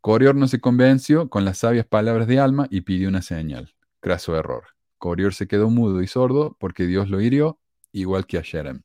[0.00, 3.74] Corior no se convenció con las sabias palabras de Alma y pidió una señal.
[4.00, 4.75] Craso error.
[4.98, 7.58] Corior se quedó mudo y sordo porque Dios lo hirió,
[7.92, 8.82] igual que a Sherem.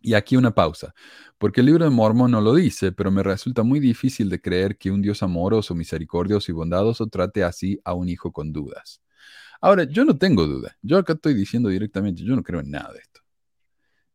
[0.00, 0.94] Y aquí una pausa,
[1.38, 4.76] porque el libro de Mormón no lo dice, pero me resulta muy difícil de creer
[4.76, 9.00] que un Dios amoroso, misericordioso y bondadoso trate así a un hijo con dudas.
[9.62, 10.76] Ahora, yo no tengo dudas.
[10.82, 13.20] Yo acá estoy diciendo directamente, yo no creo en nada de esto.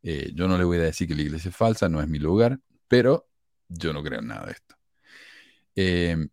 [0.02, 2.20] Eh, yo no le voy a decir que la iglesia es falsa, no es mi
[2.20, 3.28] lugar, pero
[3.68, 4.76] yo no creo en nada de esto.
[5.74, 6.28] Eh,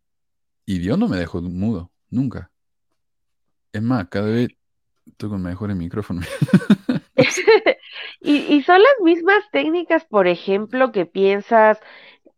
[0.68, 2.52] y Dios no me dejó mudo, nunca.
[3.72, 4.50] Es más, cada vez
[5.18, 6.26] estoy con mejores micrófonos.
[8.22, 11.80] Y, y son las mismas técnicas, por ejemplo, que piensas,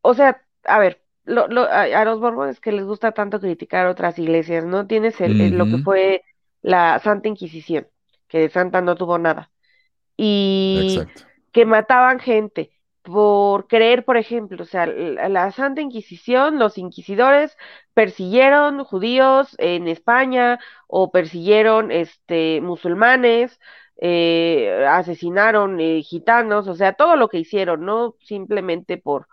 [0.01, 3.87] o sea, a ver, lo, lo- a, a los mormones que les gusta tanto criticar
[3.87, 4.87] otras iglesias, ¿no?
[4.87, 6.23] Tienes el, el- lo que fue
[6.61, 7.87] la Santa Inquisición,
[8.27, 9.51] que de santa no tuvo nada,
[10.17, 11.23] y Exacto.
[11.53, 12.71] que mataban gente
[13.11, 17.57] por creer, por ejemplo, o sea, la, Santa Inquisición, los inquisidores
[17.93, 23.59] persiguieron judíos en España o persiguieron este musulmanes,
[24.01, 29.27] eh, asesinaron eh, gitanos, o sea, todo lo que hicieron, no simplemente por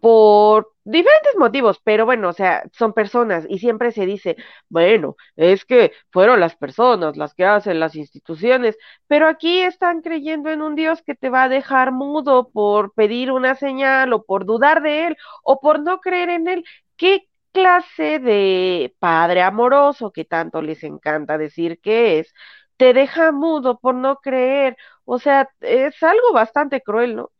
[0.00, 4.36] por diferentes motivos, pero bueno, o sea, son personas y siempre se dice,
[4.68, 8.76] bueno, es que fueron las personas las que hacen las instituciones,
[9.08, 13.32] pero aquí están creyendo en un Dios que te va a dejar mudo por pedir
[13.32, 16.64] una señal o por dudar de él o por no creer en él.
[16.96, 22.32] ¿Qué clase de padre amoroso que tanto les encanta decir que es?
[22.76, 24.76] Te deja mudo por no creer.
[25.04, 27.30] O sea, es algo bastante cruel, ¿no?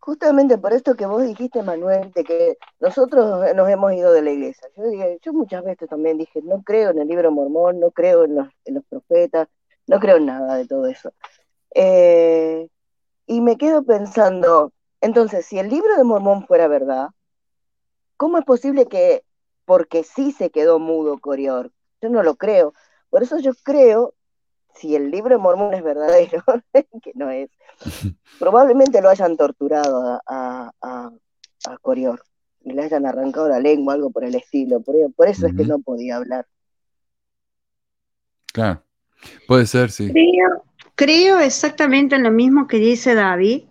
[0.00, 4.30] Justamente por esto que vos dijiste, Manuel, de que nosotros nos hemos ido de la
[4.30, 4.68] iglesia.
[4.76, 4.84] Yo,
[5.22, 8.48] yo muchas veces también dije, no creo en el libro mormón, no creo en los,
[8.64, 9.48] en los profetas,
[9.86, 11.12] no creo en nada de todo eso.
[11.74, 12.68] Eh,
[13.26, 17.08] y me quedo pensando, entonces, si el libro de Mormón fuera verdad,
[18.16, 19.24] ¿cómo es posible que,
[19.64, 21.72] porque sí se quedó mudo Corior?
[22.00, 22.74] Yo no lo creo.
[23.10, 24.14] Por eso yo creo,
[24.74, 26.42] si el libro de Mormón es verdadero,
[27.02, 27.50] que no es,
[28.38, 31.10] probablemente lo hayan torturado a, a, a,
[31.66, 32.22] a Corior
[32.62, 34.80] y le hayan arrancado la lengua, algo por el estilo.
[34.82, 36.46] Por, por eso es que no podía hablar.
[38.52, 38.82] claro.
[39.46, 40.12] Puede ser, sí.
[40.12, 40.64] Creo,
[40.94, 43.64] creo exactamente en lo mismo que dice David,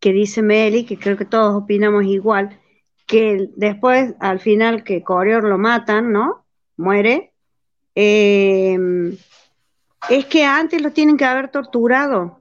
[0.00, 2.60] que dice Meli, que creo que todos opinamos igual,
[3.06, 6.46] que después, al final, que Corior lo matan, ¿no?
[6.76, 7.34] Muere.
[7.94, 8.78] eh,
[10.08, 12.40] es que antes lo tienen que haber torturado.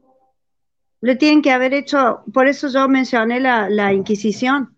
[1.02, 4.76] Lo tienen que haber hecho, por eso yo mencioné la, Inquisición,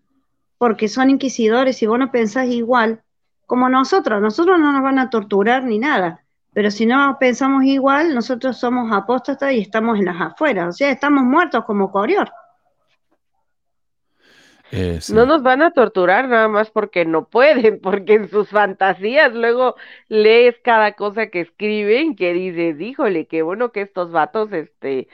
[0.58, 3.02] porque son inquisidores y vos no pensás igual
[3.46, 4.22] como nosotros.
[4.22, 6.24] Nosotros no nos van a torturar ni nada,
[6.54, 10.92] pero si no pensamos igual, nosotros somos apóstatas y estamos en las afueras, o sea,
[10.92, 12.30] estamos muertos como Corior.
[14.72, 15.00] Eh.
[15.14, 19.76] No nos van a torturar nada más porque no pueden, porque en sus fantasías luego
[20.08, 25.08] lees cada cosa que escriben que dices, híjole, qué bueno que estos vatos, este,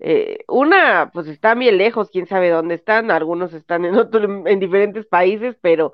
[0.00, 4.60] eh, una, pues están bien lejos, quién sabe dónde están, algunos están en otro, en
[4.60, 5.92] diferentes países, pero,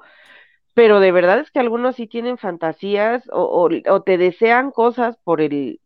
[0.75, 5.41] pero de verdad es que algunos sí tienen fantasías o, o, te desean cosas por
[5.41, 5.81] el,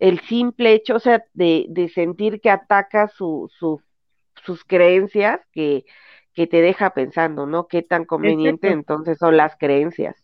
[0.00, 3.82] el simple hecho, o sea, de, de sentir que ataca su, su,
[4.44, 5.84] sus creencias, que,
[6.40, 7.68] que te deja pensando, ¿no?
[7.68, 8.92] Qué tan conveniente Exacto.
[8.92, 10.16] entonces son las creencias.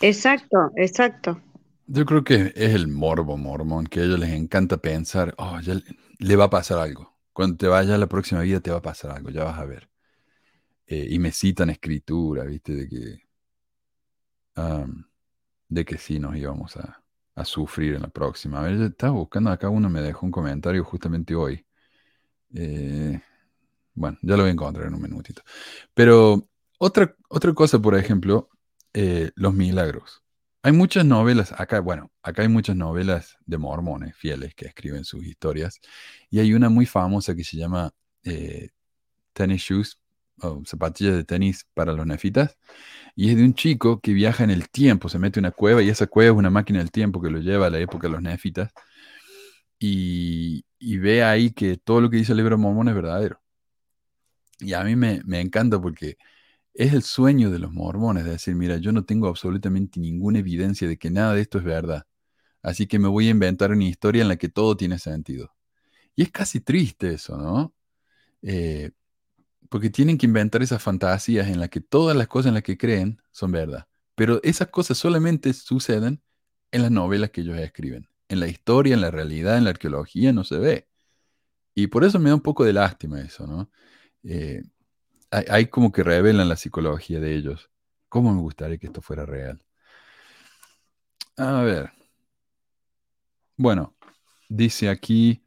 [0.00, 1.38] Exacto, exacto.
[1.86, 5.74] Yo creo que es el morbo mormón, que a ellos les encanta pensar, oh, ya
[5.74, 5.82] le,
[6.18, 7.14] le va a pasar algo.
[7.34, 9.66] Cuando te vayas a la próxima vida te va a pasar algo, ya vas a
[9.66, 9.90] ver.
[10.86, 12.72] Eh, y me citan escritura, ¿viste?
[12.72, 13.18] De que,
[15.68, 17.02] de que sí nos íbamos a,
[17.34, 18.60] a sufrir en la próxima.
[18.60, 21.66] A ver, yo estaba buscando acá, uno me dejó un comentario justamente hoy.
[22.54, 23.20] Eh,
[23.98, 25.42] bueno, ya lo voy a encontrar en un minutito.
[25.94, 26.48] Pero
[26.78, 28.48] otra, otra cosa, por ejemplo,
[28.94, 30.22] eh, los milagros.
[30.62, 35.24] Hay muchas novelas, acá, bueno, acá hay muchas novelas de mormones fieles que escriben sus
[35.24, 35.80] historias.
[36.30, 37.92] Y hay una muy famosa que se llama
[38.24, 38.70] eh,
[39.32, 39.98] Tennis Shoes,
[40.40, 42.56] o zapatillas de tenis para los nefitas.
[43.14, 45.82] Y es de un chico que viaja en el tiempo, se mete en una cueva
[45.82, 48.12] y esa cueva es una máquina del tiempo que lo lleva a la época de
[48.12, 48.72] los nefitas.
[49.78, 53.40] Y, ve ahí que todo lo que dice el libro Mormón es verdadero.
[54.60, 56.16] Y a mí me, encanta porque
[56.74, 60.88] es el sueño de los mormones de decir, mira, yo no tengo absolutamente ninguna evidencia
[60.88, 62.06] de que nada de esto es verdad.
[62.62, 65.54] Así que me voy a inventar una historia en la que todo tiene sentido.
[66.16, 67.74] Y es casi triste eso, ¿no?
[68.42, 68.92] Eh,
[69.68, 72.78] porque tienen que inventar esas fantasías en las que todas las cosas en las que
[72.78, 73.86] creen son verdad.
[74.14, 76.22] Pero esas cosas solamente suceden
[76.72, 78.08] en las novelas que ellos escriben.
[78.28, 80.88] En la historia, en la realidad, en la arqueología no se ve.
[81.74, 83.70] Y por eso me da un poco de lástima eso, ¿no?
[84.24, 84.62] Eh,
[85.30, 87.70] hay, como que revelan la psicología de ellos.
[88.08, 89.64] ¿Cómo me gustaría que esto fuera real?
[91.38, 91.90] A ver.
[93.56, 93.94] Bueno,
[94.48, 95.42] dice aquí,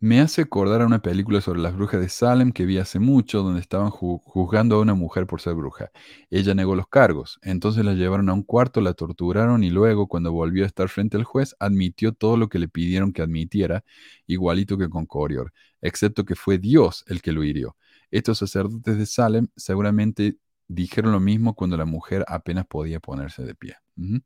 [0.00, 3.42] me hace acordar a una película sobre las brujas de Salem que vi hace mucho,
[3.42, 5.90] donde estaban ju- juzgando a una mujer por ser bruja.
[6.30, 10.32] Ella negó los cargos, entonces la llevaron a un cuarto, la torturaron y luego, cuando
[10.32, 13.84] volvió a estar frente al juez, admitió todo lo que le pidieron que admitiera,
[14.26, 15.52] igualito que con Corior,
[15.82, 17.76] excepto que fue Dios el que lo hirió.
[18.14, 20.38] Estos sacerdotes de Salem seguramente
[20.68, 23.74] dijeron lo mismo cuando la mujer apenas podía ponerse de pie.
[23.96, 24.20] Ujú.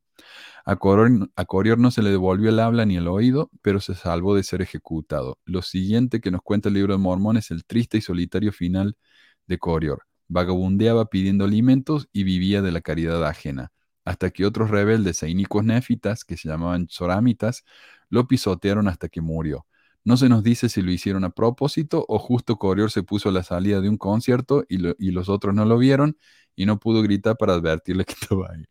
[0.66, 3.94] A Corior, a Corior no se le devolvió el habla ni el oído, pero se
[3.94, 5.38] salvó de ser ejecutado.
[5.46, 8.98] Lo siguiente que nos cuenta el libro de Mormón es el triste y solitario final
[9.46, 10.02] de Corior.
[10.28, 13.72] Vagabundeaba pidiendo alimentos y vivía de la caridad ajena,
[14.04, 17.64] hasta que otros rebeldes e inicuos nefitas, que se llamaban soramitas,
[18.10, 19.66] lo pisotearon hasta que murió.
[20.08, 23.32] No se nos dice si lo hicieron a propósito o justo Corior se puso a
[23.32, 26.16] la salida de un concierto y, lo- y los otros no lo vieron
[26.56, 28.64] y no pudo gritar para advertirle que estaba ahí.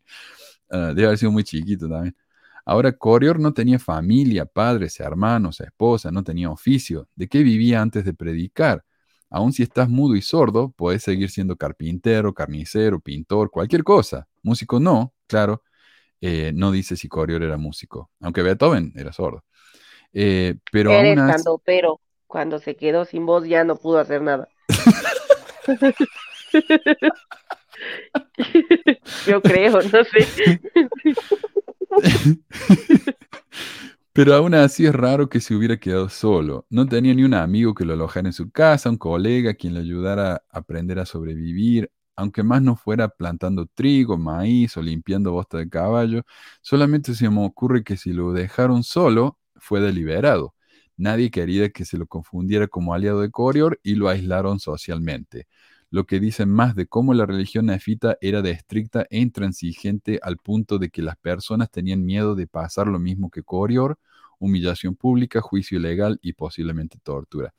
[0.70, 2.16] Ah, debe haber sido muy chiquito también.
[2.66, 7.08] Ahora, Corior no tenía familia, padres, hermanos, esposa, no tenía oficio.
[7.14, 8.84] ¿De qué vivía antes de predicar?
[9.30, 14.28] Aun si estás mudo y sordo, puedes seguir siendo carpintero, carnicero, pintor, cualquier cosa.
[14.42, 15.62] Músico no, claro.
[16.20, 19.44] eh, no dice si Corior era músico, aunque Beethoven era sordo.
[20.12, 24.48] Eh, pero aún pero cuando se quedó sin voz ya no pudo hacer nada.
[29.26, 30.60] Yo creo, no sé.
[34.12, 36.66] Pero aún así es raro que se hubiera quedado solo.
[36.70, 39.80] No tenía ni un amigo que lo alojara en su casa, un colega quien le
[39.80, 45.58] ayudara a aprender a sobrevivir, aunque más no fuera plantando trigo, maíz o limpiando bosta
[45.58, 46.22] de caballo.
[46.62, 50.54] Solamente se me ocurre que si lo dejaron solo, fue deliberado.
[50.96, 55.46] Nadie quería que se lo confundiera como aliado de Corior y lo aislaron socialmente.
[55.90, 60.36] Lo que dice más de cómo la religión nefita era de estricta e intransigente al
[60.36, 63.98] punto de que las personas tenían miedo de pasar lo mismo que Corior,
[64.38, 67.54] humillación pública, juicio ilegal y posiblemente tortura.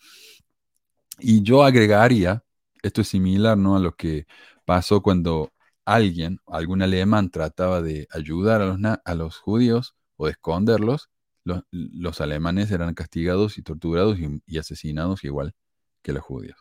[1.19, 2.43] Y yo agregaría,
[2.81, 3.75] esto es similar ¿no?
[3.75, 4.27] a lo que
[4.65, 5.51] pasó cuando
[5.85, 11.09] alguien, algún alemán, trataba de ayudar a los, a los judíos o de esconderlos,
[11.43, 15.53] los, alemanes eran castigados y torturados y, y asesinados igual
[16.01, 16.57] que los judíos.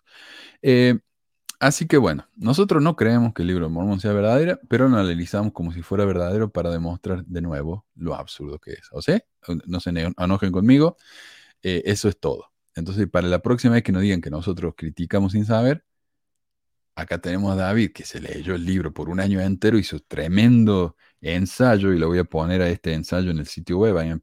[0.62, 0.98] Eh,
[1.60, 4.96] así que bueno, nosotros no creemos que el libro de Mormón sea verdadero, pero lo
[4.96, 8.88] analizamos como si fuera verdadero para demostrar de nuevo lo absurdo que es.
[8.92, 9.20] ¿O sea?
[9.66, 10.96] No se eno- enojen conmigo,
[11.62, 12.52] eh, eso es todo.
[12.74, 15.84] Entonces, para la próxima vez que nos digan que nosotros criticamos sin saber,
[16.94, 20.96] acá tenemos a David que se leyó el libro por un año entero, hizo tremendo
[21.20, 24.22] ensayo y lo voy a poner a este ensayo en el sitio web, ahí en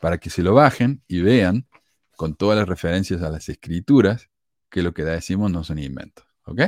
[0.00, 1.66] para que se lo bajen y vean
[2.16, 4.28] con todas las referencias a las escrituras
[4.70, 6.24] que lo que decimos no son inventos.
[6.44, 6.62] ¿Ok?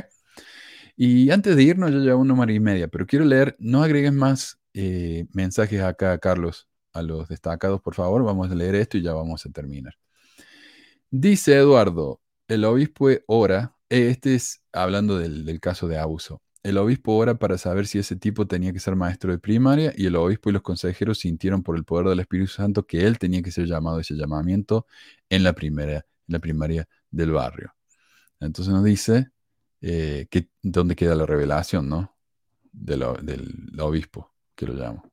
[0.95, 4.13] Y antes de irnos, ya llevo una hora y media, pero quiero leer, no agregues
[4.13, 8.23] más eh, mensajes acá, Carlos, a los destacados, por favor.
[8.23, 9.95] Vamos a leer esto y ya vamos a terminar.
[11.11, 16.41] Dice Eduardo, el obispo ora, eh, este es hablando del caso de abuso.
[16.65, 20.07] El obispo ora para saber si ese tipo tenía que ser maestro de primaria y
[20.07, 23.43] el obispo y los consejeros sintieron por el poder del Espíritu Santo que él tenía
[23.43, 24.87] que ser llamado a ese llamamiento
[25.29, 27.75] en la, primera, en la primaria del barrio.
[28.39, 29.29] Entonces nos dice
[29.79, 32.15] eh, que, dónde queda la revelación, ¿no?
[32.71, 33.03] Del
[33.77, 35.03] obispo, que lo llamo.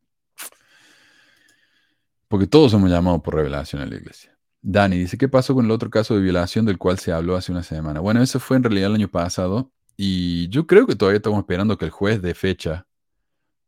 [2.28, 4.38] Porque todos somos llamados por revelación en la iglesia.
[4.62, 7.52] Dani dice, ¿qué pasó con el otro caso de violación del cual se habló hace
[7.52, 8.00] una semana?
[8.00, 9.70] Bueno, eso fue en realidad el año pasado
[10.04, 12.88] y yo creo que todavía estamos esperando que el juez dé fecha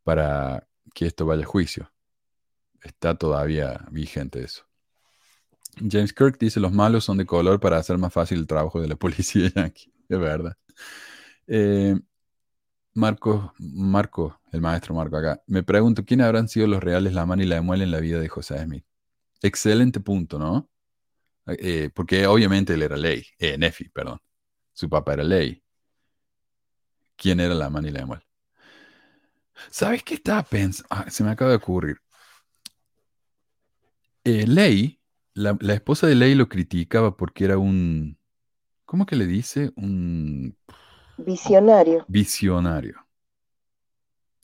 [0.03, 1.89] para que esto vaya a juicio.
[2.83, 4.65] Está todavía vigente eso.
[5.77, 8.89] James Kirk dice, los malos son de color para hacer más fácil el trabajo de
[8.89, 9.93] la policía yankee.
[10.09, 10.57] Es verdad.
[11.47, 11.97] Eh,
[12.95, 17.43] Marco, Marco, el maestro Marco acá, me pregunto, ¿quién habrán sido los reales la mano
[17.43, 18.83] y la muela en la vida de José Smith?
[19.41, 20.69] Excelente punto, ¿no?
[21.47, 24.19] Eh, porque obviamente él era ley, eh, Nefi, perdón.
[24.73, 25.61] Su papá era ley.
[27.17, 28.25] ¿Quién era la mano y la muela?
[29.69, 30.87] ¿Sabes qué estaba pensando?
[31.11, 31.97] se me acaba de ocurrir.
[34.23, 34.99] Eh, Ley,
[35.33, 38.17] la, la esposa de Ley lo criticaba porque era un,
[38.85, 39.71] ¿cómo que le dice?
[39.77, 40.57] Un
[41.17, 42.07] Visionario.
[42.07, 43.05] visionario.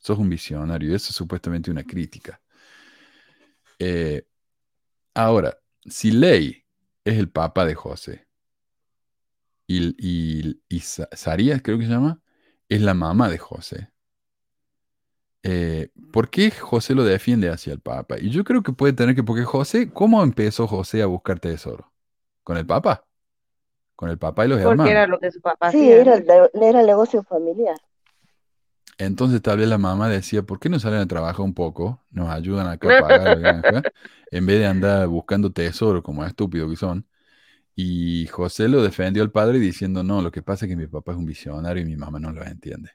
[0.02, 0.94] Sos un visionario.
[0.94, 2.42] Eso es supuestamente una crítica.
[3.80, 4.24] Eh,
[5.16, 6.66] ahora, si Ley
[7.06, 8.28] es el papá de José
[9.68, 12.21] y, y, y Sa- Sarías, creo que se llama,
[12.76, 13.90] es la mamá de José.
[15.44, 18.18] eh, ¿por qué José lo defiende hacia el Papa?
[18.20, 21.92] Y yo creo que puede tener que, porque José, ¿cómo empezó José a buscar tesoro?
[22.44, 23.06] ¿Con el Papa?
[23.96, 25.08] ¿Con el Papa y los Porque era hermanos?
[25.08, 25.92] lo que su papá Sí, hacía.
[25.92, 27.78] era, era el negocio familiar.
[28.98, 32.04] Entonces tal vez la mamá decía, ¿por qué no salen a trabajar un poco?
[32.12, 33.88] Nos ayudan acá a pagar la granja,
[34.32, 37.08] en vez de andar buscando tesoro como estúpido que son.
[37.76, 41.14] Y José lo defendió al padre diciendo, no, lo que pasa es que mi papá
[41.14, 42.92] es un visionario y mi mamá no lo entiende.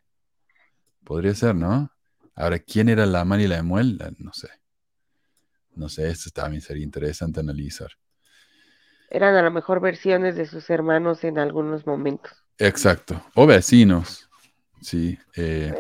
[1.05, 1.91] Podría ser, ¿no?
[2.35, 3.97] Ahora, ¿quién era la mano y la de Muel?
[3.97, 4.49] La- No sé.
[5.75, 7.91] No sé, esto también sería interesante analizar.
[9.11, 12.33] Eran a lo mejor versiones de sus hermanos en algunos momentos.
[12.59, 13.23] Exacto.
[13.35, 14.29] O vecinos.
[14.81, 15.19] Sí.
[15.37, 15.75] eh,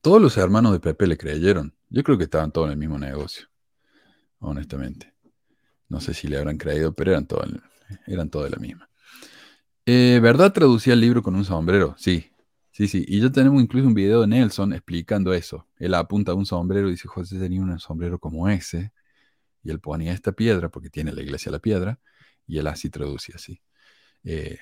[0.00, 1.74] todos los hermanos de Pepe le creyeron.
[1.88, 3.46] Yo creo que estaban todos en el mismo negocio.
[4.40, 5.14] Honestamente.
[5.88, 7.48] No sé si le habrán creído, pero eran todos,
[8.06, 8.88] eran todos de la misma.
[9.84, 11.94] Eh, ¿Verdad traducía el libro con un sombrero?
[11.98, 12.30] Sí.
[12.72, 13.04] Sí, sí.
[13.08, 15.66] Y ya tenemos incluso un video de Nelson explicando eso.
[15.78, 18.92] Él apunta a un sombrero y dice, José tenía un sombrero como ese.
[19.62, 22.00] Y él ponía esta piedra, porque tiene la iglesia la piedra,
[22.46, 23.60] y él así traduce así.
[24.24, 24.58] Eh,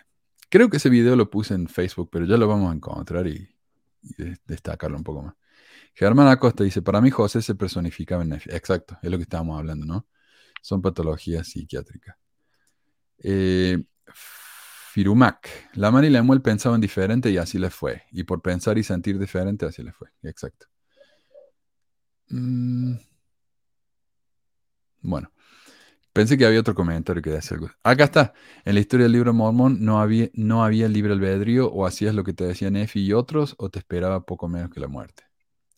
[0.50, 3.48] creo que ese video lo puse en Facebook, pero ya lo vamos a encontrar y,
[4.02, 5.34] y de- destacarlo un poco más.
[5.94, 8.34] Germán Acosta dice, para mí José se personificaba en.
[8.34, 10.06] Exacto, es lo que estábamos hablando, ¿no?
[10.64, 12.16] Son patologías psiquiátricas.
[13.18, 13.84] Eh,
[14.14, 18.04] Firumac, la mano y la muel pensaban diferente y así les fue.
[18.12, 20.08] Y por pensar y sentir diferente, así les fue.
[20.22, 20.68] Exacto.
[22.30, 22.94] Mm,
[25.02, 25.30] bueno,
[26.14, 27.70] pensé que había otro comentario que decía algo.
[27.82, 28.32] Acá está.
[28.64, 32.24] En la historia del libro Mormón no había, no había libre albedrío o hacías lo
[32.24, 35.24] que te decían Nefi y otros o te esperaba poco menos que la muerte.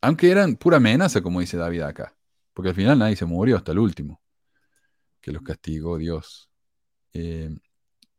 [0.00, 2.16] Aunque eran pura amenaza, como dice David acá.
[2.54, 4.20] Porque al final nadie se murió hasta el último.
[5.27, 6.51] Que los castigó Dios.
[7.15, 7.51] Eh,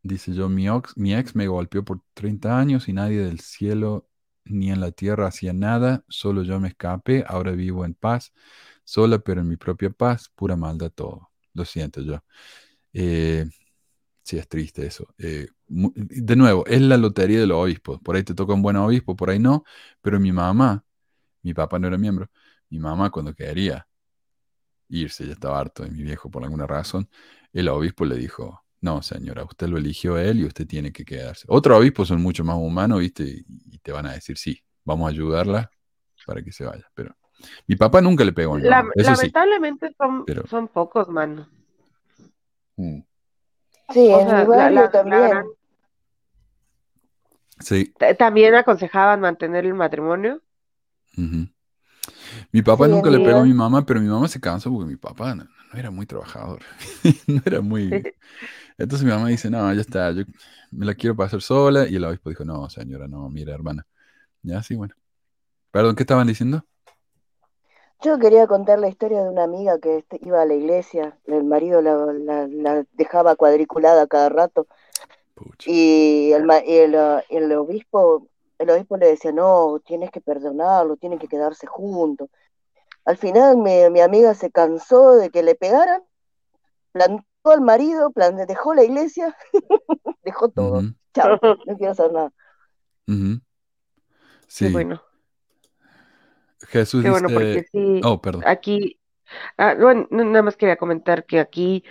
[0.04, 4.10] dice yo, mi, ox- mi ex me golpeó por 30 años y nadie del cielo
[4.46, 8.34] ni en la tierra hacía nada, solo yo me escapé, ahora vivo en paz,
[8.86, 11.32] sola pero en mi propia paz, pura maldad todo.
[11.54, 12.24] Lo siento yo.
[12.94, 13.46] Eh,
[14.24, 15.08] sí, es triste eso.
[15.18, 18.00] Eh, de nuevo, es la lotería de los obispos.
[18.02, 19.64] Por ahí te toca un buen obispo, por ahí no,
[20.02, 20.86] pero mi mamá,
[21.44, 22.30] mi papá no era miembro,
[22.70, 23.88] mi mamá cuando quería
[24.90, 27.10] irse, ya estaba harto de mi viejo por alguna razón,
[27.54, 31.04] el obispo le dijo, no señora, usted lo eligió a él y usted tiene que
[31.04, 31.46] quedarse.
[31.50, 33.24] Otros obispos son mucho más humanos, ¿viste?
[33.24, 35.72] Y, te van a decir, sí, vamos a ayudarla
[36.26, 36.86] para que se vaya.
[36.94, 37.16] Pero
[37.68, 39.04] mi papá nunca le pegó La- sí.
[39.04, 41.48] lamentablemente son, Pero- son pocos, mano.
[42.76, 43.00] Mm.
[43.94, 45.30] Sí, O en sea, mi la- barrio la- la también.
[45.30, 45.46] gran-
[47.60, 50.42] Sí, También aconsejaban mantener el matrimonio.
[51.18, 51.48] ujú.
[52.52, 54.88] Mi papá Sí, nunca le pegó a mi- mamá, pero mi mamá se cansó porque
[54.90, 56.62] mi papá no, no era muy trabajador.
[57.28, 58.10] No era muy...
[58.78, 60.24] Entonces mi mamá dice, no, ya está, yo
[60.72, 61.88] me la quiero pasar sola.
[61.88, 63.86] Y el obispo dijo, no, señora, no, mira, hermana.
[64.44, 64.96] Ya, sí, bueno.
[65.72, 66.66] Perdón, ¿qué estaban diciendo?
[68.04, 71.44] Yo quería contar la historia de una amiga que este, iba a la iglesia, el
[71.44, 74.68] marido la, la- la dejaba cuadriculada cada rato
[75.36, 75.72] Pucha.
[75.72, 76.96] y el, el,
[77.30, 78.28] el obispo,
[78.60, 82.30] el obispo le decía, no, tienes que perdonarlo, tienen que quedarse juntos.
[83.06, 86.04] Al final mi, mi amiga se cansó de que le pegaran,
[86.94, 89.36] plantó al marido, plan- dejó la iglesia,
[90.24, 90.88] dejó todo.
[91.16, 92.32] Chao, no quiero hacer nada.
[93.08, 93.40] ujú.
[94.56, 95.02] Qué Sí, bueno,
[96.68, 97.68] Jesús qué bueno, porque dice...
[97.72, 98.46] sí, Oh, perdón.
[98.46, 99.00] aquí,
[99.58, 101.84] ah, bueno, nada más quería comentar que aquí,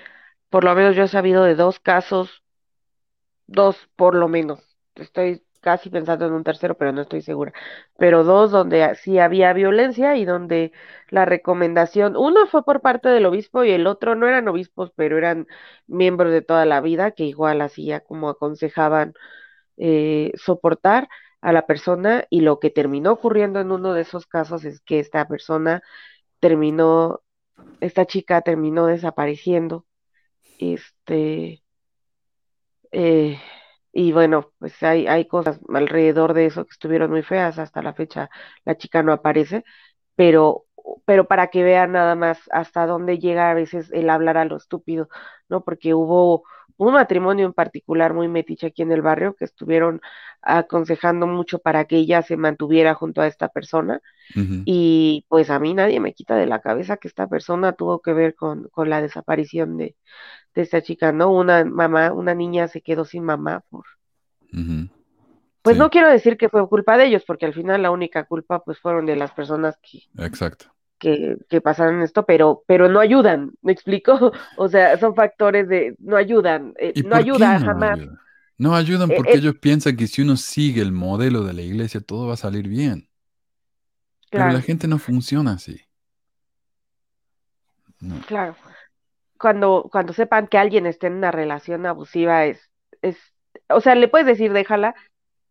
[0.50, 2.44] por lo menos yo he sabido de dos casos
[3.46, 4.60] dos por lo menos.
[4.94, 7.52] Estoy casi pensando en un tercero, pero no estoy segura.
[7.98, 10.70] Pero dos donde sí había violencia y donde
[11.10, 15.18] la recomendación, uno fue por parte del obispo y el otro no eran obispos, pero
[15.18, 15.48] eran
[15.88, 19.14] miembros de toda la vida que igual hacía como aconsejaban
[19.76, 21.08] eh, soportar
[21.40, 25.00] a la persona y lo que terminó ocurriendo en uno de esos casos es que
[25.00, 25.82] esta persona
[26.40, 27.22] terminó,
[27.80, 29.86] esta chica terminó desapareciendo.
[30.60, 31.62] Este,
[32.92, 33.38] eh,
[33.96, 37.58] y bueno, pues hay, hay cosas alrededor de eso que estuvieron muy feas.
[37.58, 38.28] Hasta la fecha
[38.64, 39.64] la chica no aparece,
[40.16, 40.66] pero,
[41.06, 44.56] pero para que vean nada más hasta dónde llega a veces el hablar a lo
[44.56, 45.08] estúpido,
[45.48, 45.64] ¿no?
[45.64, 46.44] Porque hubo
[46.76, 50.00] un matrimonio en particular muy metiche aquí en el barrio que estuvieron
[50.42, 54.00] aconsejando mucho para que ella se mantuviera junto a esta persona.
[54.64, 58.12] Y pues a mí nadie me quita de la cabeza que esta persona tuvo que
[58.12, 59.96] ver con, con la desaparición de,
[60.56, 61.30] de esta chica, ¿no?
[61.30, 63.84] Una mamá, una niña se quedó sin mamá por...
[65.62, 68.24] Pues Sí, no quiero decir que fue culpa de ellos, porque al final la única
[68.24, 70.74] culpa pues fueron de las personas que, exacto.
[70.98, 74.32] que, que pasaron esto, pero, pero no ayudan, ¿me explico?
[74.56, 77.98] O sea, son factores de, no ayudan, eh, ¿Y no por qué ayuda no jamás.
[78.58, 81.60] No ayudan Eh, porque eh, ellos piensan que si uno sigue el modelo de la
[81.60, 83.10] iglesia, todo va a salir bien.
[84.30, 85.82] Pero la gente no funciona así.
[88.00, 88.20] No.
[88.26, 88.56] claro.
[89.38, 92.70] Cuando, cuando sepan que alguien está en una relación abusiva es,
[93.02, 93.16] es,
[93.68, 94.94] o sea, le puedes decir déjala,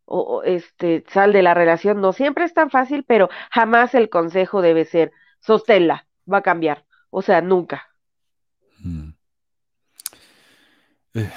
[0.06, 4.62] o, este, sal de la relación, no siempre es tan fácil, pero jamás el consejo
[4.62, 7.88] debe ser, sosténla, va a cambiar, o sea, nunca.
[8.84, 9.10] Mm.
[11.16, 11.30] Eh,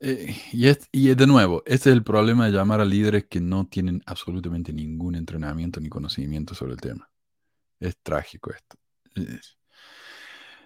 [0.00, 3.40] eh, y, es- y de nuevo, ese es el problema de llamar a líderes que
[3.40, 7.08] no tienen absolutamente ningún entrenamiento ni conocimiento sobre el tema.
[7.80, 8.76] Es trágico esto.
[9.16, 9.38] Eh,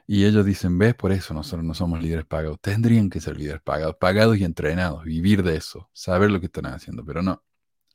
[0.06, 2.58] Y ellos dicen, ves, por eso nosotros no somos líderes pagados.
[2.60, 6.66] Tendrían que ser líderes pagados, pagados y entrenados, vivir de eso, saber lo que están
[6.66, 7.42] haciendo, pero no.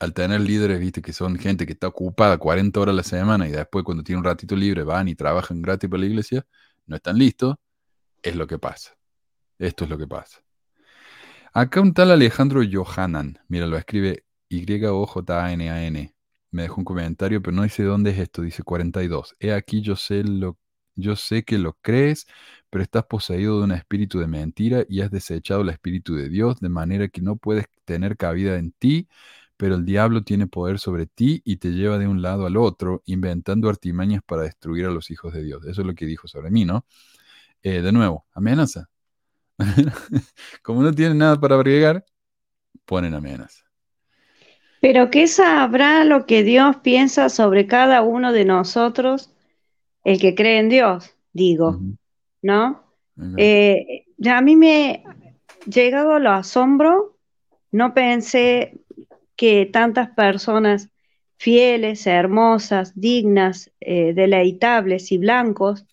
[0.00, 3.48] Al tener líderes, viste, que son gente que está ocupada 40 horas a la semana
[3.48, 6.46] y después cuando tiene un ratito libre van y trabajan gratis para la iglesia,
[6.86, 7.56] no están listos,
[8.22, 8.96] es lo que pasa.
[9.58, 10.40] Esto es lo que pasa.
[11.52, 16.14] Acá un tal Alejandro Johanan, mira, lo escribe Y-O-J-A-N-A-N.
[16.50, 19.34] Me dejó un comentario, pero no dice dónde es esto, dice 42.
[19.40, 20.58] He aquí yo sé lo
[20.98, 22.26] yo sé que lo crees,
[22.70, 26.60] pero estás poseído de un espíritu de mentira y has desechado el espíritu de Dios,
[26.60, 29.08] de manera que no puedes tener cabida en ti,
[29.56, 33.02] pero el diablo tiene poder sobre ti y te lleva de un lado al otro,
[33.06, 35.64] inventando artimañas para destruir a los hijos de Dios.
[35.66, 36.84] Eso es lo que dijo sobre mí, ¿no?
[37.62, 38.88] Eh, de nuevo, amenaza.
[40.62, 42.04] Como no tienen nada para bregar,
[42.84, 43.64] ponen amenaza.
[44.80, 49.32] Pero ¿qué sabrá lo que Dios piensa sobre cada uno de nosotros,
[50.08, 51.80] el que cree en Dios, digo,
[52.40, 52.82] ¿no?
[53.36, 57.18] Eh, a mí me ha llegado al asombro,
[57.72, 58.78] no pensé
[59.36, 60.88] que tantas personas
[61.36, 65.84] fieles, hermosas, dignas, eh, deleitables y blancos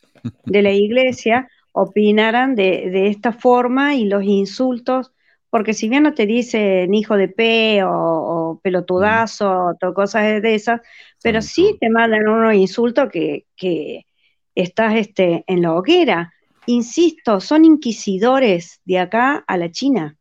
[0.46, 5.12] de la iglesia opinaran de, de esta forma y los insultos,
[5.56, 10.82] porque si bien no te dicen hijo de P o, pelotudazo o cosas de esas,
[11.24, 14.06] pero sí te mandan unos insultos que, que
[14.54, 16.34] estás este, en la hoguera.
[16.66, 20.18] Insisto, son inquisidores de acá a la China,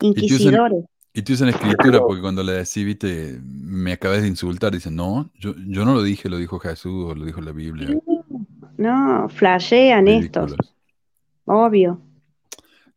[0.00, 0.84] inquisidores.
[1.12, 5.30] y te usan escritura porque cuando le decís, viste, me acabas de insultar, dicen, no,
[5.38, 7.96] yo, yo no lo dije, lo dijo Jesús o lo dijo la Biblia.
[8.76, 10.56] No, flashean estos,
[11.44, 12.00] obvio.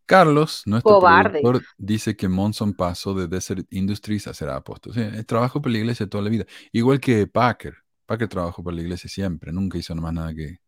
[0.08, 4.94] Carlos, nuestro productor, dice que Monson pasó de Desert Industries a ser apóstol.
[4.94, 6.46] Sí, él trabajó para la iglesia toda la vida.
[6.72, 7.76] Igual que Packer.
[8.06, 9.52] Packer trabajó para la iglesia siempre.
[9.52, 10.60] Nunca hizo más nada que,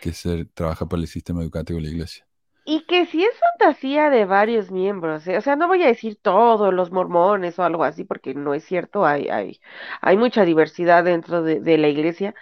[0.00, 2.26] que ser, trabajar para el sistema educativo de la iglesia.
[2.64, 5.36] Y que si es fantasía de varios miembros, ¿eh?
[5.36, 8.64] O sea, no voy a decir todos los mormones o algo así, porque no es
[8.64, 9.60] cierto, hay, hay,
[10.00, 12.34] hay mucha diversidad dentro de, de la iglesia,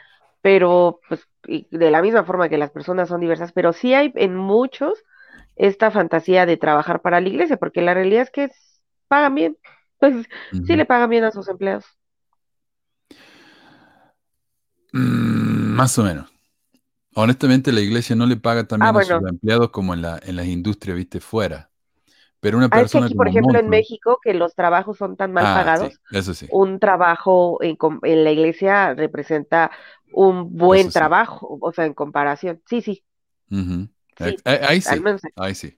[0.42, 4.36] pero pues de la misma forma que las personas son diversas, pero sí hay en
[4.36, 5.04] muchos
[5.60, 9.58] esta fantasía de trabajar para la iglesia, porque la realidad es que es- pagan bien,
[9.98, 10.26] pues
[10.66, 11.86] sí le pagan bien a sus empleados.
[14.92, 16.30] Mm, más o menos.
[17.14, 20.02] Honestamente, la iglesia no le paga tan Ah, bien a sus bueno, empleados como en
[20.02, 21.70] la, en las industrias, viste, fuera.
[22.40, 25.16] Pero una ah, es que persona aquí, por ejemplo, en México, que los trabajos son
[25.16, 27.76] tan mal ah, sí, pagados, eso sí, un trabajo en,
[28.24, 29.70] la iglesia representa
[30.12, 31.04] un buen eso sí.
[31.08, 32.62] trabajo, o sea, en comparación.
[32.66, 33.04] Sí, sí.
[34.20, 35.76] Sí, Ex- Ahí sí, ahí sí.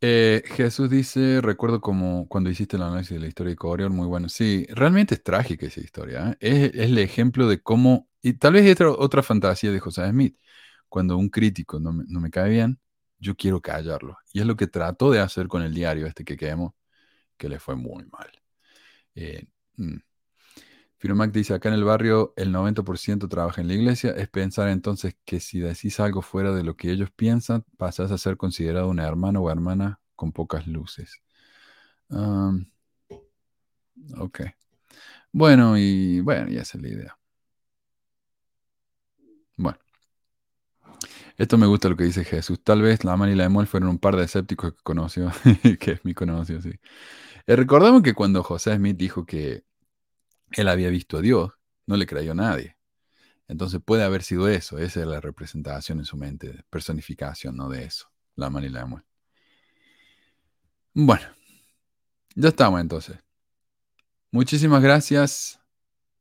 [0.00, 4.06] Eh, Jesús dice, recuerdo como cuando hiciste el análisis de la historia de Coriol, muy
[4.06, 4.28] bueno.
[4.28, 6.30] Sí, realmente es trágica esa historia.
[6.32, 6.36] ¿eh?
[6.40, 10.08] Es, es el ejemplo de cómo, y tal vez es otra, otra fantasía de José
[10.10, 10.36] Smith,
[10.88, 12.80] cuando un crítico no me, no me cae bien,
[13.18, 14.18] yo quiero callarlo.
[14.32, 16.74] Y es lo que trató de hacer con el diario este que quemó,
[17.38, 18.30] que le fue muy mal.
[19.14, 19.46] Eh,
[19.76, 19.96] mm.
[21.02, 25.16] Firomac dice, acá en el barrio el 90% trabaja en la iglesia, es pensar entonces
[25.24, 29.04] que si decís algo fuera de lo que ellos piensan, pasás a ser considerado una
[29.04, 31.20] hermana o hermana con pocas luces.
[32.08, 32.66] Um,
[34.16, 34.42] ok.
[35.32, 37.18] Bueno, y bueno, ya esa es la idea.
[39.56, 39.80] Bueno.
[41.36, 42.62] Esto me gusta lo que dice Jesús.
[42.62, 45.32] Tal vez la y la Emol fueron un par de escépticos que conoció,
[45.80, 46.70] que es mi conocido, sí.
[47.48, 49.64] Eh, recordemos que cuando José Smith dijo que
[50.54, 51.52] él había visto a Dios,
[51.86, 52.76] no le creyó nadie.
[53.48, 57.68] Entonces puede haber sido eso, esa es la representación en su mente, personificación, ¿no?
[57.68, 59.04] De eso, la man y la Emol.
[60.94, 61.26] Bueno,
[62.34, 63.18] ya estamos entonces.
[64.30, 65.60] Muchísimas gracias,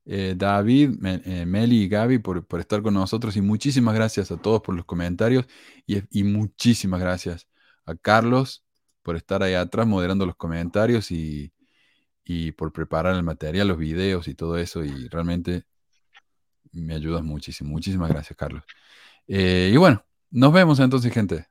[0.05, 3.37] eh, David, eh, Meli y Gaby, por, por, estar con nosotros.
[3.37, 5.45] Y muchísimas gracias a todos por los comentarios.
[5.87, 7.47] Y, y, muchísimas gracias
[7.85, 8.65] a Carlos
[9.03, 11.53] por estar ahí atrás moderando los comentarios y,
[12.31, 14.83] y por preparar el material, los videos y todo eso.
[14.85, 15.63] Y realmente
[16.71, 17.71] me ayudas muchísimo.
[17.71, 18.63] Muchísimas gracias, Carlos.
[19.27, 21.45] Eh, y bueno, nos vemos entonces, gente.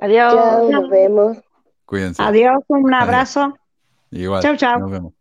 [0.00, 0.32] Adiós.
[0.32, 1.38] Chao, nos vemos.
[1.84, 2.22] Cuídense.
[2.22, 3.58] Adiós, un abrazo.
[4.10, 4.42] Igual.
[4.42, 4.80] Chau, chau.
[4.80, 5.17] Nos vemos.